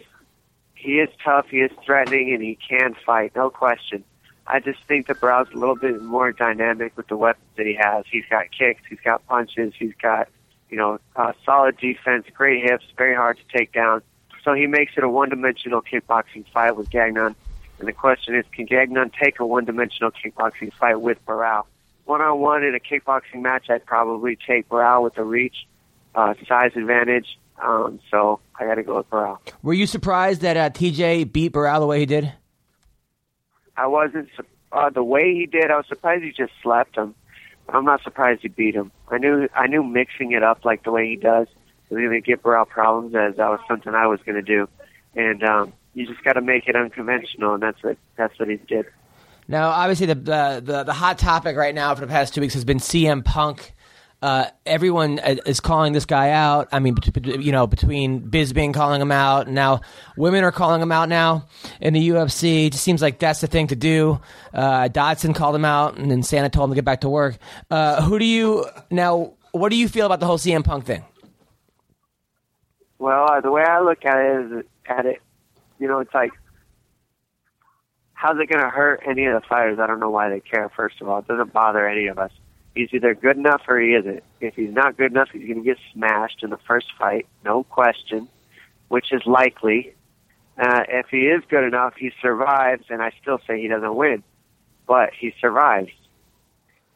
[0.76, 4.04] he is tough, he is threatening, and he can fight, no question.
[4.48, 7.78] I just think that Barão's a little bit more dynamic with the weapons that he
[7.80, 8.06] has.
[8.10, 10.30] He's got kicks, he's got punches, he's got
[10.70, 14.02] you know uh, solid defense, great hips, very hard to take down.
[14.44, 17.36] So he makes it a one-dimensional kickboxing fight with Gagnon.
[17.80, 21.66] And the question is, can Gagnon take a one-dimensional kickboxing fight with Barão?
[22.10, 25.68] One on one in a kickboxing match, I'd probably take Barão with the reach,
[26.16, 27.38] uh, size advantage.
[27.62, 29.38] Um, so I got to go with Barão.
[29.62, 32.34] Were you surprised that uh, TJ beat Barão the way he did?
[33.78, 34.28] I wasn't
[34.72, 35.70] uh, the way he did.
[35.70, 37.14] I was surprised he just slapped him.
[37.72, 38.92] I'm not surprised he beat him.
[39.10, 41.48] I knew I knew mixing it up like the way he does
[41.92, 44.68] was going to give Barral problems, as that was something I was going to do.
[45.16, 48.56] And um, you just got to make it unconventional, and that's what that's what he
[48.56, 48.88] did.
[49.50, 52.54] Now, obviously, the, the the the hot topic right now for the past two weeks
[52.54, 53.74] has been CM Punk.
[54.22, 56.68] Uh, everyone is calling this guy out.
[56.72, 59.82] I mean, you know, between Bisping calling him out, and now
[60.16, 61.48] women are calling him out now
[61.82, 62.68] in the UFC.
[62.68, 64.22] It just seems like that's the thing to do.
[64.54, 67.40] Uh, Dodson called him out, and then Santa told him to get back to work.
[67.72, 69.34] Uh, who do you now?
[69.52, 71.04] What do you feel about the whole CM Punk thing?
[73.00, 75.22] Well, uh, the way I look at it is at it,
[75.80, 76.34] you know, it's like,
[78.20, 79.80] how's it going to hurt any of the fighters?
[79.80, 80.68] I don't know why they care.
[80.76, 82.32] First of all, it doesn't bother any of us.
[82.76, 84.22] He's either good enough or he isn't.
[84.42, 87.64] If he's not good enough, he's going to get smashed in the first fight, no
[87.64, 88.28] question,
[88.90, 89.94] which is likely.
[90.58, 94.22] Uh, if he is good enough, he survives, and I still say he doesn't win,
[94.86, 95.92] but he survives.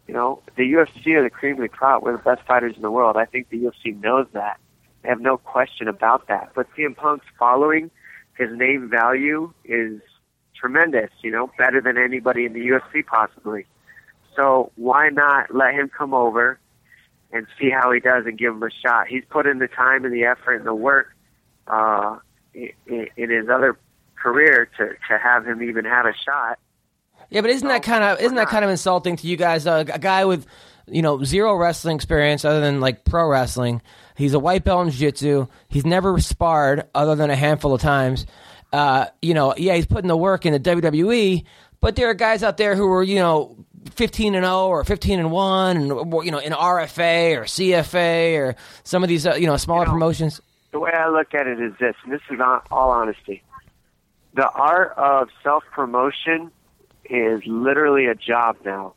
[0.09, 2.03] You know, the UFC are the cream of the crop.
[2.03, 3.15] We're the best fighters in the world.
[3.15, 4.59] I think the UFC knows that.
[5.01, 6.51] They have no question about that.
[6.53, 7.91] But CM Punk's following,
[8.38, 10.01] his name value is
[10.64, 13.66] tremendous, you know, better than anybody in the UFC possibly.
[14.34, 16.57] So why not let him come over
[17.34, 19.07] and see how he does and give him a shot?
[19.07, 21.14] He's put in the time and the effort and the work
[21.68, 22.18] uh,
[22.53, 22.72] in,
[23.18, 23.78] in his other
[24.16, 26.59] career to, to have him even have a shot.
[27.30, 29.68] Yeah, but isn't that kind of isn't that kind of insulting to you guys?
[29.68, 30.45] Uh, a guy with
[30.88, 33.82] you know zero wrestling experience other than like pro wrestling.
[34.16, 35.47] He's a white belt in jiu-jitsu.
[35.68, 38.28] He's never sparred other than a handful of times.
[38.74, 41.45] Uh, you know, yeah, he's putting the work in the WWE,
[41.80, 43.55] but there are guys out there who are you know
[43.91, 45.88] 15 and 0 or 15 and 1 and
[46.26, 49.85] you know in RFA or CFA or some of these uh, you know smaller You
[49.88, 50.41] know, promotions.
[50.72, 53.43] the way I look at it is this, and this is on, all honesty.
[54.34, 56.52] The art of self promotion
[57.07, 58.95] is literally a job now.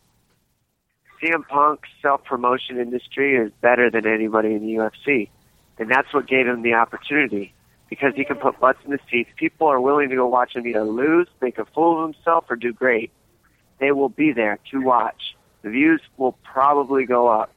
[1.23, 5.29] CM Punk's self promotion industry is better than anybody in the UFC.
[5.79, 7.53] And that's what gave him the opportunity.
[7.89, 9.31] Because he can put butts in the seats.
[9.37, 12.57] People are willing to go watch him either lose, make a fool of himself, or
[12.57, 13.13] do great.
[13.79, 15.37] They will be there to watch.
[15.63, 17.53] The views will probably go up.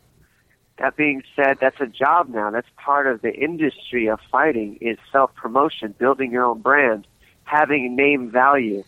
[0.77, 2.51] That being said, that's a job now.
[2.51, 7.05] That's part of the industry of fighting is self promotion, building your own brand,
[7.43, 8.83] having name value.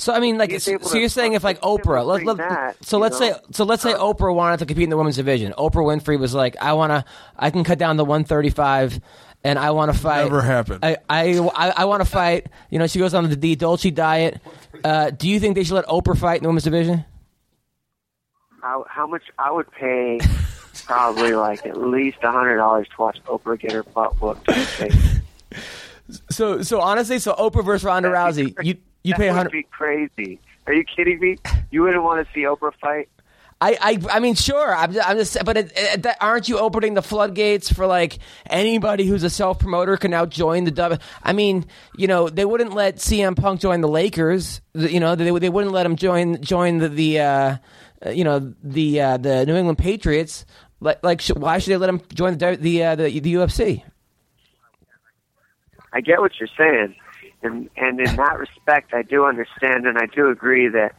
[0.00, 2.24] So I mean, like, so, so you're saying if like he's able to Oprah, let,
[2.24, 3.32] let, that, so let's know?
[3.32, 5.52] say, so let's say Oprah wanted to compete in the women's division.
[5.58, 7.04] Oprah Winfrey was like, I wanna,
[7.36, 8.98] I can cut down to 135,
[9.44, 10.24] and I want to fight.
[10.24, 10.80] Never happened.
[10.84, 12.46] I, I, I, I want to fight.
[12.70, 14.40] You know, she goes on the, the Dolce diet.
[14.84, 17.04] Uh, do you think they should let Oprah fight in the women's division?
[18.62, 20.20] How, how much I would pay?
[20.86, 24.48] Probably like at least a hundred dollars to watch Oprah get her butt whooped.
[24.48, 25.20] in the face.
[26.28, 29.52] So, so honestly, so Oprah versus Ronda Rousey, you you that pay a would hundred.
[29.52, 30.40] be crazy.
[30.66, 31.38] Are you kidding me?
[31.70, 33.08] You wouldn't want to see Oprah fight?
[33.62, 34.74] I, I, I mean, sure.
[34.74, 38.18] I'm, I'm just, but it, it, that, aren't you opening the floodgates for like
[38.48, 40.98] anybody who's a self promoter can now join the W?
[41.22, 44.62] I mean, you know, they wouldn't let CM Punk join the Lakers.
[44.72, 47.56] You know, they they wouldn't let him join join the the uh,
[48.10, 50.46] you know the uh, the New England Patriots.
[50.80, 53.82] Like, like, why should they let him join the the uh, the, the UFC?
[55.92, 56.94] I get what you're saying,
[57.42, 60.94] and and in that respect, I do understand, and I do agree that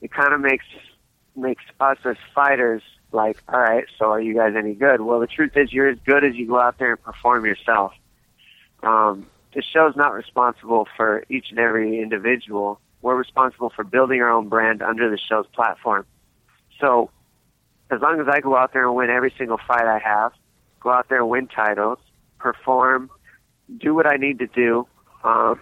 [0.00, 0.64] it kind of makes
[1.36, 2.82] makes us as fighters
[3.12, 5.00] like, all right, so are you guys any good?
[5.00, 7.92] Well, the truth is, you're as good as you go out there and perform yourself.
[8.82, 12.80] Um, the show's not responsible for each and every individual.
[13.02, 16.04] We're responsible for building our own brand under the show's platform.
[16.80, 17.10] So,
[17.90, 20.32] as long as I go out there and win every single fight I have,
[20.80, 21.98] go out there and win titles,
[22.38, 23.10] perform,
[23.78, 24.86] do what I need to do.
[25.24, 25.60] Um,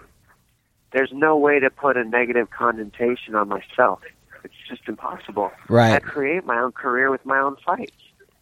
[0.93, 4.01] there's no way to put a negative connotation on myself.
[4.45, 5.51] It's just impossible.
[5.69, 5.95] Right.
[5.95, 7.93] I create my own career with my own fights.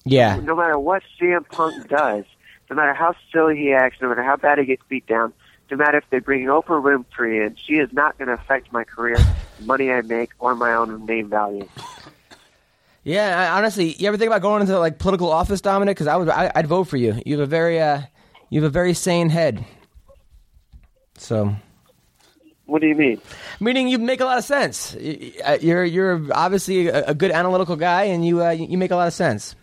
[0.05, 2.25] Yeah, No matter what CM Punk does,
[2.69, 5.33] no matter how silly he acts, no matter how bad he gets beat down,
[5.71, 8.83] no matter if they bring Oprah Winfrey in, she is not going to affect my
[8.83, 9.17] career,
[9.61, 11.69] money I make, or my own name value.
[13.05, 13.41] yeah.
[13.53, 15.97] I, honestly, you ever think about going into like political office, Dominick?
[15.97, 17.23] Because I would, I, I'd vote for you.
[17.25, 18.03] You have a very, uh,
[18.51, 19.65] you have a very sane head.
[21.17, 21.55] So.
[22.67, 23.21] What do you mean?
[23.61, 24.95] Meaning you make a lot of sense.
[24.95, 28.97] Y- You're you're obviously a, a good analytical guy, and you uh, you make a
[28.97, 29.57] lot of sense.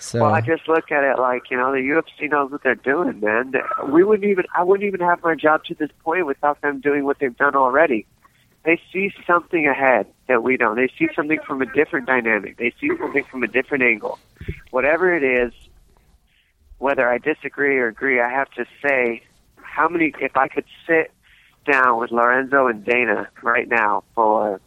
[0.00, 2.74] So Well, I just look at it like you know the UFC knows what they're
[2.74, 3.52] doing, man.
[3.88, 7.04] We wouldn't even I wouldn't even have my job to this point without them doing
[7.04, 8.06] what they've done already.
[8.64, 10.76] They see something ahead that we don't.
[10.76, 12.58] They see something from a different dynamic.
[12.58, 14.18] They see something from a different angle.
[14.70, 15.52] Whatever it is,
[16.78, 19.22] whether I disagree or agree, I have to say
[19.62, 20.12] how many.
[20.20, 21.12] If I could sit
[21.70, 24.60] down with Lorenzo and Dana right now for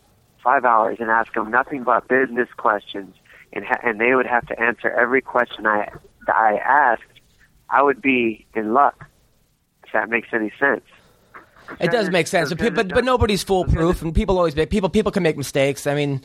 [0.44, 3.15] five hours and ask them nothing but business questions,
[3.53, 5.90] and ha- and they would have to answer every question I
[6.28, 7.03] that I asked,
[7.69, 9.06] I would be in luck.
[9.86, 10.84] If that makes any sense.
[11.80, 15.11] it does make sense, but, but but nobody's foolproof, and people always make people people
[15.11, 15.88] can make mistakes.
[15.88, 16.22] I mean,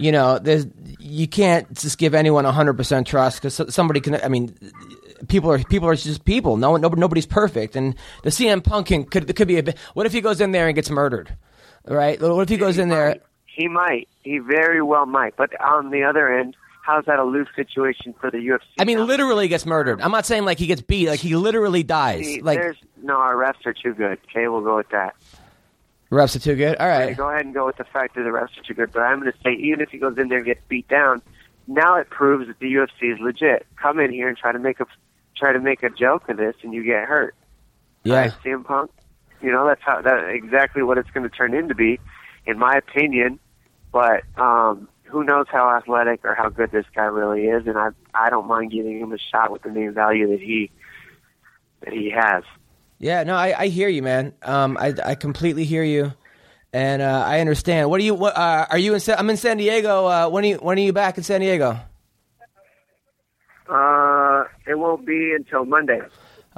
[0.00, 0.66] you know, there's
[0.98, 4.14] you can't just give anyone hundred percent trust because somebody can.
[4.16, 4.56] I mean,
[5.28, 6.56] people are people are just people.
[6.56, 9.78] No one, nobody, nobody's perfect, and the CM Punk can, could could be a bit.
[9.92, 11.36] What if he goes in there and gets murdered?
[11.86, 12.20] Right?
[12.20, 13.20] What if he goes in there?
[13.44, 14.08] He might.
[14.22, 15.36] He very well might.
[15.36, 18.60] But on the other end, how's that a loose situation for the UFC?
[18.78, 19.04] I mean, now?
[19.04, 20.00] literally gets murdered.
[20.00, 21.08] I'm not saying like he gets beat.
[21.08, 22.24] Like he literally dies.
[22.24, 24.18] See, Like there's no, our refs are too good.
[24.30, 25.14] Okay, we'll go with that.
[26.10, 26.76] Refs are too good.
[26.76, 27.16] All right.
[27.16, 28.92] Go ahead and go with the fact that the refs are too good.
[28.92, 31.22] But I'm going to say, even if he goes in there and gets beat down,
[31.66, 33.66] now it proves that the UFC is legit.
[33.76, 34.86] Come in here and try to make a
[35.36, 37.34] try to make a joke of this, and you get hurt.
[38.02, 38.16] Yeah.
[38.16, 38.90] Right, CM Punk.
[39.40, 42.00] You know that's how that exactly what it's going to turn into be,
[42.46, 43.38] in my opinion.
[43.92, 47.88] But um, who knows how athletic or how good this guy really is, and I
[48.14, 50.70] I don't mind giving him a shot with the name value that he
[51.82, 52.44] that he has.
[53.00, 54.34] Yeah, no, I, I hear you, man.
[54.42, 56.12] Um, I, I completely hear you,
[56.72, 57.88] and uh, I understand.
[57.88, 58.14] What are you?
[58.14, 59.00] What uh, are you in?
[59.00, 60.04] Sa- I'm in San Diego.
[60.04, 60.56] Uh, when are you?
[60.56, 61.80] When are you back in San Diego?
[63.68, 66.02] Uh, it won't be until Monday.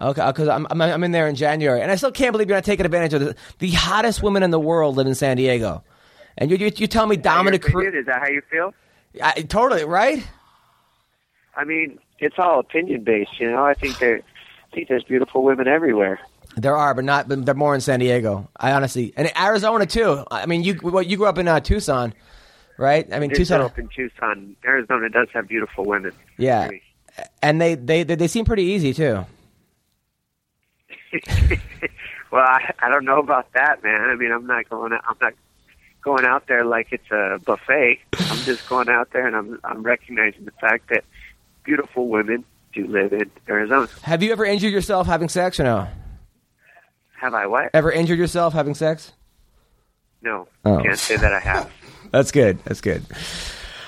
[0.00, 2.56] Okay, because I'm, I'm I'm in there in January, and I still can't believe you're
[2.56, 3.38] not taking advantage of it.
[3.60, 5.84] The hottest women in the world live in San Diego,
[6.36, 7.62] and you you, you tell me Dominick?
[7.62, 8.74] Your Cru- opinion, is that how you feel?
[9.22, 10.26] I, totally right.
[11.54, 13.64] I mean, it's all opinion based, you know.
[13.64, 16.18] I think there, I think there's beautiful women everywhere.
[16.56, 17.28] There are, but not.
[17.28, 18.48] But they're more in San Diego.
[18.56, 20.24] I honestly, and Arizona too.
[20.30, 22.12] I mean, you well, you grew up in uh, Tucson,
[22.76, 23.06] right?
[23.12, 23.60] I mean, Did Tucson.
[23.62, 26.12] up in Tucson, Arizona does have beautiful women.
[26.36, 26.70] Yeah,
[27.42, 29.24] and they, they they they seem pretty easy too.
[32.30, 34.00] well, I, I don't know about that, man.
[34.00, 34.92] I mean, I'm not going.
[34.92, 35.34] Out, I'm not
[36.02, 38.00] going out there like it's a buffet.
[38.18, 41.04] I'm just going out there, and I'm I'm recognizing the fact that
[41.64, 43.88] beautiful women do live in Arizona.
[44.02, 45.88] Have you ever injured yourself having sex or no?
[47.22, 47.70] Have I what?
[47.72, 49.12] Ever injured yourself having sex?
[50.22, 50.80] No, Oh.
[50.82, 51.70] can't say that I have.
[52.10, 52.58] That's good.
[52.64, 53.04] That's good.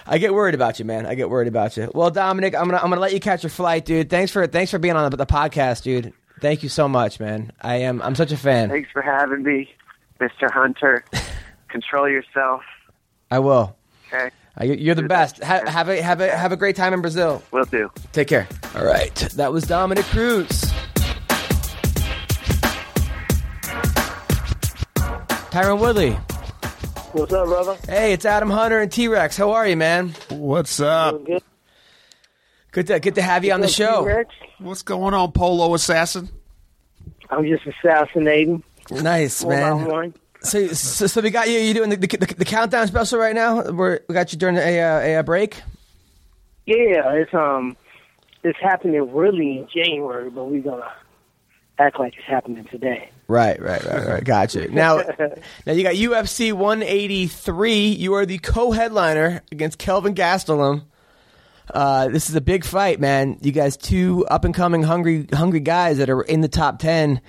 [0.06, 1.04] I get worried about you, man.
[1.04, 1.90] I get worried about you.
[1.92, 4.08] Well, Dominick, I'm gonna I'm gonna let you catch your flight, dude.
[4.08, 6.12] Thanks for thanks for being on the, the podcast, dude.
[6.40, 7.50] Thank you so much, man.
[7.60, 8.68] I am I'm such a fan.
[8.68, 9.68] Thanks for having me,
[10.20, 10.48] Mr.
[10.50, 11.04] Hunter.
[11.68, 12.62] control yourself.
[13.32, 13.74] I will.
[14.06, 14.30] Okay,
[14.60, 15.38] Uh, you- You're the best.
[15.40, 15.64] that.
[15.66, 17.42] Ha- have a have a have a great time in Brazil.
[17.50, 17.90] will do.
[18.12, 18.46] Take care.
[18.76, 19.14] All right.
[19.34, 20.72] That was Dominick Cruz.
[25.54, 26.10] Tyron Woodley.
[27.12, 27.76] What's up, brother?
[27.86, 29.36] Hey, it's Adam Hunter and T Rex.
[29.36, 30.12] How are you, man?
[30.28, 31.24] What's up?
[31.24, 31.44] Good.
[32.72, 34.02] Good to good to have you on the show.
[34.04, 34.34] T-Rex?
[34.58, 36.28] What's going on, Polo Assassin?
[37.30, 38.64] I'm just assassinating.
[38.90, 40.12] Nice, man.
[40.40, 41.60] So, so, so we got you.
[41.60, 43.70] You doing the, the, the countdown special right now?
[43.70, 45.62] We're, we got you during a, uh, a break.
[46.66, 47.76] Yeah, it's um,
[48.42, 50.92] it's happening really in January, but we're gonna
[51.78, 53.10] act like it's happening today.
[53.26, 54.24] Right, right, right, right.
[54.24, 54.68] Gotcha.
[54.74, 55.02] Now,
[55.66, 57.88] now you got UFC 183.
[57.88, 60.84] You are the co-headliner against Kelvin Gastelum.
[61.72, 63.38] Uh, this is a big fight, man.
[63.40, 67.22] You guys, two up and coming hungry, hungry guys that are in the top ten.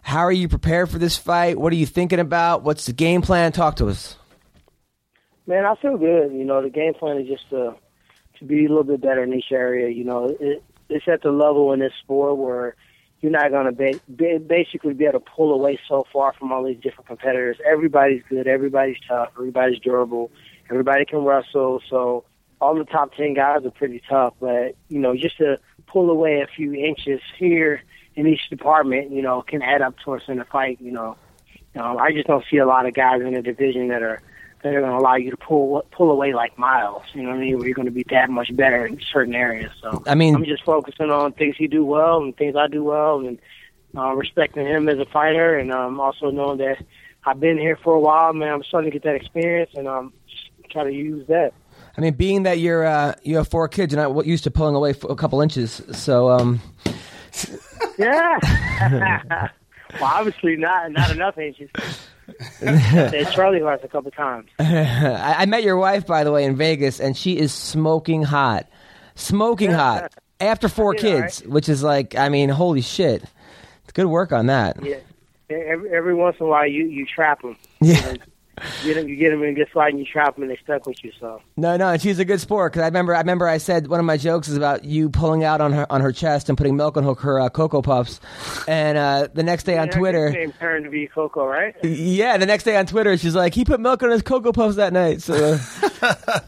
[0.00, 1.58] How are you prepared for this fight?
[1.58, 2.62] What are you thinking about?
[2.62, 3.52] What's the game plan?
[3.52, 4.16] Talk to us.
[5.46, 6.32] Man, I feel good.
[6.32, 7.74] You know, the game plan is just to
[8.38, 9.90] to be a little bit better in each area.
[9.90, 12.76] You know, it, it's at the level in this sport where
[13.22, 16.52] you're not going to ba- ba- basically be able to pull away so far from
[16.52, 17.56] all these different competitors.
[17.64, 18.48] Everybody's good.
[18.48, 19.30] Everybody's tough.
[19.36, 20.30] Everybody's durable.
[20.68, 21.80] Everybody can wrestle.
[21.88, 22.24] So
[22.60, 24.34] all the top ten guys are pretty tough.
[24.40, 27.82] But you know, just to pull away a few inches here
[28.16, 30.80] in each department, you know, can add up to us in a fight.
[30.80, 31.16] You know,
[31.76, 34.20] um, I just don't see a lot of guys in the division that are
[34.62, 37.02] that are going to allow you to pull pull away like miles.
[37.14, 37.58] You know what I mean?
[37.58, 39.72] Where you're going to be that much better in certain areas.
[39.80, 42.84] So I mean- I'm just focusing on things he do well and things I do
[42.84, 43.38] well, and
[43.96, 46.82] uh, respecting him as a fighter, and um, also knowing that
[47.24, 48.52] I've been here for a while, man.
[48.52, 51.52] I'm starting to get that experience, and um, just try to use that.
[51.96, 54.74] I mean, being that you're uh, you have four kids, you're not used to pulling
[54.74, 55.82] away a couple inches.
[55.92, 56.60] So, um,
[57.98, 58.38] Yeah.
[59.94, 61.68] well, obviously not not enough inches.
[63.32, 64.48] Charlie horse a couple times.
[64.58, 68.68] I, I met your wife, by the way, in Vegas, and she is smoking hot,
[69.14, 73.22] smoking hot after four kids, which is like, I mean, holy shit.
[73.84, 74.82] It's Good work on that.
[74.82, 74.96] Yeah.
[75.50, 77.56] Every, every once in a while, you you trap them.
[77.80, 78.14] Yeah.
[78.84, 80.58] You, know, you get them in a good fight, and you trap them, and they
[80.62, 81.10] stuck with you.
[81.18, 83.14] So No, no, and she's a good sport because I remember.
[83.14, 85.90] I remember I said one of my jokes is about you pulling out on her
[85.90, 88.20] on her chest and putting milk on her, her uh, cocoa puffs,
[88.68, 91.74] and uh, the next day on Yeah, Twitter, His name turned to be Coco, right?
[91.82, 94.76] yeah, the next day on Twitter, she's like, he put milk on his cocoa puffs
[94.76, 95.22] that night.
[95.22, 95.58] So uh,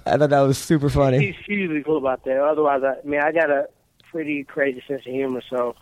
[0.06, 1.32] I thought that was super funny.
[1.32, 2.38] She's usually cool about that.
[2.38, 3.66] Otherwise, I, I mean, I got a
[4.10, 5.42] pretty crazy sense of humor.
[5.48, 5.74] So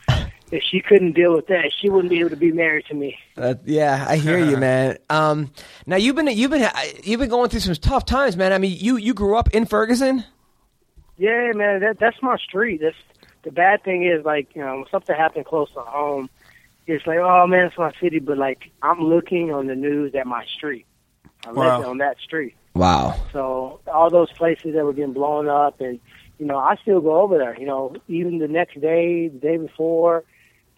[0.53, 3.19] if she couldn't deal with that, she wouldn't be able to be married to me.
[3.37, 4.99] Uh, yeah, I hear you, man.
[5.11, 5.51] Um,
[5.87, 6.69] now you've been you've been
[7.03, 8.53] you've been going through some tough times, man.
[8.53, 10.25] I mean, you you grew up in Ferguson.
[11.19, 12.81] Yeah, man, that that's my street.
[12.83, 12.97] That's
[13.43, 16.29] the bad thing is like you know when something happened close to home.
[16.87, 20.27] It's like oh man, it's my city, but like I'm looking on the news at
[20.27, 20.87] my street.
[21.47, 21.79] I Wow.
[21.79, 23.17] live on that street, Wow.
[23.33, 25.99] so all those places that were getting blown up, and
[26.39, 27.59] you know I still go over there.
[27.59, 30.23] You know, even the next day, the day before,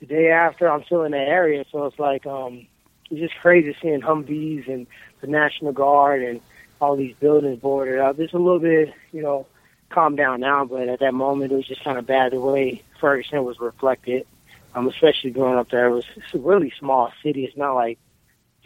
[0.00, 1.64] the day after, I'm still in the area.
[1.70, 2.66] So it's like um,
[3.10, 4.86] it's just crazy seeing Humvees and
[5.20, 6.40] the National Guard and
[6.80, 8.18] all these buildings boarded up.
[8.18, 9.46] It's a little bit, you know,
[9.90, 12.82] calmed down now, but at that moment it was just kind of bad the way
[13.00, 14.26] Ferguson was reflected.
[14.74, 17.44] Um, especially growing up there, it was it's a really small city.
[17.44, 17.98] It's not like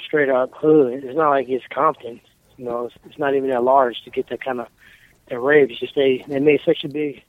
[0.03, 1.05] straight up hood.
[1.05, 2.21] It's not like it's Compton.
[2.57, 4.69] You know, it's, it's not even that large to get that kind of
[5.29, 5.71] that rave.
[5.71, 7.23] It's just they they made such a big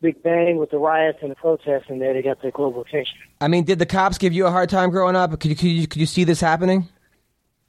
[0.00, 3.18] big bang with the riots and the protests, and there they got the global attention.
[3.40, 5.38] I mean, did the cops give you a hard time growing up?
[5.38, 6.88] Could you could you, could you see this happening?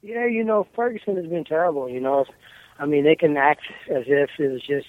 [0.02, 1.88] Yeah, you know, Ferguson has been terrible.
[1.88, 2.24] You know,
[2.78, 4.86] I mean, they can act as if it was just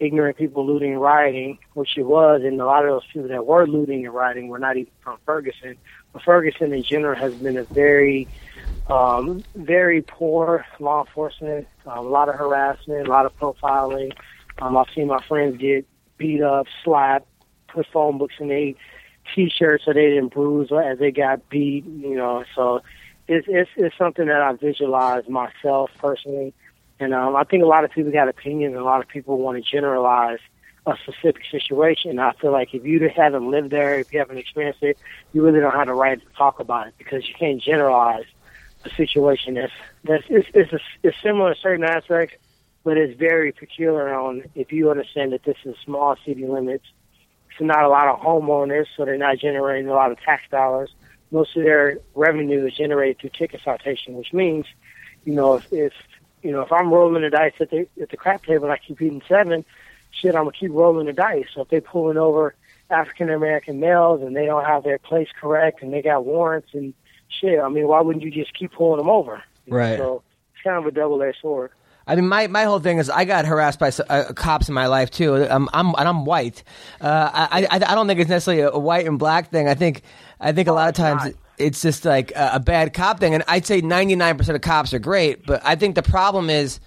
[0.00, 3.46] ignorant people looting and rioting, which it was, and a lot of those people that
[3.46, 5.76] were looting and rioting were not even from Ferguson.
[6.12, 8.26] But Ferguson, in general, has been a very,
[8.88, 11.68] um, very poor law enforcement.
[11.86, 14.12] Um, a lot of harassment, a lot of profiling.
[14.60, 15.86] Um, I've seen my friends get
[16.20, 17.26] beat up, slapped,
[17.68, 18.74] put phone books in their
[19.34, 21.84] t-shirts so they didn't bruise as they got beat.
[21.86, 22.82] You know, so
[23.26, 26.52] it's it's, it's something that I visualize myself personally,
[27.00, 29.56] and um, I think a lot of people got opinions, a lot of people want
[29.56, 30.38] to generalize
[30.86, 32.18] a specific situation.
[32.18, 34.98] I feel like if you haven't lived there, if you haven't experienced it,
[35.32, 38.24] you really don't have the right to talk about it because you can't generalize
[38.84, 39.72] a situation that's
[40.04, 42.34] that's it's it's, a, it's similar in certain aspects,
[42.84, 46.84] but it's very peculiar on if you understand that this is small city limits.
[47.50, 50.90] It's not a lot of homeowners, so they're not generating a lot of tax dollars
[51.30, 54.66] most of their revenue is generated through ticket citation, which means,
[55.24, 55.92] you know, if, if
[56.42, 58.78] you know if I'm rolling the dice at the at the crap table and I
[58.78, 59.64] keep eating seven,
[60.10, 61.46] shit, I'm gonna keep rolling the dice.
[61.54, 62.54] So if they're pulling over
[62.90, 66.94] African American males and they don't have their place correct and they got warrants and
[67.28, 69.42] shit, I mean, why wouldn't you just keep pulling them over?
[69.68, 69.98] Right.
[69.98, 70.22] So
[70.54, 71.70] it's kind of a double edged sword.
[72.10, 74.88] I mean, my, my whole thing is I got harassed by uh, cops in my
[74.88, 75.36] life too.
[75.36, 76.64] I'm, I'm and I'm white.
[77.00, 79.68] Uh, I, I I don't think it's necessarily a, white and black thing.
[79.68, 80.02] I think
[80.40, 83.32] I think a lot of times it's just like a, a bad cop thing.
[83.32, 86.80] And I'd say 99 percent of cops are great, but I think the problem is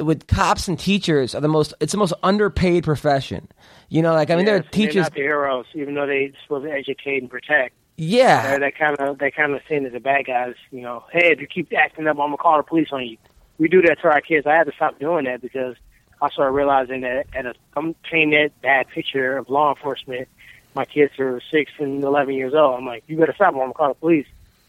[0.00, 1.72] with cops and teachers are the most.
[1.80, 3.46] It's the most underpaid profession.
[3.90, 4.94] You know, like I mean, they're teachers.
[4.94, 7.76] they're not the heroes, even though they're supposed to educate and protect.
[7.96, 10.54] Yeah, They're that kind of they kind of seen as the bad guys.
[10.72, 13.18] You know, hey, if you keep acting up, I'm gonna call the police on you.
[13.58, 14.46] We do that to our kids.
[14.46, 15.76] I had to stop doing that because
[16.20, 20.28] I started realizing that at a, I'm painting that bad picture of law enforcement.
[20.74, 22.78] My kids are six and eleven years old.
[22.78, 23.54] I'm like, you better stop.
[23.54, 24.26] Or I'm gonna call the police.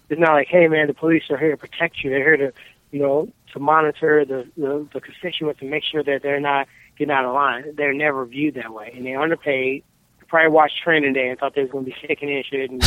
[0.10, 2.12] It's not like, hey man, the police are here to protect you.
[2.12, 2.54] They're here to,
[2.92, 6.68] you know, to monitor the the, the constituents and make sure that they're not
[6.98, 7.76] getting out of line.
[7.76, 9.84] They're never viewed that way, and they're underpaid.
[10.20, 12.84] They probably watched Training Day and thought they was gonna be kicking in shit and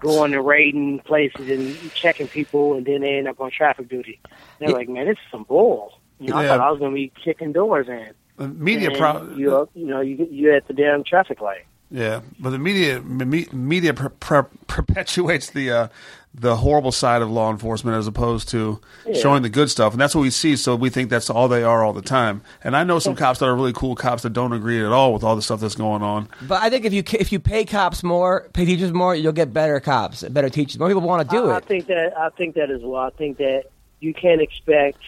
[0.00, 4.20] going and raiding places and checking people, and then they end up on traffic duty.
[4.58, 5.98] They're like, man, this is some bull.
[6.18, 8.12] You know, I thought I was gonna be kicking doors in.
[8.38, 11.64] Media, And pro- you you know you you at the damn traffic light.
[11.90, 15.88] Yeah, but the media me, media per, per, perpetuates the uh,
[16.34, 18.80] the horrible side of law enforcement as opposed to
[19.14, 20.56] showing the good stuff, and that's what we see.
[20.56, 22.42] So we think that's all they are all the time.
[22.62, 25.12] And I know some cops that are really cool cops that don't agree at all
[25.14, 26.28] with all the stuff that's going on.
[26.42, 29.52] but I think if you if you pay cops more, pay teachers more, you'll get
[29.52, 30.78] better cops, better teachers.
[30.78, 31.64] More people want to do I, I it.
[31.64, 33.02] think that I think that as well.
[33.02, 33.64] I think that
[34.00, 34.98] you can't expect,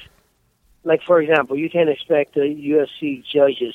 [0.85, 3.75] like for example, you can't expect the UFC judges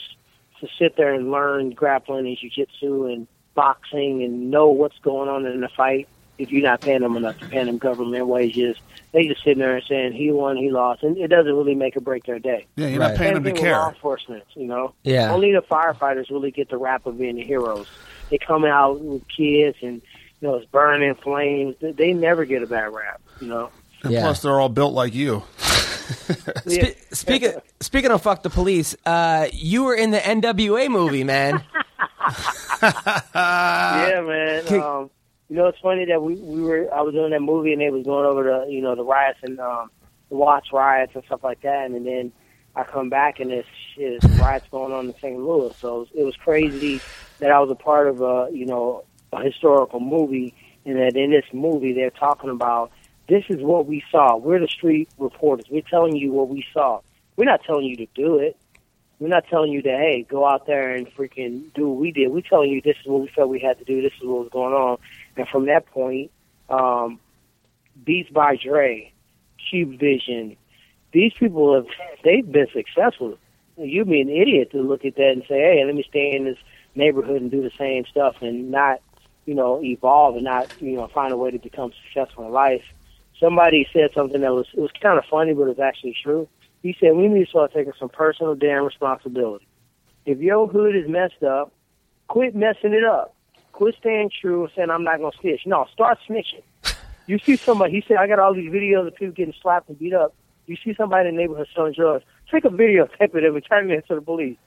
[0.65, 5.45] to sit there and learn grappling and jiu-jitsu and boxing and know what's going on
[5.45, 6.07] in the fight
[6.39, 8.75] if you're not paying them enough, you're paying them government wages.
[9.11, 11.95] They just sitting there and saying he won, he lost, and it doesn't really make
[11.95, 12.65] or break their day.
[12.75, 13.09] Yeah, you're Right.
[13.09, 14.93] not paying Same them to thing with law enforcement, you know.
[15.03, 15.31] Yeah.
[15.31, 17.85] Only the firefighters really get the rap of being the heroes.
[18.31, 20.01] They come out with kids and
[20.41, 21.75] you know it's burning flames.
[21.79, 23.69] They, they never get a bad rap, you know.
[24.03, 24.21] And Yeah.
[24.21, 25.43] plus, they're all built like you.
[26.65, 26.85] Yeah.
[26.87, 31.63] Spe- speaking speaking of fuck the police, uh, you were in the NWA movie, man.
[32.83, 34.65] yeah, man.
[34.65, 35.09] Kick- Um,
[35.49, 37.89] you know, it's funny that we we were I was doing that movie and they
[37.89, 39.89] was going over the you know the riots and um,
[40.29, 42.31] the Watts riots and stuff like that, and then
[42.75, 43.65] I come back and this
[43.95, 45.37] shit, this riots going on in St.
[45.37, 45.75] Louis.
[45.77, 47.01] So it was, it was crazy
[47.39, 51.29] that I was a part of a you know a historical movie, and that in
[51.31, 52.91] this movie they're talking about
[53.27, 54.35] this is what we saw.
[54.35, 55.65] We're the street reporters.
[55.69, 57.01] We're telling you what we saw.
[57.37, 58.57] We're not telling you to do it.
[59.19, 62.31] We're not telling you that, hey, go out there and freaking do what we did.
[62.31, 64.01] We're telling you this is what we felt we had to do.
[64.01, 64.97] This is what was going on.
[65.37, 66.31] And from that point,
[66.69, 67.19] um,
[68.03, 69.13] Beats by Dre,
[69.69, 70.57] Cube Vision,
[71.13, 71.85] these people have
[72.23, 73.37] they've been successful.
[73.77, 76.43] You'd be an idiot to look at that and say, hey, let me stay in
[76.43, 76.57] this
[76.95, 78.99] neighborhood and do the same stuff and not,
[79.45, 82.83] you know, evolve and not, you know, find a way to become successful in life.
[83.39, 86.47] Somebody said something that was it was kind of funny, but it was actually true.
[86.81, 89.67] He said we need to start taking some personal damn responsibility.
[90.25, 91.73] If your hood is messed up,
[92.27, 93.35] quit messing it up.
[93.73, 95.61] Quit staying true and saying I'm not gonna snitch.
[95.65, 96.63] No, start snitching.
[97.25, 97.93] You see somebody.
[97.93, 100.35] He said I got all these videos of people getting slapped and beat up.
[100.65, 102.25] You see somebody in the neighborhood selling drugs.
[102.51, 104.57] Take a video, tape it, and return it to the police.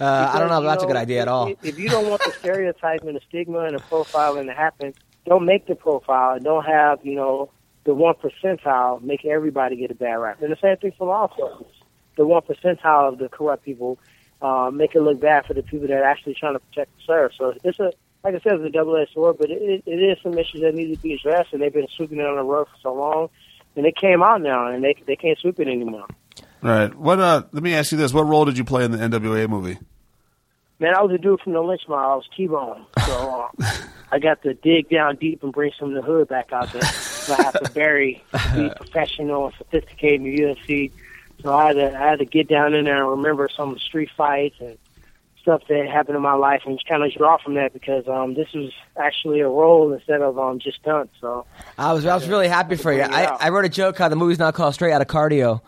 [0.00, 1.48] Uh, I don't know if Because, that's a good idea at all.
[1.48, 4.94] If, if you don't want the stereotype and the stigma and the profiling to happen,
[5.26, 6.38] don't make the profile.
[6.40, 7.50] Don't have you know
[7.84, 10.42] the one percentile make everybody get a bad rap.
[10.42, 11.72] And the same thing for law enforcement.
[12.16, 13.98] The one percentile of the corrupt people
[14.40, 17.02] uh, make it look bad for the people that are actually trying to protect and
[17.06, 17.32] serve.
[17.36, 17.92] So it's a
[18.24, 20.94] like I said, it's a double-edged sword, but it, it is some issues that need
[20.94, 23.28] to be addressed, and they've been sweeping it on the rug for so long,
[23.76, 26.06] and it came out now, and they they can't sweep it anymore.
[26.62, 26.94] Right.
[26.94, 27.20] What?
[27.20, 29.78] Uh, let me ask you this: What role did you play in the NWA movie?
[30.80, 31.98] Man, I was a dude from the lynch mob.
[31.98, 32.86] I was T-Bone.
[33.06, 33.70] So uh,
[34.12, 36.82] I got to dig down deep and bring some of the hood back out there.
[37.24, 38.22] So I have to bury,
[38.54, 40.92] be professional and sophisticated in the UFC.
[41.42, 43.74] So I had to, I had to get down in there and remember some of
[43.74, 44.78] the street fights and
[45.44, 48.32] stuff that happened in my life and just kind of draw from that because um,
[48.32, 51.12] this was actually a role instead of um, just stunts.
[51.20, 51.44] So
[51.76, 53.02] I was I was really happy for you.
[53.02, 53.24] I.
[53.26, 55.60] I wrote a joke how the movie's not called Straight Out of Cardio.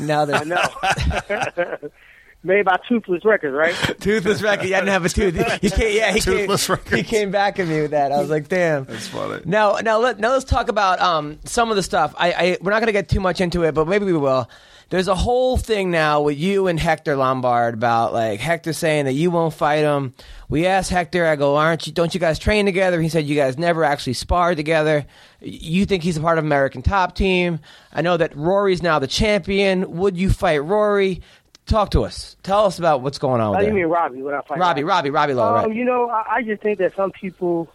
[0.00, 1.90] Now that I know.
[2.42, 3.74] Made by Toothless Records, right?
[4.00, 5.34] toothless record, you didn't have a tooth.
[5.60, 6.96] He came, yeah, he Toothless came, Records.
[6.96, 8.12] he came back at me with that.
[8.12, 8.84] I was like, damn.
[8.86, 9.42] That's funny.
[9.44, 12.14] Now, now let now let's talk about um, some of the stuff.
[12.16, 14.48] I, I we're not going to get too much into it, but maybe we will.
[14.88, 19.12] There's a whole thing now with you and Hector Lombard about like Hector saying that
[19.12, 20.14] you won't fight him.
[20.48, 21.92] We asked Hector, I go, aren't you?
[21.92, 23.00] Don't you guys train together?
[23.00, 25.06] He said you guys never actually sparred together.
[25.40, 27.60] You think he's a part of American Top Team?
[27.92, 29.96] I know that Rory's now the champion.
[29.98, 31.22] Would you fight Rory?
[31.70, 32.36] Talk to us.
[32.42, 33.56] Tell us about what's going on.
[33.56, 34.22] With you mean Robbie?
[34.22, 35.74] What I fight Robbie, Robbie, Robbie Lowe, Um, right?
[35.74, 37.68] You know, I, I just think that some people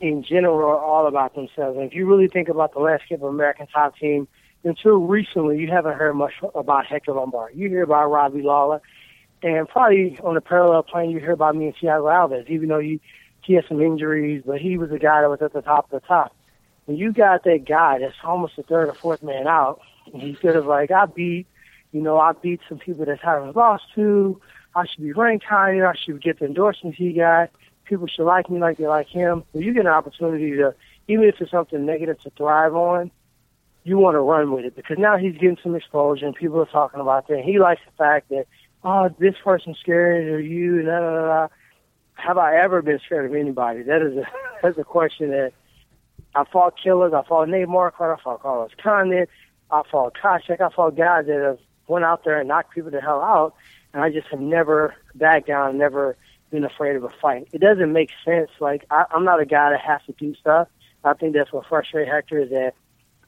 [0.00, 1.76] in general are all about themselves.
[1.76, 4.28] And if you really think about the landscape of American Top Team,
[4.62, 7.56] until recently, you haven't heard much about Hector Lombard.
[7.56, 8.80] You hear about Robbie Lawler,
[9.42, 12.78] and probably on a parallel plane, you hear about me and Thiago Alves, even though
[12.78, 13.00] you,
[13.42, 16.00] he had some injuries, but he was the guy that was at the top of
[16.00, 16.32] the top.
[16.84, 19.80] When you got that guy that's almost the third or fourth man out,
[20.12, 21.48] and he's sort of like, I beat,
[21.92, 24.40] you know, I beat some people that haven't lost to.
[24.74, 25.86] I should be ranked higher.
[25.86, 27.50] I should get the endorsements he got.
[27.84, 29.44] People should like me like they like him.
[29.52, 30.74] When you get an opportunity to,
[31.08, 33.10] even if it's something negative to thrive on,
[33.84, 36.66] you want to run with it because now he's getting some exposure and people are
[36.66, 37.42] talking about that.
[37.42, 38.46] He likes the fact that,
[38.84, 41.26] oh, this person's scared of you, da da da.
[41.26, 41.48] da.
[42.14, 43.82] Have I ever been scared of anybody?
[43.82, 44.24] That is a
[44.62, 45.52] that's a question that
[46.34, 47.12] I fought killers.
[47.14, 48.18] I fought Nate Marquardt.
[48.18, 49.30] I fought Carlos Condit.
[49.70, 50.60] I fought Koscheck.
[50.60, 51.58] I fought guys that have
[51.88, 53.54] went out there and knocked people the hell out,
[53.92, 56.16] and I just have never backed down, never
[56.50, 57.48] been afraid of a fight.
[57.52, 58.50] It doesn't make sense.
[58.60, 60.68] Like I, I'm not a guy that has to do stuff.
[61.04, 62.74] I think that's what frustrates Hector is that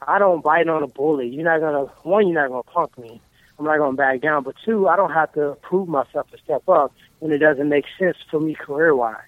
[0.07, 1.29] I don't bite on a bully.
[1.29, 3.21] You're not gonna one, you're not gonna punk me.
[3.59, 4.43] I'm not gonna back down.
[4.43, 7.85] But two, I don't have to prove myself to step up when it doesn't make
[7.99, 9.19] sense for me career wise.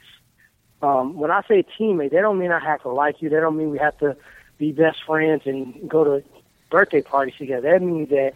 [0.80, 3.28] Um, when I say teammate, they don't mean I have to like you.
[3.28, 4.16] They don't mean we have to
[4.58, 6.24] be best friends and go to
[6.70, 7.70] birthday parties together.
[7.70, 8.32] That means that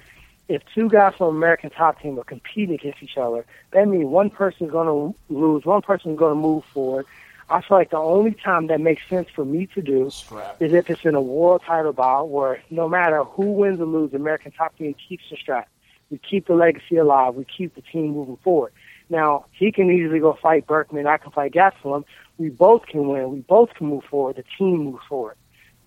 [0.48, 4.31] if two guys from American Top Team are competing against each other, that means one
[4.31, 7.06] person's going to lose, one person's going to move forward.
[7.48, 10.60] I feel like the only time that makes sense for me to do Strap.
[10.60, 14.14] is if it's in a world title bout where no matter who wins or loses,
[14.14, 15.68] American Top Team keeps the strap.
[16.10, 17.35] We keep the legacy alive.
[17.35, 18.73] We keep the team moving forward.
[19.09, 21.06] Now, he can easily go fight Burkman.
[21.06, 22.05] I can fight Gastelum.
[22.39, 23.31] We both can win.
[23.31, 24.36] We both can move forward.
[24.36, 25.36] The team moves forward.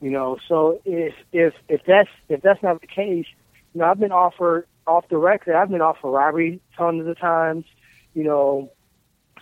[0.02, 3.26] You know, so if if if that's if that's not the case,
[3.74, 5.56] you know, I've been offered off the record.
[5.56, 7.66] I've been offered robbery tons of times.
[8.14, 8.72] You know,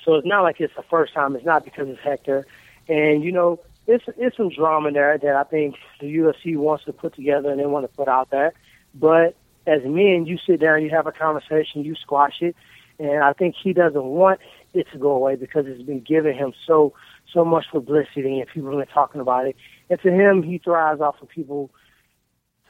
[0.03, 1.35] so it's not like it's the first time.
[1.35, 2.45] It's not because it's Hector,
[2.87, 6.93] and you know, it's it's some drama there that I think the UFC wants to
[6.93, 8.53] put together and they want to put out there.
[8.93, 9.35] But
[9.65, 12.55] as men, you sit down, you have a conversation, you squash it,
[12.99, 14.39] and I think he doesn't want
[14.73, 16.93] it to go away because it's been giving him so
[17.33, 19.55] so much publicity and people have been talking about it.
[19.89, 21.71] And to him, he thrives off of people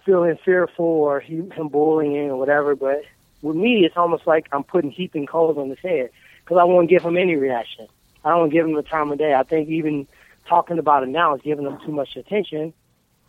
[0.08, 2.76] feeling fearful or he, him bullying or whatever.
[2.76, 3.04] But
[3.44, 6.10] with me, it's almost like I'm putting heaping coals on his head
[6.44, 7.86] because I won't give him any reaction.
[8.26, 9.36] I don't give him the time of day.
[9.36, 10.08] I think even
[10.48, 12.74] talking about it now is giving him too much attention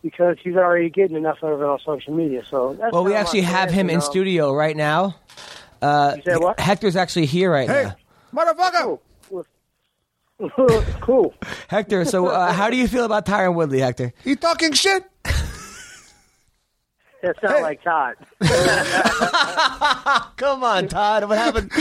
[0.03, 2.45] because he's already getting enough of it on social media.
[2.49, 4.05] So that's Well, we actually have stance, him you in know.
[4.05, 5.17] studio right now.
[5.83, 6.59] Uh, You said what?
[6.59, 7.75] Hector's actually here right now.
[7.75, 7.93] Hey,
[8.33, 8.45] now.
[8.45, 8.99] motherfucker!
[9.29, 9.47] Cool.
[11.01, 11.35] cool.
[11.67, 14.13] Hector, so uh, how do you feel about Tyron Woodley, Hector?
[14.23, 15.05] He talking shit?
[17.21, 18.15] That sounds like Todd.
[20.37, 21.29] Come on, Todd.
[21.29, 21.73] What happened?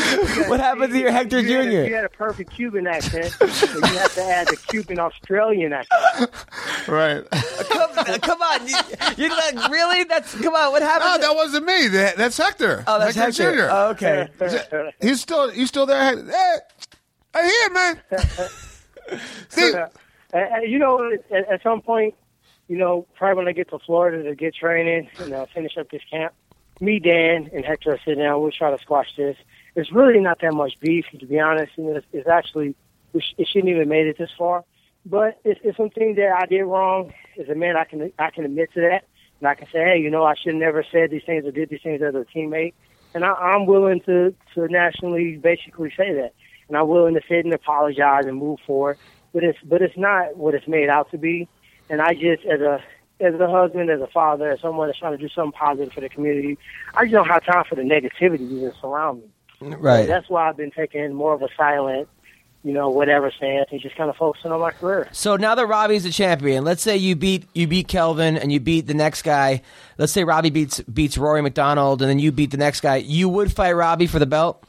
[0.50, 3.48] what happened to your Hector you Had a, you had a perfect Cuban accent, but
[3.62, 6.32] you have to add the Cuban Australian accent.
[6.88, 7.22] Right.
[7.30, 8.76] come, come on, you,
[9.18, 10.06] you like, really?
[10.06, 10.72] That's come on.
[10.72, 11.10] What happened?
[11.10, 11.88] No, to- that wasn't me.
[11.90, 12.84] That, that's Hector.
[12.88, 13.54] oh, that's Hector.
[13.54, 13.68] Jr.
[13.70, 14.30] Oh, okay.
[15.02, 16.16] He's still he's still there.
[16.16, 16.58] Hey,
[17.34, 19.20] I hear, man.
[19.50, 19.88] See, Uh,
[20.34, 22.16] uh, you know, at, at some point,
[22.68, 25.90] you know, probably when I get to Florida to get training and uh, finish up
[25.90, 26.34] this camp,
[26.80, 28.42] me, Dan, and Hector are sitting down.
[28.42, 29.38] We'll try to squash this.
[29.76, 31.72] It's really not that much beef, to be honest.
[31.76, 32.76] You know, it's, it's actually
[33.14, 34.64] it, sh- it shouldn't even made it this far.
[35.06, 37.14] But it's, it's some things that I did wrong.
[37.40, 39.06] As a man, I can I can admit to that,
[39.40, 41.52] and I can say, hey, you know, I should have never said these things or
[41.52, 42.74] did these things as a teammate.
[43.14, 46.34] And I, I'm willing to to nationally basically say that,
[46.68, 48.98] and I'm willing to sit and apologize and move forward.
[49.34, 51.48] But it's but it's not what it's made out to be.
[51.90, 52.84] And I just as a
[53.20, 56.02] as a husband, as a father, as someone that's trying to do something positive for
[56.02, 56.58] the community,
[56.94, 59.76] I just don't have time for the negativity that surround me.
[59.76, 60.08] Right.
[60.08, 62.08] That's why I've been taking more of a silent,
[62.64, 65.10] you know, whatever stance and just kind of focusing on my career.
[65.14, 68.60] So now that Robbie's a champion, let's say you beat you beat Kelvin and you
[68.60, 69.64] beat the next guy.
[69.98, 72.98] Let's say Robbie beats beats Rory MacDonald and then you beat the next guy.
[72.98, 74.64] You would fight Robbie for the belt?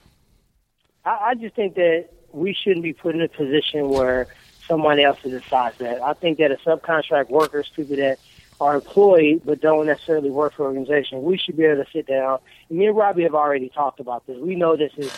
[1.05, 4.29] I, I just think that we shouldn't be put in a position where
[4.69, 6.01] someone else decides that.
[6.03, 8.19] I think that a subcontract workers, people that
[8.61, 12.07] are employed but don't necessarily work for an organization, we should be able to sit
[12.07, 12.39] down.
[12.69, 14.37] And me and Robbie have already talked about this.
[14.39, 15.11] We know this is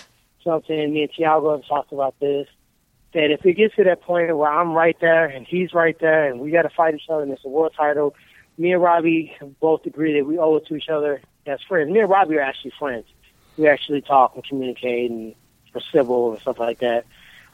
[0.44, 2.46] something, me and Thiago have talked about this.
[3.12, 6.30] That if it gets to that point where I'm right there and he's right there,
[6.30, 8.14] and we got to fight each other, and it's a world title,
[8.56, 11.90] me and Robbie both agree that we owe it to each other as friends.
[11.90, 13.06] Me and Robbie are actually friends.
[13.56, 15.34] We actually talk and communicate and
[15.74, 17.04] are civil and stuff like that.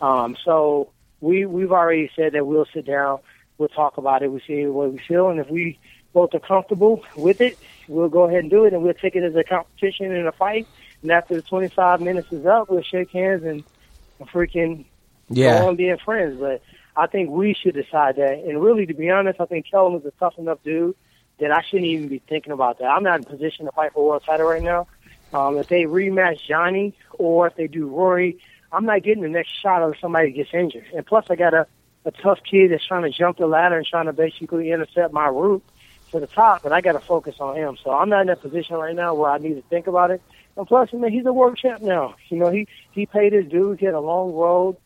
[0.01, 0.91] Um, so
[1.21, 3.19] we we've already said that we'll sit down,
[3.59, 5.79] we'll talk about it, we see what we feel, and if we
[6.13, 9.23] both are comfortable with it, we'll go ahead and do it, and we'll take it
[9.23, 10.67] as a competition and a fight.
[11.03, 13.65] And after the 25 minutes is up, we'll shake hands and,
[14.33, 14.87] freaking
[15.29, 15.59] Yeah.
[15.61, 16.39] go on being friends.
[16.41, 16.63] But
[16.97, 18.43] I think we should decide that.
[18.47, 20.95] And really, to be honest, I think Kelvin is a tough enough dude
[21.39, 22.87] that I shouldn't even be thinking about that.
[22.87, 24.87] I'm not in position to fight for a world title right now.
[25.35, 28.39] Um, if they rematch Johny or if they do Rory,
[28.77, 30.85] I'm not getting the next shot of somebody gets injured.
[30.95, 31.67] And plus, I got a,
[32.05, 35.29] a tough kid that's trying to jump the ladder and trying to basically intercept my
[35.29, 35.65] route
[36.13, 37.79] to the top, and I got to focus on him.
[37.83, 40.21] So I'm not in that position right now where I need to think about it.
[40.59, 42.17] And plus, I mean, he's a world champ now.
[42.29, 43.79] You know, he he paid his dues.
[43.81, 44.77] He had a long road.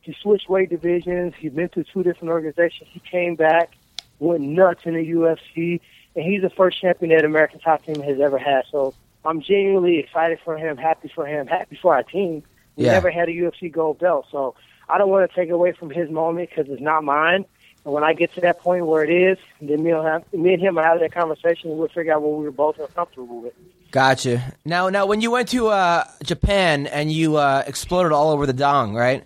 [0.00, 1.34] He switched weight divisions.
[1.38, 2.90] He's been through two different organizations.
[2.92, 3.72] He came back,
[4.18, 5.80] went nuts in the UFC,
[6.16, 8.64] and he's the first champion that American Top Team has ever had.
[8.72, 8.92] So
[9.24, 12.42] I'm genuinely excited for him, happy for him, happy for our team.
[12.76, 12.92] We Yeah.
[12.92, 14.54] never had a UFC gold belt, so
[14.88, 17.44] I don't want to take away from his moment because it's not mine.
[17.84, 20.52] And when I get to that point where it is, then me, and have, me
[20.54, 23.40] and him will have that conversation, and we'll figure out what we were both uncomfortable
[23.40, 23.54] with.
[23.92, 24.42] Gotcha.
[24.64, 28.52] Now, now, when you went to uh, Japan and you uh, exploded all over the
[28.52, 29.24] dong, right?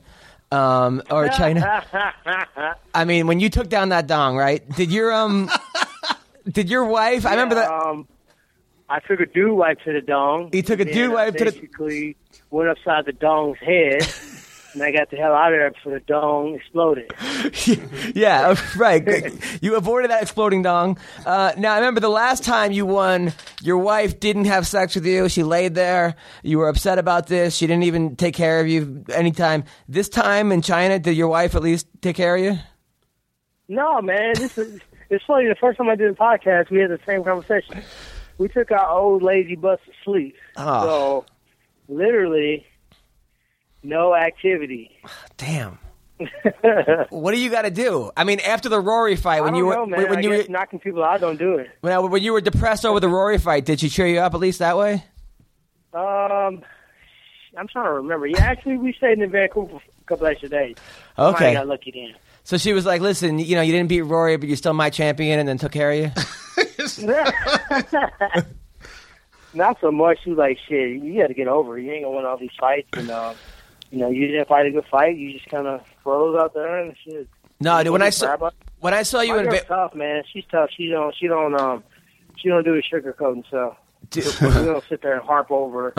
[0.52, 1.82] Um, or China.
[2.94, 4.68] I mean, when you took down that dong, right?
[4.77, 5.51] Did your um,
[6.48, 7.24] did your wife?
[7.27, 7.70] I remember that.
[7.70, 8.06] Um,
[8.91, 10.51] I took a dew wipe to the dong.
[10.53, 12.17] He took a dew wipe to the- Basically,
[12.51, 14.03] went upside the dong's head,
[14.75, 17.12] and I got the hell out of there before the dong exploded.
[18.17, 19.33] yeah, right.
[19.62, 20.99] You avoided that exploding dong.
[21.25, 25.07] Uh, now, I remember the last time you won, your wife didn't have sex with
[25.07, 25.29] you.
[25.29, 26.17] She laid there.
[26.43, 27.55] You were upset about this.
[27.55, 29.62] She didn't even take care of you anytime.
[29.89, 32.59] This time in China, did your wife at least take care of you?
[33.69, 34.81] No, man, this is
[35.11, 35.47] it's funny.
[35.47, 37.83] The first time I did a podcast, we had the same conversation.
[38.41, 40.35] We took our old lazy bus to sleep.
[40.57, 40.83] Oh.
[40.83, 41.27] So,
[41.91, 42.65] literally,
[43.83, 44.99] no activity.
[45.37, 45.79] Damn.
[47.11, 48.11] what do you got to do?
[48.17, 50.09] I mean, after the Rory fight, when I you were know, man.
[50.09, 51.69] when I you were knocking people out don't do it.
[51.83, 54.41] when, when you were depressed over the Rory fight, did she cheer you up at
[54.41, 55.05] least that way?
[55.93, 56.62] Um,
[57.59, 58.27] I'm trying to remember.
[58.27, 60.77] Yeah, actually, we stayed in Vancouver for a couple extra days.
[61.19, 61.53] Okay.
[61.53, 62.15] have got lucky then.
[62.45, 64.91] So she was like, "Listen, you know, you didn't beat Rory, but you're still my
[64.91, 66.11] champion," and then took care of you.
[69.53, 70.19] Not so much.
[70.23, 71.79] She was like, "Shit, you got to get over.
[71.79, 71.83] it.
[71.85, 73.35] You ain't gonna win all these fights, and uh,
[73.91, 75.17] you know, you didn't fight a good fight.
[75.17, 77.29] You just kind of froze out there and shit."
[77.61, 80.23] No, dude, when I saw when I saw you My in Ve- tough, man.
[80.33, 80.71] She's tough.
[80.77, 81.15] She don't.
[81.17, 81.61] She don't.
[81.61, 81.83] Um.
[82.37, 83.77] She don't do the sugarcoating stuff.
[84.11, 85.93] Dude, We don't sit there and harp over,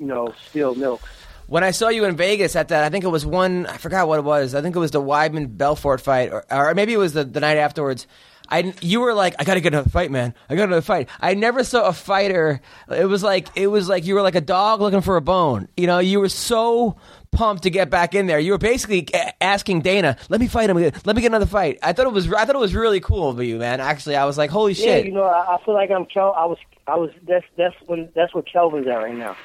[0.00, 1.00] you know, spilled milk.
[1.46, 3.66] When I saw you in Vegas at that, I think it was one.
[3.66, 4.54] I forgot what it was.
[4.54, 7.40] I think it was the Weidman Belfort fight, or, or maybe it was the, the
[7.40, 8.06] night afterwards.
[8.48, 10.32] I you were like, I gotta get another fight, man.
[10.48, 11.08] I gotta another fight.
[11.20, 12.60] I never saw a fighter.
[12.88, 15.68] It was like it was like you were like a dog looking for a bone.
[15.76, 16.96] You know, you were so
[17.32, 18.38] pumped to get back in there.
[18.38, 19.08] You were basically
[19.40, 20.76] asking Dana, "Let me fight him.
[20.76, 20.92] again.
[21.04, 23.30] Let me get another fight." I thought it was I thought it was really cool
[23.30, 23.80] of you, man.
[23.80, 26.32] Actually, I was like, "Holy Yeah, shit!" you know, I, I feel like I'm Kel.
[26.36, 26.58] I was.
[26.86, 27.10] I was.
[27.26, 29.36] That's that's when that's what Kelvin's at right now.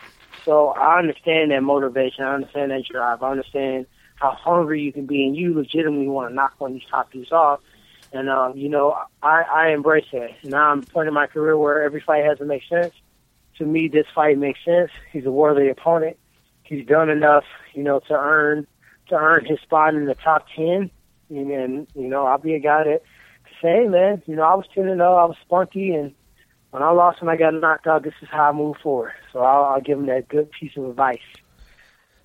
[0.46, 2.24] So I understand that motivation.
[2.24, 3.22] I understand that drive.
[3.22, 3.86] I understand
[4.16, 7.12] how hungry you can be, and you legitimately want to knock one of these top
[7.12, 7.60] dudes off.
[8.14, 10.32] And um, you know, I, I embrace that.
[10.44, 12.94] Now I'm at a point in my career where every fight has to make sense.
[13.58, 14.92] To me, this fight makes sense.
[15.12, 16.18] He's a worthy opponent.
[16.64, 17.44] He's done enough,
[17.74, 18.68] you know, to earn
[19.10, 20.90] to earn his spot in the top ten.
[21.30, 23.02] And, and you know, I'll be a guy that
[23.62, 25.16] say, man, you know, I was ten and zero.
[25.16, 26.14] I was spunky, and
[26.72, 29.14] when I lost and I got knocked out, this is how I move forward.
[29.32, 31.20] So I'll, I'll give him that good piece of advice.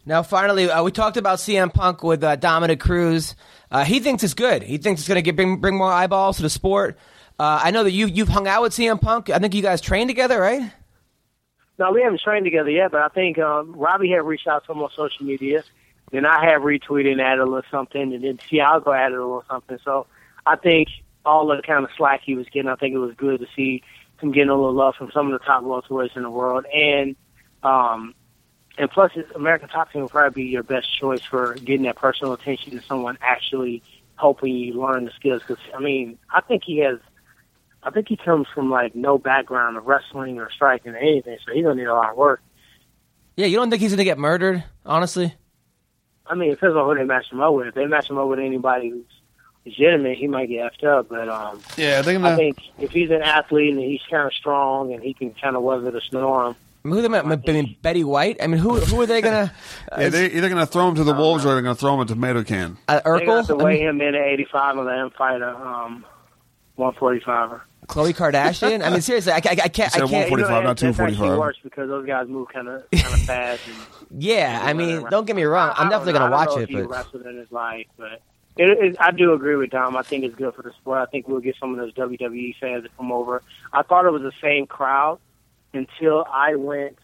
[0.09, 3.35] Now, finally, uh, we talked about CM Punk with uh, Dominick Cruz.
[3.73, 4.63] Uh, he thinks it's good.
[4.63, 6.97] He thinks it's going to bring bring more eyeballs to the sport.
[7.41, 9.31] Uh, I know that you you've hung out with CM Punk.
[9.31, 10.73] I think you guys trained together, right?
[11.79, 14.73] No, we haven't trained together yet, but I think um, Robbie had reached out to
[14.73, 15.65] him on social media.
[16.13, 19.45] Then I have retweeted and added a little something, and then Thiago added a little
[19.51, 19.79] something.
[19.85, 20.07] So
[20.47, 20.89] I think
[21.25, 23.83] all the kind of slack he was getting, I think it was good to see
[24.19, 26.65] him getting a little love from some of the top welterweights in the world.
[26.73, 27.17] And
[27.63, 28.15] um,
[28.79, 32.33] and plus, American Top Team will probably be your best choice for getting that personal
[32.33, 33.83] attention and someone actually
[34.17, 35.43] helping you learn the skills.
[35.47, 36.99] Because I mean, I think he has.
[37.83, 41.53] I think he comes from like no background of wrestling or striking or anything, so
[41.53, 42.43] he's gonna need a lot of work.
[43.37, 44.65] Yeah, you don't think he's going to get murdered?
[44.85, 45.35] Honestly,
[46.27, 47.69] I mean, it depends on who they match him up with.
[47.69, 49.05] If they match him up with anybody who's
[49.67, 51.09] legitimate, he might get effed up.
[51.11, 54.93] But um, Yeah, they're I think if he's an athlete and he's kind of strong
[54.95, 57.19] and he can kind of weather the storm, I mean, who they?
[57.19, 58.37] I mean, Betty White.
[58.41, 59.53] I mean, who who are they going to?
[59.99, 61.95] Yeah, they're either going to throw him to the wolves or they're going to throw
[61.95, 62.79] him a tomato can.
[62.87, 65.11] Uh, they got to Urkel, I weigh mean, him in at 85 and let him
[65.11, 66.05] fight a um,
[66.79, 67.61] 145er.
[67.89, 68.85] Khloe Kardashian.
[68.85, 69.95] I mean, seriously, I, I, I can't.
[69.95, 70.31] I said can't.
[70.31, 71.39] 145, You know, not that- that's 245.
[71.39, 73.63] worse because those guys move kind of kind of fast.
[73.67, 75.73] And, Yeah, I mean, don't get me wrong.
[75.77, 76.37] I'm definitely don't going to know.
[76.37, 78.21] I watch don't know it, if he but wrestled in his life, but
[78.57, 79.97] it, it, I do agree with Dom.
[79.97, 80.99] I think it's good for the sport.
[80.99, 83.43] I think we'll get some of those WWE fans to come over.
[83.73, 85.19] I thought it was the same crowd
[85.75, 86.99] until I went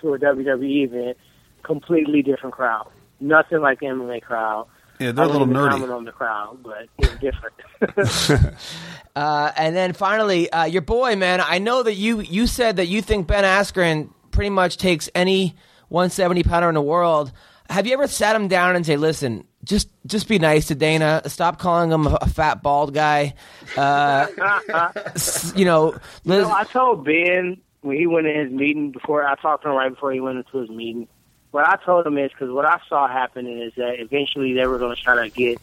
[0.00, 1.18] to a WWE event.
[1.62, 2.88] Completely different crowd.
[3.20, 4.66] Nothing like the MMA crowd.
[4.98, 5.72] Yeah, they're a I little wouldn't even nerdy.
[5.72, 8.54] comment on the crowd, but it's different.
[9.16, 11.40] Uh, and then finally, uh, your boy, man.
[11.44, 15.56] I know that you you said that you think Ben Askren pretty much takes any
[15.88, 17.32] 170 pounder in the world.
[17.68, 21.22] Have you ever sat him down and say, "Listen, just just be nice to Dana.
[21.26, 23.34] Stop calling him a, fat bald guy."
[23.76, 24.26] Uh,
[25.54, 29.34] you know, Liz, No, I told Ben when he went in his meeting before I
[29.36, 31.08] talked to him right before he went into his meeting.
[31.50, 34.78] What I told him is because what I saw happening is that eventually they were
[34.78, 35.60] going to try to get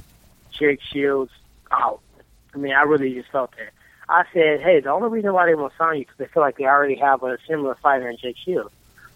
[0.51, 1.31] Jake Shields
[1.71, 2.01] out.
[2.53, 3.71] I mean, I really just felt that.
[4.09, 6.57] I said, hey, the only reason why they won't sign you because they feel like
[6.57, 8.73] they already have a similar fighter in Jake Shields.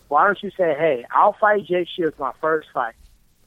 [0.10, 2.94] Why don't you say, hey, I'll fight Jake Shields my first fight.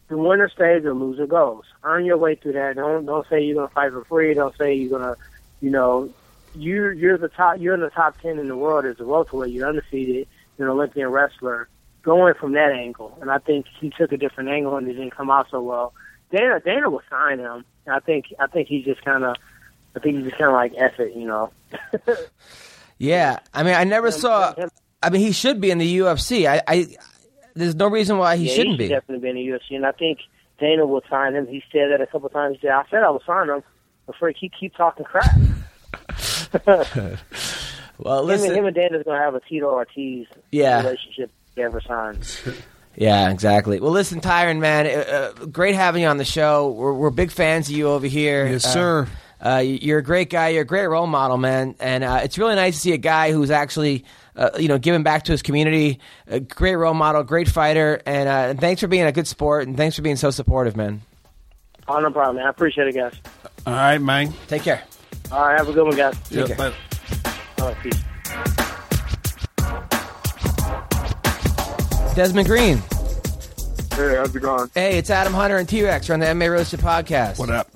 [0.08, 1.64] The winner stays, the loser goes.
[1.82, 2.76] Earn your way through that.
[2.76, 4.34] Don't don't say you're gonna fight for free.
[4.34, 5.16] Don't say you're gonna,
[5.60, 6.10] you know,
[6.54, 7.58] you're you're the top.
[7.58, 9.52] You're in the top ten in the world as a welterweight.
[9.52, 10.28] You're undefeated.
[10.58, 11.68] You're an Olympian wrestler.
[12.02, 15.16] Going from that angle, and I think he took a different angle and it didn't
[15.16, 15.94] come out so well.
[16.30, 17.64] Dana Dana will sign him.
[17.86, 19.36] I think I think he's just kind of.
[19.96, 21.50] I think he's just kind of like F it, you know.
[22.98, 23.38] yeah.
[23.54, 24.54] I mean, I never saw.
[25.02, 26.46] I mean, he should be in the UFC.
[26.46, 26.88] I, I
[27.54, 28.94] there's no reason why he yeah, shouldn't he should be.
[28.94, 30.18] definitely be in the UFC, and I think
[30.60, 31.46] Dana will sign him.
[31.46, 32.56] He said that a couple times.
[32.60, 33.62] He said, "I said I would sign him."
[34.06, 35.30] Before he keep keep talking crap.
[37.96, 38.48] Well, him, listen.
[38.48, 40.78] and, him and Dana's gonna have a Tito Ortiz Yeah.
[40.82, 41.30] relationship.
[41.50, 42.42] If he ever signs.
[42.96, 43.80] Yeah, exactly.
[43.80, 46.70] Well, listen, Tyron, man, uh, uh, great having you on the show.
[46.70, 48.46] We're, we're big fans of you over here.
[48.46, 49.08] Yes, Uh, sir.
[49.44, 50.50] Uh, you're a great guy.
[50.50, 53.32] You're a great role model, man, and uh, it's really nice to see a guy
[53.32, 54.04] who's actually,
[54.36, 56.00] uh, you know, giving back to his community.
[56.26, 59.66] A great role model, great fighter, and, uh, and thanks for being a good sport,
[59.66, 61.02] and thanks for being so supportive, man.
[61.86, 62.46] Oh, no problem, man.
[62.46, 63.14] I appreciate it, guys.
[63.66, 64.32] All right, man.
[64.48, 64.82] Take care.
[65.30, 66.18] All right, have a good one, guys.
[66.28, 66.56] Take care.
[66.56, 66.74] but-
[67.60, 68.00] All right, peace.
[72.14, 72.78] Desmond Green.
[73.96, 74.70] Hey, how's it going?
[74.74, 76.06] Hey, it's Adam Hunter and T Rex.
[76.08, 77.38] You're on the MMA Roasted podcast.
[77.38, 77.68] What up?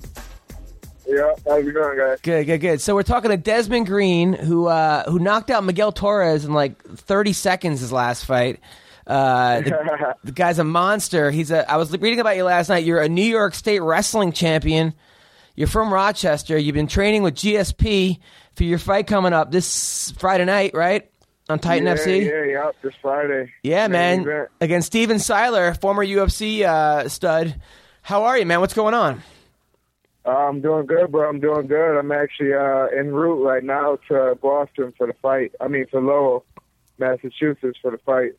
[1.09, 2.19] Yeah, how's it going, guys?
[2.21, 2.81] Good, good, good.
[2.81, 6.81] So we're talking to Desmond Green, who uh, who knocked out Miguel Torres in like
[6.83, 8.59] 30 seconds his last fight.
[9.07, 11.31] Uh, the, the guy's a monster.
[11.31, 11.69] He's a.
[11.69, 12.85] I was reading about you last night.
[12.85, 14.93] You're a New York State wrestling champion.
[15.55, 16.59] You're from Rochester.
[16.59, 18.19] You've been training with GSP
[18.55, 21.09] for your fight coming up this Friday night, right?
[21.49, 22.23] On Titan yeah, FC.
[22.23, 23.51] Yeah, yeah, this Friday.
[23.63, 24.21] Yeah, man.
[24.21, 24.49] event.
[24.61, 27.59] Against Steven Siler, former UFC uh, stud.
[28.03, 28.59] How are you, man?
[28.59, 29.23] What's going on?
[30.29, 31.29] I'm doing good, bro.
[31.29, 31.97] I'm doing good.
[31.97, 35.53] I'm actually uh, en route right now to Boston for the fight.
[35.59, 36.45] I mean, to Lowell,
[36.97, 38.33] Massachusetts for the fight.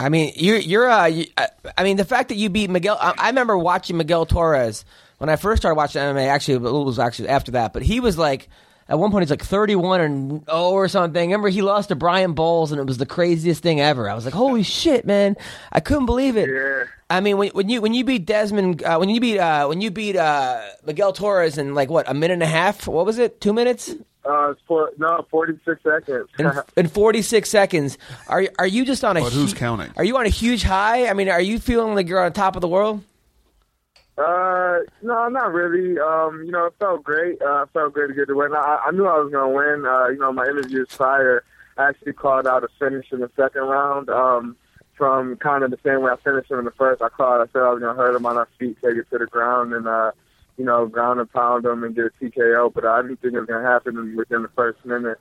[0.00, 0.88] I mean, you're you're.
[0.88, 1.48] Uh, you, I,
[1.78, 2.98] I mean, the fact that you beat Miguel.
[3.00, 4.84] I, I remember watching Miguel Torres
[5.18, 6.26] when I first started watching MMA.
[6.26, 7.72] Actually, it was actually after that.
[7.72, 8.48] But he was like,
[8.88, 11.30] at one point, he's like 31 and oh or something.
[11.30, 14.08] Remember, he lost to Brian Bowles, and it was the craziest thing ever.
[14.10, 15.36] I was like, holy shit, man!
[15.72, 16.48] I couldn't believe it.
[16.48, 16.84] Yeah.
[17.10, 19.80] I mean, when, when you when you beat Desmond, uh, when you beat uh, when
[19.80, 22.86] you beat uh, Miguel Torres in like what a minute and a half?
[22.86, 23.40] What was it?
[23.40, 23.94] Two minutes?
[24.26, 26.30] Uh, for, no, 46 seconds.
[26.38, 27.98] in, in 46 seconds.
[28.26, 29.20] Are you- are you just on a?
[29.20, 29.92] But who's hu- counting?
[29.98, 31.08] Are you on a huge high?
[31.08, 33.02] I mean, are you feeling like you're on top of the world?
[34.16, 35.98] Uh, no, not really.
[35.98, 37.42] Um, you know, it felt great.
[37.42, 38.52] Uh, it felt great to get the win.
[38.54, 39.86] I, I knew I was going to win.
[39.86, 41.44] Uh, you know, my interviews prior
[41.76, 44.08] I actually called out a finish in the second round.
[44.08, 44.56] Um,
[44.96, 47.02] from kind of the same way I finished him in the first.
[47.02, 47.40] I called.
[47.40, 49.26] I said I was going to hurt him on our feet, take it to the
[49.26, 50.12] ground, and uh,
[50.56, 52.72] you know, ground and pound him and get a TKO.
[52.72, 55.18] But I didn't think it was going to happen within the first minute.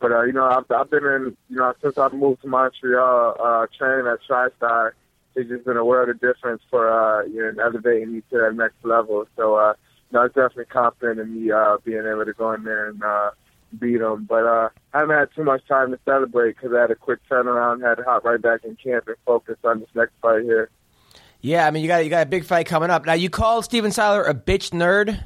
[0.00, 3.36] But uh, you know, I've, I've been in, you know, since I've moved to Montreal,
[3.42, 4.92] uh, training at TriStar
[5.36, 8.54] it's just been a world of difference for uh, you know elevating me to that
[8.54, 9.26] next level.
[9.36, 9.74] So uh,
[10.10, 12.88] you know, I was definitely confident in me uh, being able to go in there
[12.88, 13.30] and uh,
[13.78, 14.26] beat them.
[14.28, 17.20] But uh, I haven't had too much time to celebrate because I had a quick
[17.30, 20.70] turnaround, had to hop right back in camp and focus on this next fight here.
[21.40, 23.04] Yeah, I mean, you got you got a big fight coming up.
[23.04, 25.22] Now, you called Steven Siler a bitch nerd.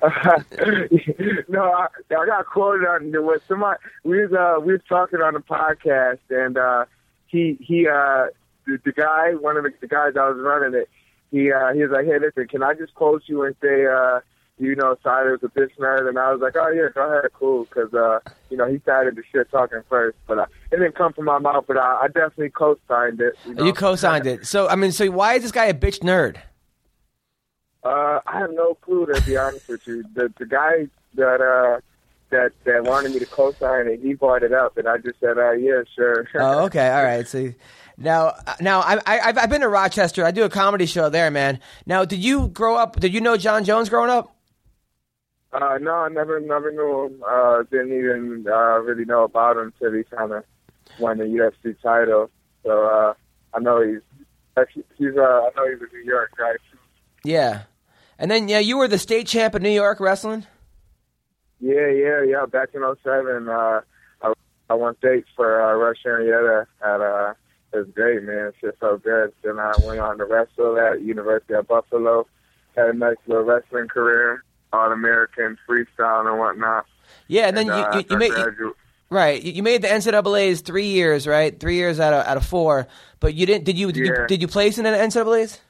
[1.48, 5.34] no, I, I got quoted on was somebody we was uh we was talking on
[5.34, 6.84] the podcast and uh
[7.26, 8.26] he he uh
[8.68, 10.88] the, the guy one of the, the guys I was running it
[11.30, 14.20] he uh he was like hey listen can I just quote you and say uh
[14.58, 17.64] you know Siler's a bitch nerd and I was like oh yeah go ahead cool
[17.64, 18.20] because uh
[18.50, 21.38] you know he started the shit talking first but uh, it didn't come from my
[21.38, 23.64] mouth but I, I definitely co-signed it you, know?
[23.64, 24.46] You co-signed it.
[24.46, 26.36] So, I mean, so why is this guy a bitch nerd?
[27.84, 30.04] Uh, I have no clue to be honest with you.
[30.14, 31.80] The the guy that uh
[32.30, 35.38] that that wanted me to co-sign it, he brought it up, and I just said,
[35.38, 36.26] uh, yeah, sure.
[36.34, 37.26] Oh, okay, all right.
[37.26, 37.52] So
[37.98, 40.24] now, now I, I, I've I've been to Rochester.
[40.24, 41.60] I do a comedy show there, man.
[41.84, 42.98] Now, did you grow up?
[43.00, 44.34] Did you know Jon Jones growing up?
[45.52, 47.22] uh, no, I never never knew him.
[47.26, 50.44] Uh, didn't even uh, really know about him until he kind of
[50.98, 52.30] won the UFC title.
[52.64, 53.14] So uh,
[53.54, 54.02] I know he's
[54.96, 56.52] he's uh, I know he's a New York guy.
[57.24, 57.62] Yeah.
[58.18, 60.46] And then yeah, you were the state champ in New York wrestling.
[61.60, 62.46] Yeah, yeah, yeah.
[62.46, 63.80] Back in '07, uh,
[64.22, 64.32] I,
[64.70, 67.34] I won states for uh, Rush Henrietta at uh,
[67.78, 68.52] was great, man.
[68.60, 69.32] Shit felt good.
[69.42, 72.26] Then I went on to wrestle at University of Buffalo.
[72.76, 76.86] Had a nice little wrestling career, All American freestyle and whatnot.
[77.26, 78.74] Yeah, and then And, uh, you, you, you made gradu-
[79.10, 79.42] right.
[79.42, 81.58] You you made the NCAA's three years, right?
[81.58, 82.86] Three years out of out of four.
[83.20, 83.64] But you didn't.
[83.64, 83.90] Did you?
[83.92, 84.26] Did, you, Yeah.
[84.26, 85.60] did you place in the NCAA's?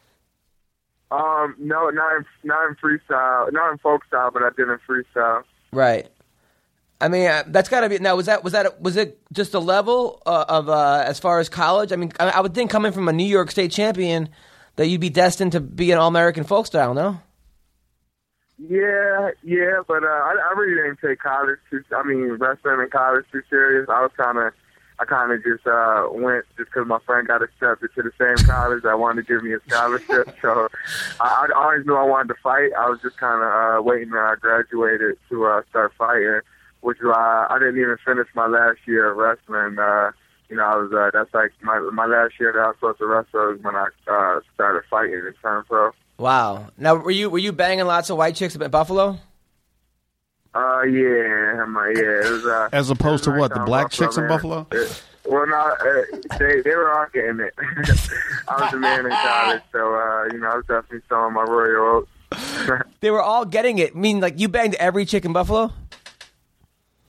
[1.11, 4.79] Um, no, not in, not in freestyle, not in folk style, but I did in
[4.87, 5.43] freestyle.
[5.73, 6.09] Right.
[7.01, 8.17] I mean, uh, that's got to be now.
[8.17, 11.49] Was that was that was it just a level uh, of uh, as far as
[11.49, 11.93] college?
[11.93, 14.31] I mean, I, I would think coming from a New York State champion
[14.77, 16.95] that you'd be destined to be an All American folk style.
[16.95, 17.21] No.
[18.59, 21.85] Yeah, yeah, but uh, I, I really didn't take college too.
[21.97, 23.89] I mean, wrestling in college too serious.
[23.89, 24.53] I was kind of,
[24.99, 28.45] I kind of just uh, went just because my friend got accepted to the same
[28.49, 30.37] college that wanted to give me a scholarship.
[30.43, 30.67] so
[31.21, 32.73] I, I always knew I wanted to fight.
[32.77, 36.41] I was just kind of uh, waiting till I graduated to uh, start fighting,
[36.81, 39.79] which is why I didn't even finish my last year of wrestling.
[39.79, 40.11] Uh,
[40.49, 42.99] you know, I was uh, that's like my my last year that I was supposed
[42.99, 45.91] to wrestle is when I uh, started fighting in turn pro.
[46.19, 46.69] Wow.
[46.77, 49.19] Now, were you were you banging lots of white chicks at Buffalo?
[50.55, 52.27] Uh, yeah, my, yeah.
[52.27, 54.27] It was, uh, As opposed to what, the down black chicks in.
[54.27, 54.67] Buffalo?
[54.73, 57.53] It- well, no, uh, they they were all getting it.
[58.49, 61.43] I was a man in college, so uh, you know, I was definitely showing my
[61.43, 62.83] royal oats.
[63.01, 63.95] They were all getting it.
[63.95, 65.71] I mean, like you banged every chick in Buffalo.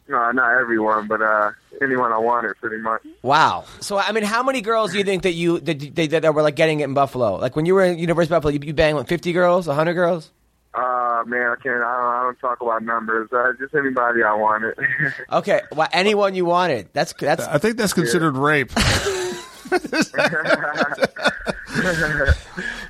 [0.10, 3.02] No, not everyone, but uh, anyone I wanted, pretty much.
[3.22, 3.66] Wow.
[3.80, 6.42] So I mean, how many girls do you think that you that, that, that were
[6.42, 7.36] like getting it in Buffalo?
[7.36, 9.94] Like when you were in University of Buffalo, you, you banged like fifty girls, hundred
[9.94, 10.32] girls.
[10.74, 11.76] Uh, man, I can't.
[11.84, 13.30] I don't, I don't talk about numbers.
[13.32, 14.76] Uh, just anybody I wanted.
[15.32, 16.90] Okay, well, anyone you wanted.
[16.94, 18.72] That's that's I think that's considered rape.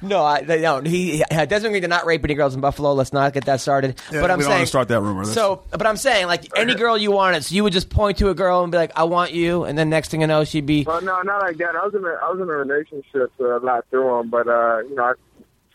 [0.02, 0.82] no, I, no.
[0.82, 2.94] He uh, Desmond Green did not rape any girls in Buffalo.
[2.94, 4.00] Let's not get that started.
[4.12, 5.26] Yeah, but I'm we don't saying wanna start that rumor.
[5.26, 8.18] That's- So, but I'm saying like any girl you wanted, so you would just point
[8.20, 10.44] to a girl and be like, "I want you," and then next thing you know,
[10.44, 10.84] she'd be.
[10.84, 11.76] Well, no, not like that.
[11.76, 14.48] I was in a I was in a relationship uh, a lot through them, but
[14.48, 15.14] uh, you know, I,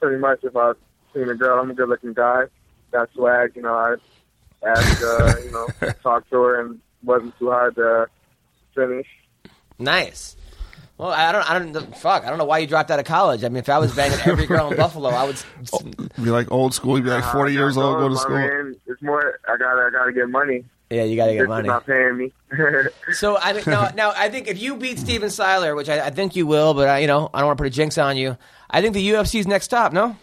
[0.00, 0.72] pretty much if I
[1.14, 2.44] seen a girl, I'm a good looking guy.
[2.92, 3.74] Got swag, you know.
[3.74, 3.94] I
[4.66, 5.66] asked, uh, you know,
[6.02, 8.06] talk to her, and wasn't too hard to
[8.74, 9.06] finish.
[9.78, 10.36] Nice.
[10.96, 13.42] Well, I don't, I don't, fuck, I don't know why you dropped out of college.
[13.42, 15.36] I mean, if I was banging every girl in Buffalo, I would.
[16.22, 16.96] Be like old school.
[16.96, 18.36] You'd be like 40 Uh, years old, go to school.
[18.36, 19.40] Man, it's more.
[19.48, 20.64] I gotta I gotta get money.
[20.90, 21.66] Yeah, you got to get Bitch is money.
[21.68, 22.32] not paying me.
[23.14, 26.10] So I mean, now, now I think if you beat Steven Siler, which I, I
[26.10, 28.16] think you will, but I, you know, I don't want to put a jinx on
[28.16, 28.36] you.
[28.70, 29.92] I think the UFC's next stop.
[29.92, 30.16] No.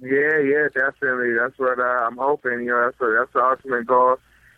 [0.00, 1.34] Yeah, yeah, definitely.
[1.34, 2.60] That's what uh, I'm hoping.
[2.60, 4.16] You know, that's what, that's the ultimate goal.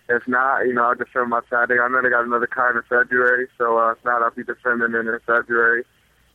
[0.08, 1.78] If not, you know, I'll defend my title.
[1.80, 4.92] I know they got another card in February, so uh, if not, I'll be defending
[4.92, 5.84] it in February.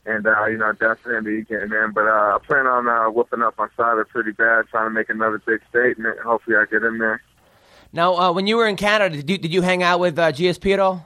[0.06, 1.90] And, uh, you know, definitely getting in.
[1.92, 5.10] But uh, I plan on uh, whooping up on Siler pretty bad, trying to make
[5.10, 6.18] another big statement.
[6.20, 7.20] Hopefully I get in there.
[7.92, 10.32] Now, uh, when you were in Canada, did you, did you hang out with uh,
[10.32, 11.04] GSP at all?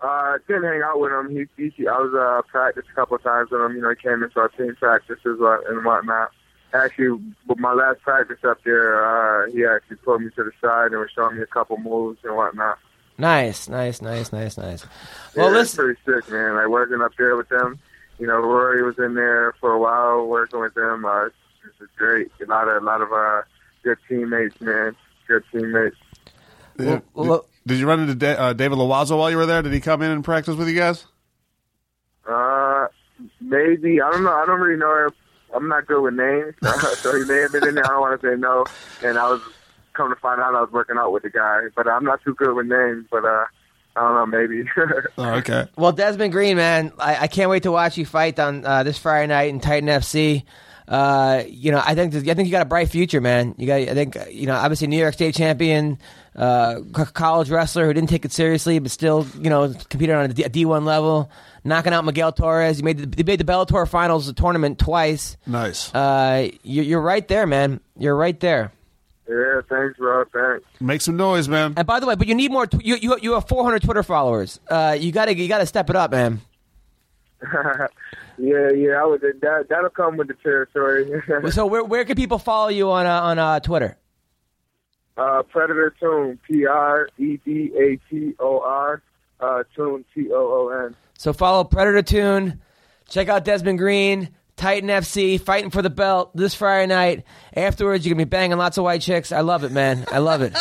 [0.00, 1.48] Uh, didn't hang out with him.
[1.56, 3.74] He, he I was uh practice a couple of times with him.
[3.74, 6.30] You know, he came into our team practices uh, and whatnot.
[6.74, 10.92] Actually, with my last practice up there, uh, he actually pulled me to the side
[10.92, 12.78] and was showing me a couple moves and whatnot.
[13.16, 14.86] Nice, nice, nice, nice, nice.
[15.34, 16.54] Well, yeah, it's pretty sick, man.
[16.54, 17.78] Like working up there with them.
[18.18, 21.04] You know, Rory was in there for a while working with them.
[21.04, 21.34] Uh, it's,
[21.80, 22.30] it's great.
[22.40, 23.42] A lot of a lot of uh
[23.82, 24.94] good teammates, man.
[25.26, 25.96] Good teammates.
[26.78, 27.00] Yeah.
[27.14, 29.62] well, well, did, did you run into da- uh, David Loiseau while you were there?
[29.62, 31.06] Did he come in and practice with you guys?
[32.28, 32.86] Uh,
[33.40, 34.32] maybe I don't know.
[34.32, 35.08] I don't really know.
[35.48, 36.54] If, I'm not good with names,
[36.98, 37.84] so he may have been in there.
[37.84, 38.64] I don't want to say no.
[39.02, 39.40] And I was
[39.94, 42.34] come to find out I was working out with the guy, but I'm not too
[42.34, 43.06] good with names.
[43.10, 43.44] But uh,
[43.96, 44.38] I don't know.
[44.38, 44.68] Maybe.
[45.18, 45.66] Oh, okay.
[45.76, 48.98] well, Desmond Green, man, I, I can't wait to watch you fight on uh, this
[48.98, 50.44] Friday night in Titan FC.
[50.86, 53.54] Uh, you know, I think I think you got a bright future, man.
[53.58, 55.98] You got, I think, uh, you know, obviously New York State champion,
[56.38, 56.80] uh,
[57.12, 60.84] college wrestler who didn't take it seriously, but still, you know, competed on a D1
[60.84, 61.30] level,
[61.64, 62.78] knocking out Miguel Torres.
[62.78, 65.36] You made the, you made the Bellator finals, the tournament twice.
[65.46, 65.92] Nice.
[65.92, 67.80] Uh, you, you're right there, man.
[67.98, 68.70] You're right there.
[69.28, 69.60] yeah.
[69.68, 70.24] Thanks, bro.
[70.32, 70.64] Thanks.
[70.80, 71.74] Make some noise, man.
[71.76, 72.66] And by the way, but you need more.
[72.68, 74.60] Tw- you, you you have 400 Twitter followers.
[74.68, 76.40] Uh, you gotta you gotta step it up, man.
[78.38, 79.00] yeah, yeah.
[79.00, 79.20] I would.
[79.20, 81.22] That that'll come with the territory.
[81.50, 83.96] So where where can people follow you on uh, on uh, Twitter?
[85.18, 86.38] Uh, Predator Toon.
[86.46, 89.02] P R E D A T O R.
[89.40, 90.04] Uh, Toon.
[90.14, 90.94] T O O N.
[91.18, 92.60] So follow Predator Toon.
[93.08, 97.24] Check out Desmond Green, Titan FC, fighting for the belt this Friday night.
[97.56, 99.32] Afterwards, you're gonna be banging lots of white chicks.
[99.32, 100.04] I love it, man.
[100.12, 100.54] I love it.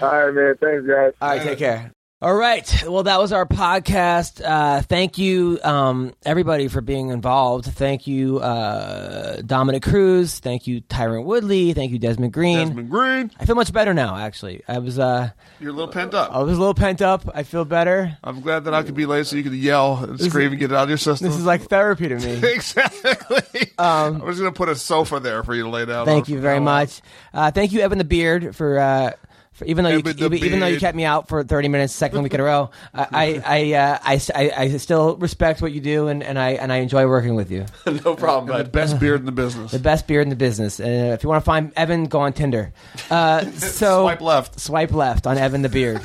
[0.00, 0.54] All right, man.
[0.60, 1.12] Thanks, guys.
[1.20, 1.91] All right, take care.
[2.22, 2.84] All right.
[2.86, 4.40] Well, that was our podcast.
[4.44, 7.64] Uh, thank you, um, everybody, for being involved.
[7.64, 10.38] Thank you, uh, Dominick Cruz.
[10.38, 11.72] Thank you, Tyron Woodley.
[11.72, 12.68] Thank you, Desmond Green.
[12.68, 14.16] Desmond Green, I feel much better now.
[14.16, 16.30] Actually, I was uh, you're a little pent up.
[16.32, 17.28] I was a little pent up.
[17.34, 18.16] I feel better.
[18.22, 20.70] I'm glad that I could be late so you could yell and scream and get
[20.70, 21.26] it out of your system.
[21.26, 22.34] This is like therapy to me.
[22.54, 23.72] exactly.
[23.76, 26.02] I was going to put a sofa there for you to lay down.
[26.02, 27.02] Um, Thank on you very much.
[27.34, 29.16] Uh, thank you, Evan the Beard, for.
[29.52, 32.22] For even though you even, even though you kept me out for thirty minutes, second
[32.22, 35.80] week in a row, I I I, uh, I, I I still respect what you
[35.80, 37.66] do, and, and I and I enjoy working with you.
[38.04, 39.72] no problem, And the best beard in the business.
[39.72, 40.80] The best beard in the business.
[40.80, 42.72] And uh, if you want to find Evan, go on Tinder.
[43.10, 44.58] Uh, so Swipe left.
[44.58, 46.00] Swipe left on Evan the Beard.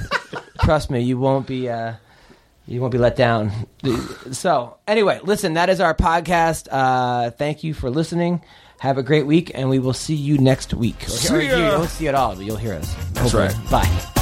[0.64, 1.70] Trust me, you won't be.
[1.70, 1.94] Uh,
[2.68, 3.52] you won't be let down.
[4.32, 6.68] So, anyway, listen, that is our podcast.
[6.70, 8.42] Uh, thank you for listening.
[8.80, 11.02] Have a great week, and we will see you next week.
[11.04, 11.78] See you ya.
[11.80, 12.94] won't see it all, but you'll hear us.
[13.14, 13.48] That's Hopefully.
[13.48, 13.72] right.
[13.72, 14.17] Bye.